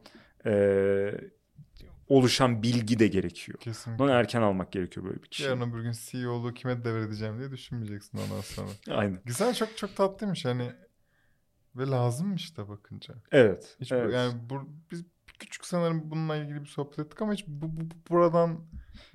eee, 0.46 1.30
oluşan 2.08 2.62
bilgi 2.62 2.98
de 2.98 3.08
gerekiyor. 3.08 3.58
Kesinlikle. 3.60 3.98
Bunu 4.04 4.10
erken 4.10 4.42
almak 4.42 4.72
gerekiyor 4.72 5.06
böyle 5.06 5.22
bir 5.22 5.28
kişi. 5.28 5.42
Yarın 5.44 5.60
öbür 5.60 5.82
gün 5.82 5.92
CEO'luğu 5.92 6.54
kime 6.54 6.84
devredeceğim 6.84 7.38
diye 7.38 7.50
düşünmeyeceksin 7.50 8.18
ondan 8.18 8.40
sonra. 8.40 8.68
Aynen. 8.98 9.20
Güzel 9.24 9.54
çok 9.54 9.76
çok 9.76 9.96
tatlıymış 9.96 10.44
hani 10.44 10.72
ve 11.76 11.86
lazımmış 11.86 12.56
da 12.56 12.68
bakınca. 12.68 13.14
Evet. 13.32 13.76
Hiç 13.80 13.90
bu- 13.90 13.94
evet. 13.94 14.14
yani 14.14 14.34
bu, 14.50 14.68
biz 14.90 15.04
küçük 15.40 15.64
sanırım 15.66 16.10
bununla 16.10 16.36
ilgili 16.36 16.60
bir 16.60 16.66
sohbet 16.66 16.98
ettik 16.98 17.22
ama 17.22 17.32
hiç 17.32 17.44
bu, 17.48 17.66
bu- 17.76 17.80
bu- 17.90 18.10
buradan 18.10 18.60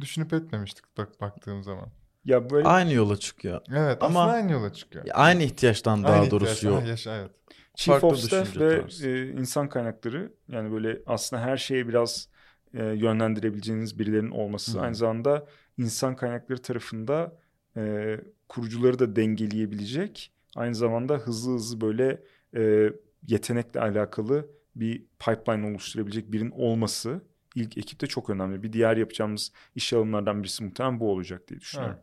düşünüp 0.02 0.34
etmemiştik 0.34 0.86
bak 0.98 1.22
baktığım 1.22 1.64
zaman. 1.64 1.90
ya 2.26 2.50
böyle 2.50 2.68
Aynı 2.68 2.94
yola 2.94 3.18
çıkıyor. 3.18 3.62
Evet 3.70 3.98
Ama- 4.04 4.20
aslında 4.22 4.36
aynı 4.36 4.52
yola 4.52 4.74
çıkıyor. 4.74 5.06
Aynı 5.14 5.44
ihtiyaçtan 5.44 6.04
daha 6.04 6.14
Aynı 6.14 6.32
doğrusu 6.32 6.54
ihtiyaç. 6.54 6.74
yol. 6.76 6.82
Ah, 6.84 6.88
yaşa, 6.88 7.16
evet. 7.18 7.32
Chief 7.76 7.94
Farklı 7.94 8.08
of 8.08 8.18
Staff 8.20 8.58
ve 8.58 8.82
tarzı. 8.82 9.10
e, 9.10 9.28
insan 9.32 9.70
kaynakları 9.70 10.34
yani 10.48 10.72
böyle 10.72 11.02
aslında 11.06 11.42
her 11.42 11.58
şeye 11.58 11.88
biraz 11.88 12.30
e, 12.74 12.84
yönlendirebileceğiniz 12.84 14.00
birilerinin 14.00 14.32
olması 14.32 14.78
Hı. 14.78 14.82
aynı 14.82 14.96
zamanda 14.96 15.48
insan 15.78 16.16
kaynakları 16.16 16.62
tarafında 16.62 17.38
e, 17.78 18.16
kurucuları 18.50 19.00
da 19.00 19.16
dengeleyebilecek 19.16 20.32
aynı 20.56 20.76
zamanda 20.76 21.14
hızlı 21.18 21.54
hızlı 21.54 21.82
böyle 21.82 22.24
e, 22.56 22.90
yetenekle 23.28 23.80
alakalı 23.80 24.48
bir 24.76 25.06
pipeline 25.20 25.72
oluşturabilecek 25.72 26.32
birinin 26.32 26.52
olması 26.52 27.22
ilk 27.56 27.78
ekipte 27.78 28.08
çok 28.08 28.30
önemli. 28.30 28.64
Bir 28.64 28.74
diğer 28.74 28.98
yapacağımız 28.98 29.52
iş 29.76 29.94
alımlardan 29.94 30.44
birisi 30.44 30.64
muhtemelen 30.64 31.00
bu 31.00 31.12
olacak 31.12 31.48
diye 31.48 31.60
düşünüyorum. 31.60 31.98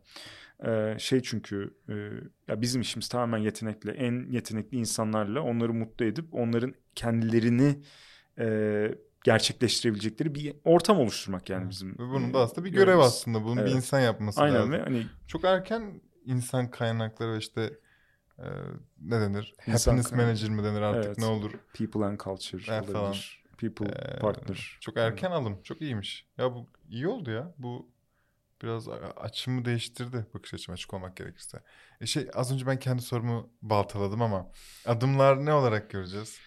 Ee, 0.66 0.96
şey 0.98 1.20
çünkü 1.22 1.74
e, 1.88 1.92
ya 2.48 2.61
bizim 2.61 2.80
işimiz 2.80 3.08
tamamen 3.08 3.38
yetenekle 3.38 3.92
en 3.92 4.26
yetenekli 4.30 4.76
insanlarla 4.78 5.40
onları 5.42 5.72
mutlu 5.74 6.04
edip 6.04 6.35
onların 6.35 6.74
kendilerini 6.94 7.78
e, 8.38 8.46
gerçekleştirebilecekleri 9.24 10.35
bir 10.35 10.54
ortam 10.64 10.98
oluşturmak 11.00 11.50
yani 11.50 11.70
bizim. 11.70 11.92
Ve 11.92 11.98
bunun 11.98 12.35
da 12.35 12.38
e, 12.38 12.40
aslında 12.42 12.64
bir 12.64 12.70
görev 12.70 12.85
görevimiz. 12.85 13.06
aslında. 13.06 13.44
Bunu 13.44 13.56
bir 13.56 13.61
Evet. 13.62 13.72
insan 13.74 14.00
yapması 14.00 14.40
Aynen 14.40 14.56
lazım. 14.56 14.72
ve 14.72 14.82
hani 14.82 15.06
Çok 15.26 15.44
erken 15.44 16.00
insan 16.24 16.70
kaynakları 16.70 17.32
ve 17.32 17.38
işte 17.38 17.70
e, 18.42 18.46
ne 19.00 19.20
denir? 19.20 19.55
İnsan 19.66 19.92
Happiness 19.92 20.11
kaynağı. 20.11 20.26
manager 20.26 20.50
mı 20.50 20.64
denir 20.64 20.81
artık 20.83 21.07
Evet. 21.07 21.18
ne 21.18 21.24
olur? 21.24 21.52
people 21.74 22.05
and 22.05 22.20
culture 22.20 22.62
Evet, 22.72 22.87
falan. 22.92 23.14
People 23.59 23.87
Ee, 23.87 24.18
partner. 24.18 24.78
Çok 24.81 24.96
erken 24.96 25.31
alım. 25.31 25.62
Çok 25.62 25.83
iyiymiş. 25.83 26.26
Ya 26.38 26.55
bu 26.55 26.66
iyi 26.90 27.09
oldu 27.09 27.31
ya. 27.31 27.55
Bu 27.59 27.90
biraz 28.62 28.88
açımı 29.16 29.64
değiştirdi 29.64 30.26
bakış 30.35 30.55
açım 30.55 30.74
açık 30.74 30.94
olmak 30.94 31.16
gerekirse. 31.16 31.62
E 32.00 32.07
şey 32.07 32.31
az 32.35 32.52
önce 32.52 32.66
ben 32.66 32.78
kendi 32.78 33.02
sorumu 33.02 33.50
baltaladım 33.62 34.22
ama 34.22 34.46
adımlar 34.87 35.46
ne 35.46 35.52
olarak 35.55 35.90
göreceğiz? 35.90 36.38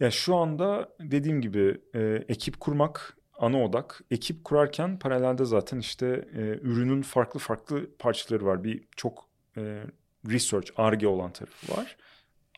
Ya 0.00 0.10
şu 0.10 0.36
anda 0.36 0.88
dediğim 1.00 1.40
gibi 1.40 1.80
e, 1.94 2.00
ekip 2.28 2.60
kurmak 2.60 3.16
ana 3.38 3.62
odak. 3.64 4.00
Ekip 4.10 4.44
kurarken 4.44 4.98
paralelde 4.98 5.44
zaten 5.44 5.78
işte 5.78 6.06
e, 6.34 6.38
ürünün 6.40 7.02
farklı 7.02 7.40
farklı 7.40 7.96
parçaları 7.98 8.46
var. 8.46 8.64
Bir 8.64 8.88
çok 8.96 9.28
e, 9.56 9.84
research, 10.28 10.70
ARGE 10.76 11.08
olan 11.08 11.32
tarafı 11.32 11.76
var. 11.76 11.96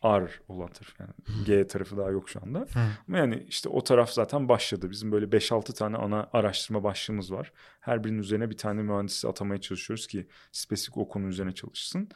R 0.05 0.29
olan 0.47 0.67
tarafı 0.67 1.03
yani 1.03 1.45
G 1.45 1.67
tarafı 1.67 1.97
daha 1.97 2.09
yok 2.09 2.29
şu 2.29 2.39
anda. 2.43 2.65
Ama 3.07 3.17
yani 3.17 3.45
işte 3.47 3.69
o 3.69 3.83
taraf 3.83 4.11
zaten 4.11 4.49
başladı. 4.49 4.89
Bizim 4.91 5.11
böyle 5.11 5.25
5-6 5.25 5.73
tane 5.73 5.97
ana 5.97 6.29
araştırma 6.33 6.83
başlığımız 6.83 7.31
var. 7.31 7.51
Her 7.79 8.03
birinin 8.03 8.19
üzerine 8.19 8.49
bir 8.49 8.57
tane 8.57 8.83
mühendisi 8.83 9.27
atamaya 9.27 9.61
çalışıyoruz 9.61 10.07
ki 10.07 10.27
spesifik 10.51 10.97
o 10.97 11.07
konu 11.07 11.27
üzerine 11.27 11.51
çalışsın. 11.51 12.09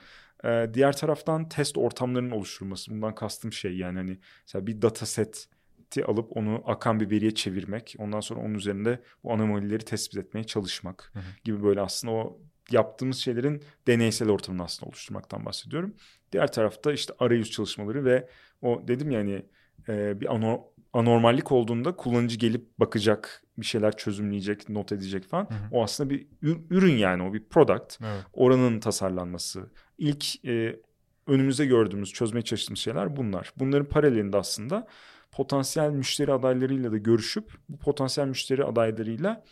Ee, 0.43 0.69
diğer 0.73 0.97
taraftan 0.97 1.49
test 1.49 1.77
ortamlarının 1.77 2.31
oluşturulması. 2.31 2.91
Bundan 2.91 3.15
kastım 3.15 3.53
şey 3.53 3.77
yani 3.77 3.97
hani 3.97 4.19
mesela 4.41 4.67
bir 4.67 4.81
dataseti 4.81 6.05
alıp 6.05 6.38
onu 6.38 6.63
akan 6.65 6.99
bir 6.99 7.10
veriye 7.10 7.36
çevirmek. 7.36 7.95
Ondan 7.99 8.19
sonra 8.19 8.39
onun 8.39 8.53
üzerinde 8.53 9.03
bu 9.23 9.33
anomalileri 9.33 9.86
tespit 9.86 10.17
etmeye 10.17 10.43
çalışmak 10.43 11.12
Hı 11.13 11.19
hı. 11.19 11.23
gibi 11.43 11.63
böyle 11.63 11.81
aslında 11.81 12.13
o 12.13 12.39
yaptığımız 12.71 13.17
şeylerin 13.17 13.63
deneysel 13.88 14.30
ortamını 14.30 14.63
aslında 14.63 14.89
oluşturmaktan 14.89 15.45
bahsediyorum. 15.45 15.93
Diğer 16.32 16.51
tarafta 16.51 16.93
işte 16.93 17.13
arayüz 17.19 17.51
çalışmaları 17.51 18.06
ve 18.06 18.30
o 18.62 18.88
dedim 18.88 19.12
yani 19.12 19.45
e, 19.89 20.21
bir 20.21 20.36
ano- 20.36 20.63
anormallik 20.93 21.51
olduğunda 21.51 21.95
kullanıcı 21.95 22.38
gelip 22.38 22.80
bakacak, 22.80 23.43
bir 23.58 23.65
şeyler 23.65 23.97
çözümleyecek, 23.97 24.69
not 24.69 24.91
edecek 24.91 25.23
falan. 25.23 25.43
Hı 25.43 25.53
hı. 25.53 25.67
O 25.71 25.84
aslında 25.84 26.10
bir 26.10 26.27
ür- 26.41 26.62
ürün 26.69 26.97
yani 26.97 27.23
o 27.23 27.34
bir 27.34 27.43
product. 27.43 27.97
Evet. 28.01 28.23
Oranın 28.34 28.80
tasarlanması. 28.80 29.69
İlk 29.97 30.45
e, 30.45 30.80
önümüzde 31.27 31.65
gördüğümüz, 31.65 32.13
çözmeye 32.13 32.41
çalıştığımız 32.41 32.80
şeyler 32.80 33.15
bunlar. 33.17 33.53
Bunların 33.58 33.88
paralelinde 33.89 34.38
aslında 34.38 34.88
potansiyel 35.32 35.89
müşteri 35.89 36.34
adaylarıyla 36.34 36.91
da 36.91 36.97
görüşüp 36.97 37.51
bu 37.70 37.78
potansiyel 37.78 38.28
müşteri 38.28 38.63
adaylarıyla 38.63 39.43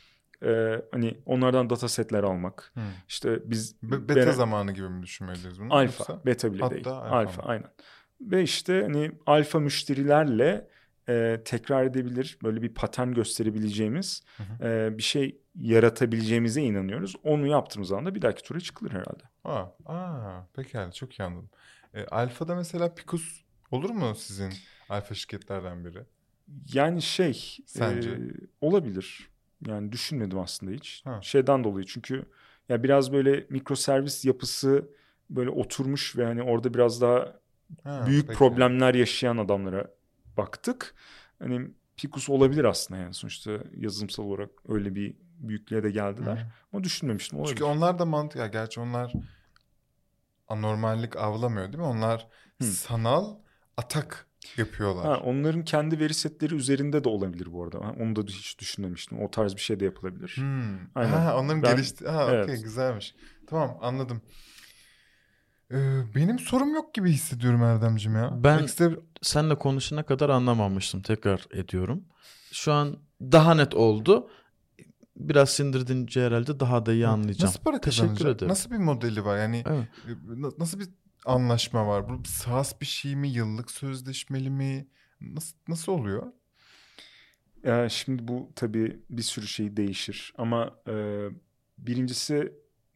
e, 0.44 0.82
hani 0.92 1.18
onlardan 1.26 1.70
data 1.70 1.88
setler 1.88 2.24
almak. 2.24 2.72
Hı. 2.74 2.80
İşte 3.08 3.40
biz 3.52 3.76
Be- 3.84 4.08
beta 4.10 4.20
bere- 4.20 4.32
zamanı 4.32 4.72
gibi 4.72 4.90
mi 4.90 5.04
düşünmeliyiz 5.04 5.60
bunu? 5.60 5.74
Alfa, 5.74 6.04
Yoksa- 6.14 6.26
beta 6.26 6.54
bile 6.54 6.62
Hatta 6.64 6.76
değil. 6.76 6.88
alfa 6.88 7.16
Alfa, 7.16 7.42
mı? 7.42 7.48
aynen. 7.50 7.72
Ve 8.22 8.44
işte 8.44 8.82
hani 8.82 9.12
alfa 9.26 9.60
müşterilerle 9.60 10.68
e, 11.10 11.42
tekrar 11.46 11.84
edebilir, 11.86 12.38
böyle 12.44 12.62
bir 12.62 12.74
patern 12.74 13.12
gösterebileceğimiz 13.12 14.24
Hı 14.38 14.44
hı. 14.44 14.68
e, 14.68 14.98
bir 14.98 15.04
şey 15.04 15.42
yaratabileceğimize 15.56 16.62
inanıyoruz. 16.62 17.16
Onu 17.24 17.48
yaptığımız 17.48 17.92
anda 17.92 18.16
bir 18.16 18.22
dahaki 18.22 18.44
tura 18.44 18.60
çıkılır 18.60 18.92
herhalde. 18.92 19.24
Aa, 19.44 19.66
aa, 19.86 20.48
pekala 20.54 20.92
çok 20.92 21.20
iyi 21.20 21.24
anladım. 21.24 21.50
E, 21.94 22.06
Alfa'da 22.06 22.56
mesela 22.56 22.96
Picus 22.96 23.42
olur 23.72 23.90
mu 23.90 24.16
sizin 24.16 24.54
Alfa 24.90 25.16
şirketlerden 25.16 25.86
biri? 25.86 26.04
Yani 26.74 27.02
şey 27.02 27.58
Sence? 27.66 28.10
e, 28.10 28.20
olabilir. 28.62 29.30
Yani 29.68 29.92
düşünmedim 29.92 30.40
aslında 30.40 30.72
hiç. 30.72 31.06
Ha. 31.06 31.20
Şeyden 31.22 31.64
dolayı 31.64 31.86
çünkü 31.86 32.26
ya 32.70 32.84
biraz 32.84 33.12
böyle 33.14 33.48
mikroservis 33.50 34.26
yapısı 34.26 34.90
böyle 35.30 35.50
oturmuş 35.50 36.18
ve 36.18 36.26
hani 36.26 36.44
orada 36.44 36.74
biraz 36.74 37.02
daha 37.02 37.40
Ha, 37.84 38.06
büyük 38.08 38.28
peki. 38.28 38.40
problemler 38.40 38.94
yaşayan 38.94 39.38
adamlara 39.38 39.92
baktık. 40.38 40.96
Hani 41.40 41.68
Picus 41.98 42.30
olabilir 42.30 42.64
aslında 42.64 43.02
yani 43.02 43.14
sonuçta 43.14 43.52
yazılımsal 43.78 44.24
olarak 44.24 44.50
öyle 44.68 44.96
bir 44.96 45.16
büyüklüğe 45.40 45.84
de 45.84 45.92
geldiler. 45.92 46.36
Hı. 46.38 46.48
Ama 46.74 46.84
düşünmemiştim 46.84 47.40
olabilir. 47.40 47.58
Çünkü 47.60 47.64
onlar 47.64 48.00
da 48.00 48.06
mantık 48.06 48.40
ya 48.40 48.48
gerçi 48.48 48.80
onlar 48.80 49.14
anormallik 50.48 51.16
avlamıyor 51.18 51.66
değil 51.66 51.78
mi? 51.78 51.84
Onlar 51.84 52.28
Hı. 52.62 52.66
sanal 52.66 53.36
atak 53.78 54.28
yapıyorlar. 54.58 55.06
Ha, 55.06 55.18
onların 55.24 55.64
kendi 55.66 56.00
veri 56.00 56.14
setleri 56.14 56.56
üzerinde 56.56 57.04
de 57.04 57.10
olabilir 57.10 57.54
bu 57.54 57.64
arada. 57.64 57.78
Ha, 57.86 57.96
Onu 58.00 58.16
da 58.16 58.22
hiç 58.22 58.60
düşünmemiştim. 58.60 59.22
O 59.24 59.32
tarz 59.32 59.56
bir 59.56 59.62
şey 59.62 59.80
de 59.80 59.86
yapılabilir. 59.86 60.34
Hmm. 60.38 60.78
Aynen. 60.96 61.12
Ha, 61.12 61.38
onların 61.38 61.64
Ben- 61.64 61.76
gelişti. 61.76 62.08
Ha, 62.08 62.28
Evet. 62.32 62.44
okey 62.50 62.62
güzelmiş. 62.62 63.16
Tamam 63.48 63.78
anladım. 63.82 64.22
Ee, 65.72 66.02
benim 66.16 66.40
sorum 66.40 66.74
yok 66.74 66.94
gibi 66.94 67.12
hissediyorum 67.12 67.64
Erdemciğim 67.64 68.18
ya. 68.18 68.44
Ben- 68.44 68.64
Ekstra 68.64 68.92
bir- 68.92 69.00
Seninle 69.22 69.56
konuşana 69.58 70.04
kadar 70.04 70.30
anlamamıştım. 70.30 71.02
Tekrar 71.02 71.46
ediyorum. 71.52 72.04
Şu 72.52 72.74
an 72.74 72.98
daha 73.22 73.56
net 73.56 73.74
oldu. 73.76 74.30
Biraz 75.18 75.50
sindirdince 75.50 76.26
herhalde 76.26 76.60
daha 76.60 76.86
da 76.86 76.94
iyi 76.94 77.08
anlayacağım. 77.08 77.48
Nasıl 77.50 77.64
para 77.64 77.82
Teşekkür 77.82 78.08
kazanacak? 78.10 78.36
ederim. 78.36 78.50
Nasıl 78.50 78.72
bir 78.72 78.78
modeli 78.78 79.26
var? 79.26 79.38
Yani 79.38 79.64
Evet. 79.68 79.88
e, 80.08 80.42
na- 80.42 80.52
nasıl 80.60 80.80
bir 80.80 80.88
anlaşma 81.26 81.88
var? 81.88 82.10
Bu 82.10 82.24
SaaS 82.28 82.82
bir 82.82 82.86
şey 82.86 83.16
mi? 83.16 83.30
Yıllık 83.30 83.72
sözleşmeli 83.72 84.50
mi? 84.50 84.88
Nasıl 85.22 85.58
nasıl 85.68 85.92
oluyor? 85.92 86.32
Ee, 87.64 87.88
şimdi 87.90 88.28
bu 88.28 88.52
tabii 88.56 89.00
bir 89.10 89.22
sürü 89.22 89.48
şey 89.48 89.78
değişir 89.78 90.34
ama 90.38 90.76
e, 90.88 90.94
birincisi 91.78 92.54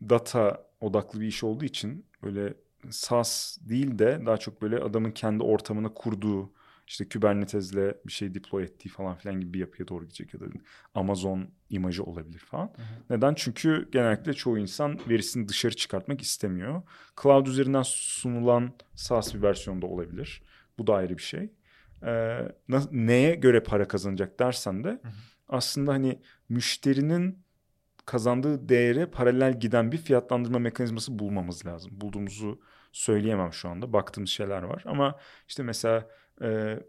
data 0.09 0.65
odaklı 0.81 1.19
bir 1.21 1.27
iş 1.27 1.43
olduğu 1.43 1.65
için 1.65 2.05
böyle 2.23 2.53
SaaS 2.89 3.57
değil 3.61 3.99
de 3.99 4.21
daha 4.25 4.37
çok 4.37 4.61
böyle 4.61 4.79
adamın 4.79 5.11
kendi 5.11 5.43
ortamına 5.43 5.93
kurduğu 5.93 6.51
işte 6.89 7.09
Kubernetes'le 7.09 8.05
bir 8.05 8.11
şey 8.11 8.33
deploy 8.33 8.63
ettiği 8.63 8.89
falan 8.89 9.15
filan 9.15 9.41
gibi 9.41 9.53
bir 9.53 9.59
yapıya 9.59 9.87
doğru 9.87 10.03
gidecek 10.03 10.33
ya 10.33 10.39
da 10.39 10.45
Amazon 10.95 11.49
imajı 11.69 12.03
olabilir 12.03 12.39
falan. 12.39 12.71
Neden? 13.09 13.33
Çünkü 13.33 13.89
genellikle 13.91 14.33
çoğu 14.33 14.57
insan 14.57 14.99
verisini 15.09 15.47
dışarı 15.47 15.75
çıkartmak 15.75 16.21
istemiyor. 16.21 16.81
Cloud 17.23 17.47
üzerinden 17.47 17.83
sunulan 17.83 18.73
SaaS 18.95 19.33
bir 19.33 19.41
versiyonda 19.41 19.85
olabilir. 19.85 20.41
Bu 20.79 20.87
da 20.87 20.95
ayrı 20.95 21.17
bir 21.17 21.23
şey. 21.23 21.49
Ee, 22.03 22.39
neye 22.91 23.35
göre 23.35 23.63
para 23.63 23.87
kazanacak 23.87 24.39
dersen 24.39 24.83
de 24.83 25.01
aslında 25.49 25.93
hani 25.93 26.19
müşterinin 26.49 27.43
kazandığı 28.05 28.69
değere 28.69 29.05
paralel 29.05 29.59
giden 29.59 29.91
bir 29.91 29.97
fiyatlandırma 29.97 30.59
mekanizması 30.59 31.19
bulmamız 31.19 31.65
lazım. 31.65 31.91
Bulduğumuzu 32.01 32.61
söyleyemem 32.91 33.53
şu 33.53 33.69
anda. 33.69 33.93
Baktığımız 33.93 34.29
şeyler 34.29 34.63
var 34.63 34.83
ama 34.85 35.15
işte 35.47 35.63
mesela 35.63 36.07
e, 36.41 36.79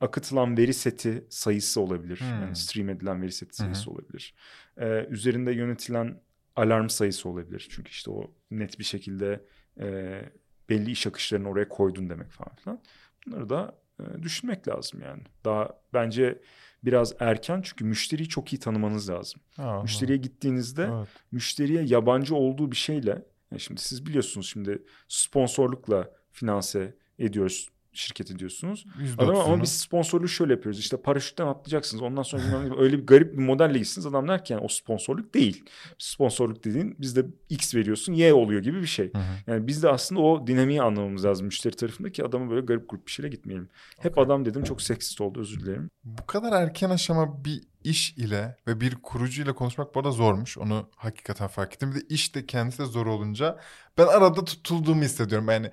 akıtılan 0.00 0.56
veri 0.56 0.74
seti 0.74 1.24
sayısı 1.28 1.80
olabilir. 1.80 2.20
Hmm. 2.20 2.26
Yani 2.42 2.56
stream 2.56 2.88
edilen 2.88 3.22
veri 3.22 3.32
seti 3.32 3.56
sayısı 3.56 3.90
olabilir. 3.90 4.34
E, 4.76 5.06
üzerinde 5.10 5.52
yönetilen 5.52 6.20
alarm 6.56 6.88
sayısı 6.88 7.28
olabilir. 7.28 7.66
Çünkü 7.70 7.90
işte 7.90 8.10
o 8.10 8.30
net 8.50 8.78
bir 8.78 8.84
şekilde 8.84 9.44
e, 9.80 10.20
belli 10.68 10.90
iş 10.90 11.06
akışlarını 11.06 11.48
oraya 11.48 11.68
koydun 11.68 12.10
demek 12.10 12.30
falan 12.30 12.56
filan. 12.56 12.80
Bunları 13.26 13.48
da 13.48 13.78
e, 14.00 14.22
düşünmek 14.22 14.68
lazım 14.68 15.00
yani. 15.02 15.22
Daha 15.44 15.68
bence 15.92 16.40
biraz 16.84 17.14
erken 17.20 17.62
çünkü 17.62 17.84
müşteriyi 17.84 18.28
çok 18.28 18.52
iyi 18.52 18.58
tanımanız 18.58 19.10
lazım. 19.10 19.40
Ha, 19.56 19.82
Müşteriye 19.82 20.18
gittiğinizde 20.18 20.90
Evet. 20.98 21.08
müşteriye 21.32 21.82
yabancı 21.82 22.34
olduğu 22.34 22.70
bir 22.70 22.76
şeyle 22.76 23.22
yani 23.50 23.60
şimdi 23.60 23.80
siz 23.80 24.06
biliyorsunuz 24.06 24.48
şimdi 24.48 24.82
sponsorlukla 25.08 26.10
finanse 26.32 26.94
ediyoruz 27.18 27.68
şirket 27.94 28.30
ediyorsunuz. 28.30 28.86
Adam 29.18 29.36
ama 29.36 29.44
%30'unu. 29.44 29.62
biz 29.62 29.80
sponsorluğu 29.80 30.28
şöyle 30.28 30.52
yapıyoruz. 30.52 30.80
İşte 30.80 30.96
paraşütten 30.96 31.46
atlayacaksınız. 31.46 32.02
Ondan 32.02 32.22
sonra 32.22 32.42
öyle 32.78 32.98
bir 32.98 33.06
garip 33.06 33.32
bir 33.32 33.42
modelle 33.42 33.78
gitsiniz. 33.78 34.06
Adam 34.06 34.28
der 34.28 34.44
ki 34.44 34.52
yani 34.52 34.62
o 34.64 34.68
sponsorluk 34.68 35.34
değil. 35.34 35.64
Sponsorluk 35.98 36.64
dediğin 36.64 36.96
bizde 37.00 37.26
X 37.48 37.74
veriyorsun 37.74 38.12
Y 38.12 38.34
oluyor 38.34 38.62
gibi 38.62 38.80
bir 38.82 38.86
şey. 38.86 39.12
Hı 39.12 39.18
hı. 39.18 39.22
Yani 39.46 39.66
biz 39.66 39.82
de 39.82 39.88
aslında 39.88 40.20
o 40.20 40.46
dinamiği 40.46 40.82
anlamamız 40.82 41.24
lazım 41.24 41.46
müşteri 41.46 41.76
tarafında 41.76 42.12
ki 42.12 42.24
adamı 42.24 42.50
böyle 42.50 42.66
garip 42.66 42.90
grup 42.90 43.06
bir 43.06 43.12
şeyle 43.12 43.28
gitmeyelim. 43.28 43.68
Hep 43.98 44.12
Okey. 44.12 44.24
adam 44.24 44.44
dedim 44.44 44.64
çok 44.64 44.82
seksist 44.82 45.20
oldu 45.20 45.40
özür 45.40 45.60
dilerim. 45.60 45.90
Bu 46.04 46.26
kadar 46.26 46.62
erken 46.62 46.90
aşama 46.90 47.44
bir 47.44 47.62
iş 47.84 48.12
ile 48.12 48.56
ve 48.66 48.80
bir 48.80 48.94
kurucu 48.94 49.42
ile 49.42 49.52
konuşmak 49.52 49.94
bu 49.94 49.98
arada 50.00 50.10
zormuş. 50.10 50.58
Onu 50.58 50.90
hakikaten 50.96 51.48
fark 51.48 51.74
ettim. 51.74 51.90
Bir 51.90 52.00
de 52.00 52.06
iş 52.08 52.34
de 52.34 52.46
kendisi 52.46 52.78
de 52.78 52.84
zor 52.84 53.06
olunca 53.06 53.60
ben 53.98 54.06
arada 54.06 54.44
tutulduğumu 54.44 55.02
hissediyorum. 55.02 55.48
Yani 55.48 55.70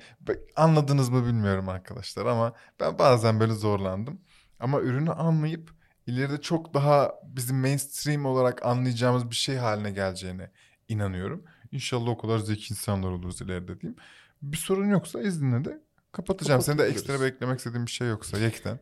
anladınız 0.55 1.09
mı 1.09 1.25
bilmiyorum 1.25 1.69
arkadaşlar 1.69 2.25
ama 2.25 2.53
ben 2.79 2.99
bazen 2.99 3.39
böyle 3.39 3.53
zorlandım. 3.53 4.21
Ama 4.59 4.81
ürünü 4.81 5.11
anlayıp 5.11 5.71
ileride 6.07 6.41
çok 6.41 6.73
daha 6.73 7.11
bizim 7.23 7.57
mainstream 7.57 8.25
olarak 8.25 8.65
anlayacağımız 8.65 9.29
bir 9.29 9.35
şey 9.35 9.55
haline 9.55 9.91
geleceğine 9.91 10.51
inanıyorum. 10.87 11.43
İnşallah 11.71 12.09
o 12.09 12.17
kadar 12.17 12.39
zeki 12.39 12.73
insanlar 12.73 13.09
oluruz 13.11 13.41
ileride 13.41 13.81
diyeyim. 13.81 13.99
Bir 14.41 14.57
sorun 14.57 14.89
yoksa 14.89 15.21
izninle 15.21 15.65
de 15.65 15.81
kapatacağım. 16.11 16.61
Senin 16.61 16.77
de 16.77 16.83
ekstra 16.83 17.21
beklemek 17.21 17.57
istediğin 17.57 17.85
bir 17.85 17.91
şey 17.91 18.07
yoksa 18.07 18.37
Yekten. 18.37 18.79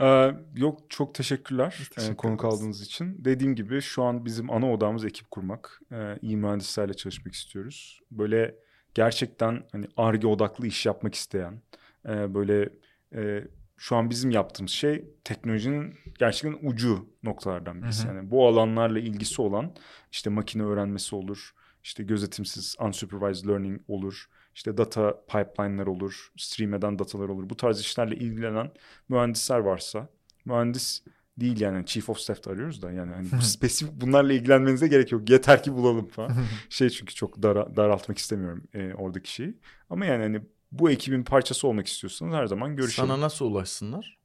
Ee, 0.00 0.34
yok 0.56 0.80
çok 0.88 1.14
teşekkürler 1.14 1.78
e, 1.90 1.94
teşekkür 1.94 2.16
konuk 2.16 2.40
ederiz. 2.40 2.54
aldığınız 2.54 2.82
için. 2.82 3.24
Dediğim 3.24 3.54
gibi 3.54 3.80
şu 3.80 4.02
an 4.02 4.24
bizim 4.24 4.50
ana 4.50 4.72
odamız 4.72 5.04
ekip 5.04 5.30
kurmak. 5.30 5.80
Ee, 5.92 6.18
iyi 6.22 6.36
mühendislerle 6.36 6.94
çalışmak 6.94 7.34
istiyoruz. 7.34 8.00
Böyle 8.10 8.54
gerçekten 8.94 9.64
hani 9.72 9.86
ARGE 9.96 10.26
odaklı 10.26 10.66
iş 10.66 10.86
yapmak 10.86 11.14
isteyen 11.14 11.62
e, 12.08 12.34
böyle 12.34 12.68
e, 13.14 13.44
şu 13.76 13.96
an 13.96 14.10
bizim 14.10 14.30
yaptığımız 14.30 14.70
şey 14.70 15.04
teknolojinin 15.24 15.94
gerçekten 16.18 16.68
ucu 16.68 17.06
noktalardan 17.22 17.82
birisi. 17.82 18.04
Hı 18.04 18.12
hı. 18.12 18.16
Yani 18.16 18.30
bu 18.30 18.48
alanlarla 18.48 18.98
ilgisi 18.98 19.42
olan 19.42 19.74
işte 20.12 20.30
makine 20.30 20.62
öğrenmesi 20.62 21.16
olur, 21.16 21.54
işte 21.82 22.02
gözetimsiz 22.02 22.76
unsupervised 22.80 23.48
learning 23.48 23.80
olur, 23.88 24.28
işte 24.58 24.76
data 24.76 25.20
pipeline'lar 25.26 25.86
olur, 25.86 26.32
stream 26.36 26.74
eden 26.74 26.98
datalar 26.98 27.28
olur. 27.28 27.50
Bu 27.50 27.56
tarz 27.56 27.80
işlerle 27.80 28.16
ilgilenen 28.16 28.70
mühendisler 29.08 29.58
varsa, 29.58 30.08
mühendis 30.44 31.02
değil 31.36 31.60
yani 31.60 31.86
chief 31.86 32.10
of 32.10 32.18
staff 32.18 32.44
da 32.44 32.50
arıyoruz 32.50 32.82
da 32.82 32.92
yani 32.92 33.12
hani 33.12 33.28
spesifik 33.42 34.00
bunlarla 34.00 34.32
ilgilenmenize 34.32 34.88
gerek 34.88 35.12
yok. 35.12 35.30
Yeter 35.30 35.62
ki 35.62 35.74
bulalım 35.74 36.08
falan. 36.08 36.32
şey 36.68 36.90
çünkü 36.90 37.14
çok 37.14 37.36
dara- 37.42 37.76
daraltmak 37.76 38.18
istemiyorum 38.18 38.64
e, 38.74 38.94
oradaki 38.94 39.32
şeyi. 39.32 39.58
Ama 39.90 40.06
yani 40.06 40.22
hani 40.22 40.40
bu 40.72 40.90
ekibin 40.90 41.22
parçası 41.24 41.68
olmak 41.68 41.86
istiyorsanız 41.86 42.34
her 42.34 42.46
zaman 42.46 42.76
görüşelim. 42.76 43.08
Sana 43.08 43.20
nasıl 43.20 43.44
ulaşsınlar? 43.44 44.18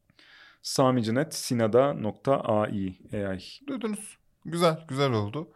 Samicinet 0.61 1.35
sinada.ai 1.35 2.97
AI. 3.13 3.39
Duydunuz. 3.67 4.17
Güzel, 4.45 4.85
güzel 4.87 5.11
oldu. 5.11 5.47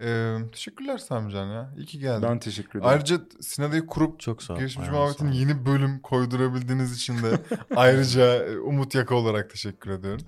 Ee, 0.00 0.36
teşekkürler 0.52 0.98
Samican 0.98 1.46
ya. 1.46 1.74
İyi 1.76 1.86
ki 1.86 1.98
geldin. 1.98 2.28
Ben 2.28 2.38
teşekkür 2.38 2.78
ederim. 2.78 2.86
Ayrıca 2.86 3.20
Sinada'yı 3.40 3.86
kurup 3.86 4.20
Çok 4.20 4.42
sağ 4.42 4.54
ol. 4.54 4.58
Girişimci 4.58 4.90
Ayağına 4.90 5.04
Muhabbet'in 5.04 5.32
yeni 5.32 5.66
bölüm 5.66 6.00
koydurabildiğiniz 6.00 6.96
için 6.96 7.22
de 7.22 7.38
ayrıca 7.76 8.44
e, 8.44 8.58
Umut 8.58 8.94
Yaka 8.94 9.14
olarak 9.14 9.50
teşekkür 9.50 9.90
ediyorum. 9.90 10.26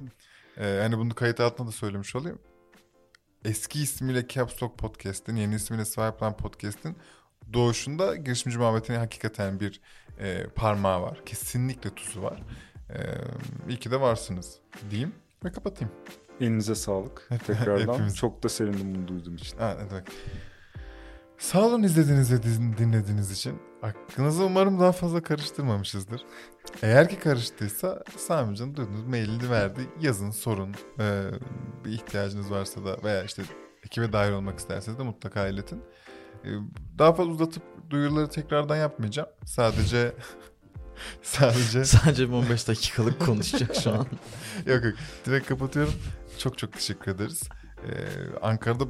Ee, 0.59 0.79
hani 0.83 0.99
bunu 0.99 1.15
kayıt 1.15 1.41
altında 1.41 1.69
da 1.69 1.73
söylemiş 1.73 2.17
olayım. 2.17 2.39
Eski 3.45 3.83
ismiyle 3.83 4.29
Caps 4.29 4.63
Lock 4.63 4.79
Podcast'in, 4.79 5.37
yeni 5.37 5.55
ismiyle 5.55 5.85
Swipline 5.85 6.37
Podcast'in 6.37 6.97
doğuşunda 7.53 8.17
Girişimci 8.17 8.59
Muhabbet'in 8.59 8.95
hakikaten 8.95 9.61
bir 9.61 9.81
e, 10.19 10.47
parmağı 10.47 11.03
var. 11.03 11.21
Kesinlikle 11.27 11.95
tuzu 11.95 12.23
var. 12.23 12.43
Ee, 12.91 12.95
iyi 13.69 13.79
ki 13.79 13.91
de 13.91 14.01
varsınız 14.01 14.59
diyeyim 14.91 15.15
ve 15.45 15.53
kapatayım. 15.53 15.93
Elinize 16.41 16.75
sağlık 16.75 17.29
tekrardan. 17.47 17.93
Hepimiz. 17.93 18.17
Çok 18.17 18.43
da 18.43 18.49
sevindim 18.49 18.95
bunu 18.95 19.09
duyduğum 19.09 19.37
için. 19.37 19.59
Ha, 19.59 19.77
ne 19.83 19.91
demek. 19.91 20.07
Sağ 21.39 21.67
olun 21.67 21.83
izlediğiniz 21.83 22.33
ve 22.33 22.43
din- 22.43 22.77
dinlediğiniz 22.79 23.31
için. 23.31 23.59
Aklınızı 23.83 24.45
umarım 24.45 24.81
daha 24.81 24.93
fazla 24.93 25.23
karıştırmamışızdır. 25.23 26.23
Eğer 26.83 27.09
ki 27.09 27.19
karıştıysa 27.19 28.03
Sami 28.17 28.57
Can 28.57 28.77
duydunuz 28.77 29.05
mailini 29.07 29.51
verdi. 29.51 29.81
Yazın 30.01 30.31
sorun. 30.31 30.75
Ee, 31.01 31.23
bir 31.85 31.91
ihtiyacınız 31.91 32.51
varsa 32.51 32.85
da 32.85 32.97
veya 33.05 33.25
işte 33.25 33.43
ekibe 33.87 34.13
dahil 34.13 34.33
olmak 34.33 34.59
isterseniz 34.59 34.99
de 34.99 35.03
mutlaka 35.03 35.49
iletin. 35.49 35.83
Ee, 36.45 36.49
daha 36.99 37.13
fazla 37.13 37.33
uzatıp 37.33 37.63
duyuruları 37.91 38.29
tekrardan 38.29 38.77
yapmayacağım. 38.77 39.29
Sadece 39.45 40.13
sadece 41.23 41.85
Sadece 41.85 42.29
bir 42.29 42.33
15 42.35 42.69
dakikalık 42.69 43.21
konuşacak 43.27 43.75
şu 43.77 43.91
an. 43.91 44.07
yok 44.67 44.85
yok 44.85 44.95
direkt 45.27 45.49
kapatıyorum. 45.49 45.95
Çok 46.43 46.59
çok 46.59 46.73
teşekkür 46.73 47.13
ederiz. 47.13 47.49
Ee, 47.85 47.91
Ankara'da 48.43 48.85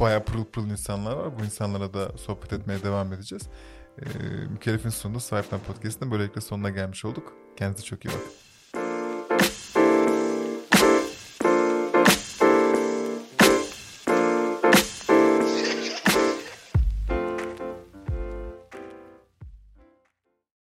bayağı 0.00 0.24
pırıl 0.24 0.44
pırıl 0.44 0.70
insanlar 0.70 1.16
var. 1.16 1.38
Bu 1.38 1.44
insanlara 1.44 1.94
da 1.94 2.18
sohbet 2.18 2.52
etmeye 2.52 2.82
devam 2.82 3.12
edeceğiz. 3.12 3.42
Ee, 3.98 4.04
Mükellef'in 4.50 4.90
sunduğu 4.90 5.20
Sahiplen 5.20 5.60
Podcast'ın 5.60 6.10
böylelikle 6.10 6.40
sonuna 6.40 6.70
gelmiş 6.70 7.04
olduk. 7.04 7.32
Kendinize 7.56 7.84
çok 7.84 8.04
iyi 8.04 8.08
bakın. 8.08 8.47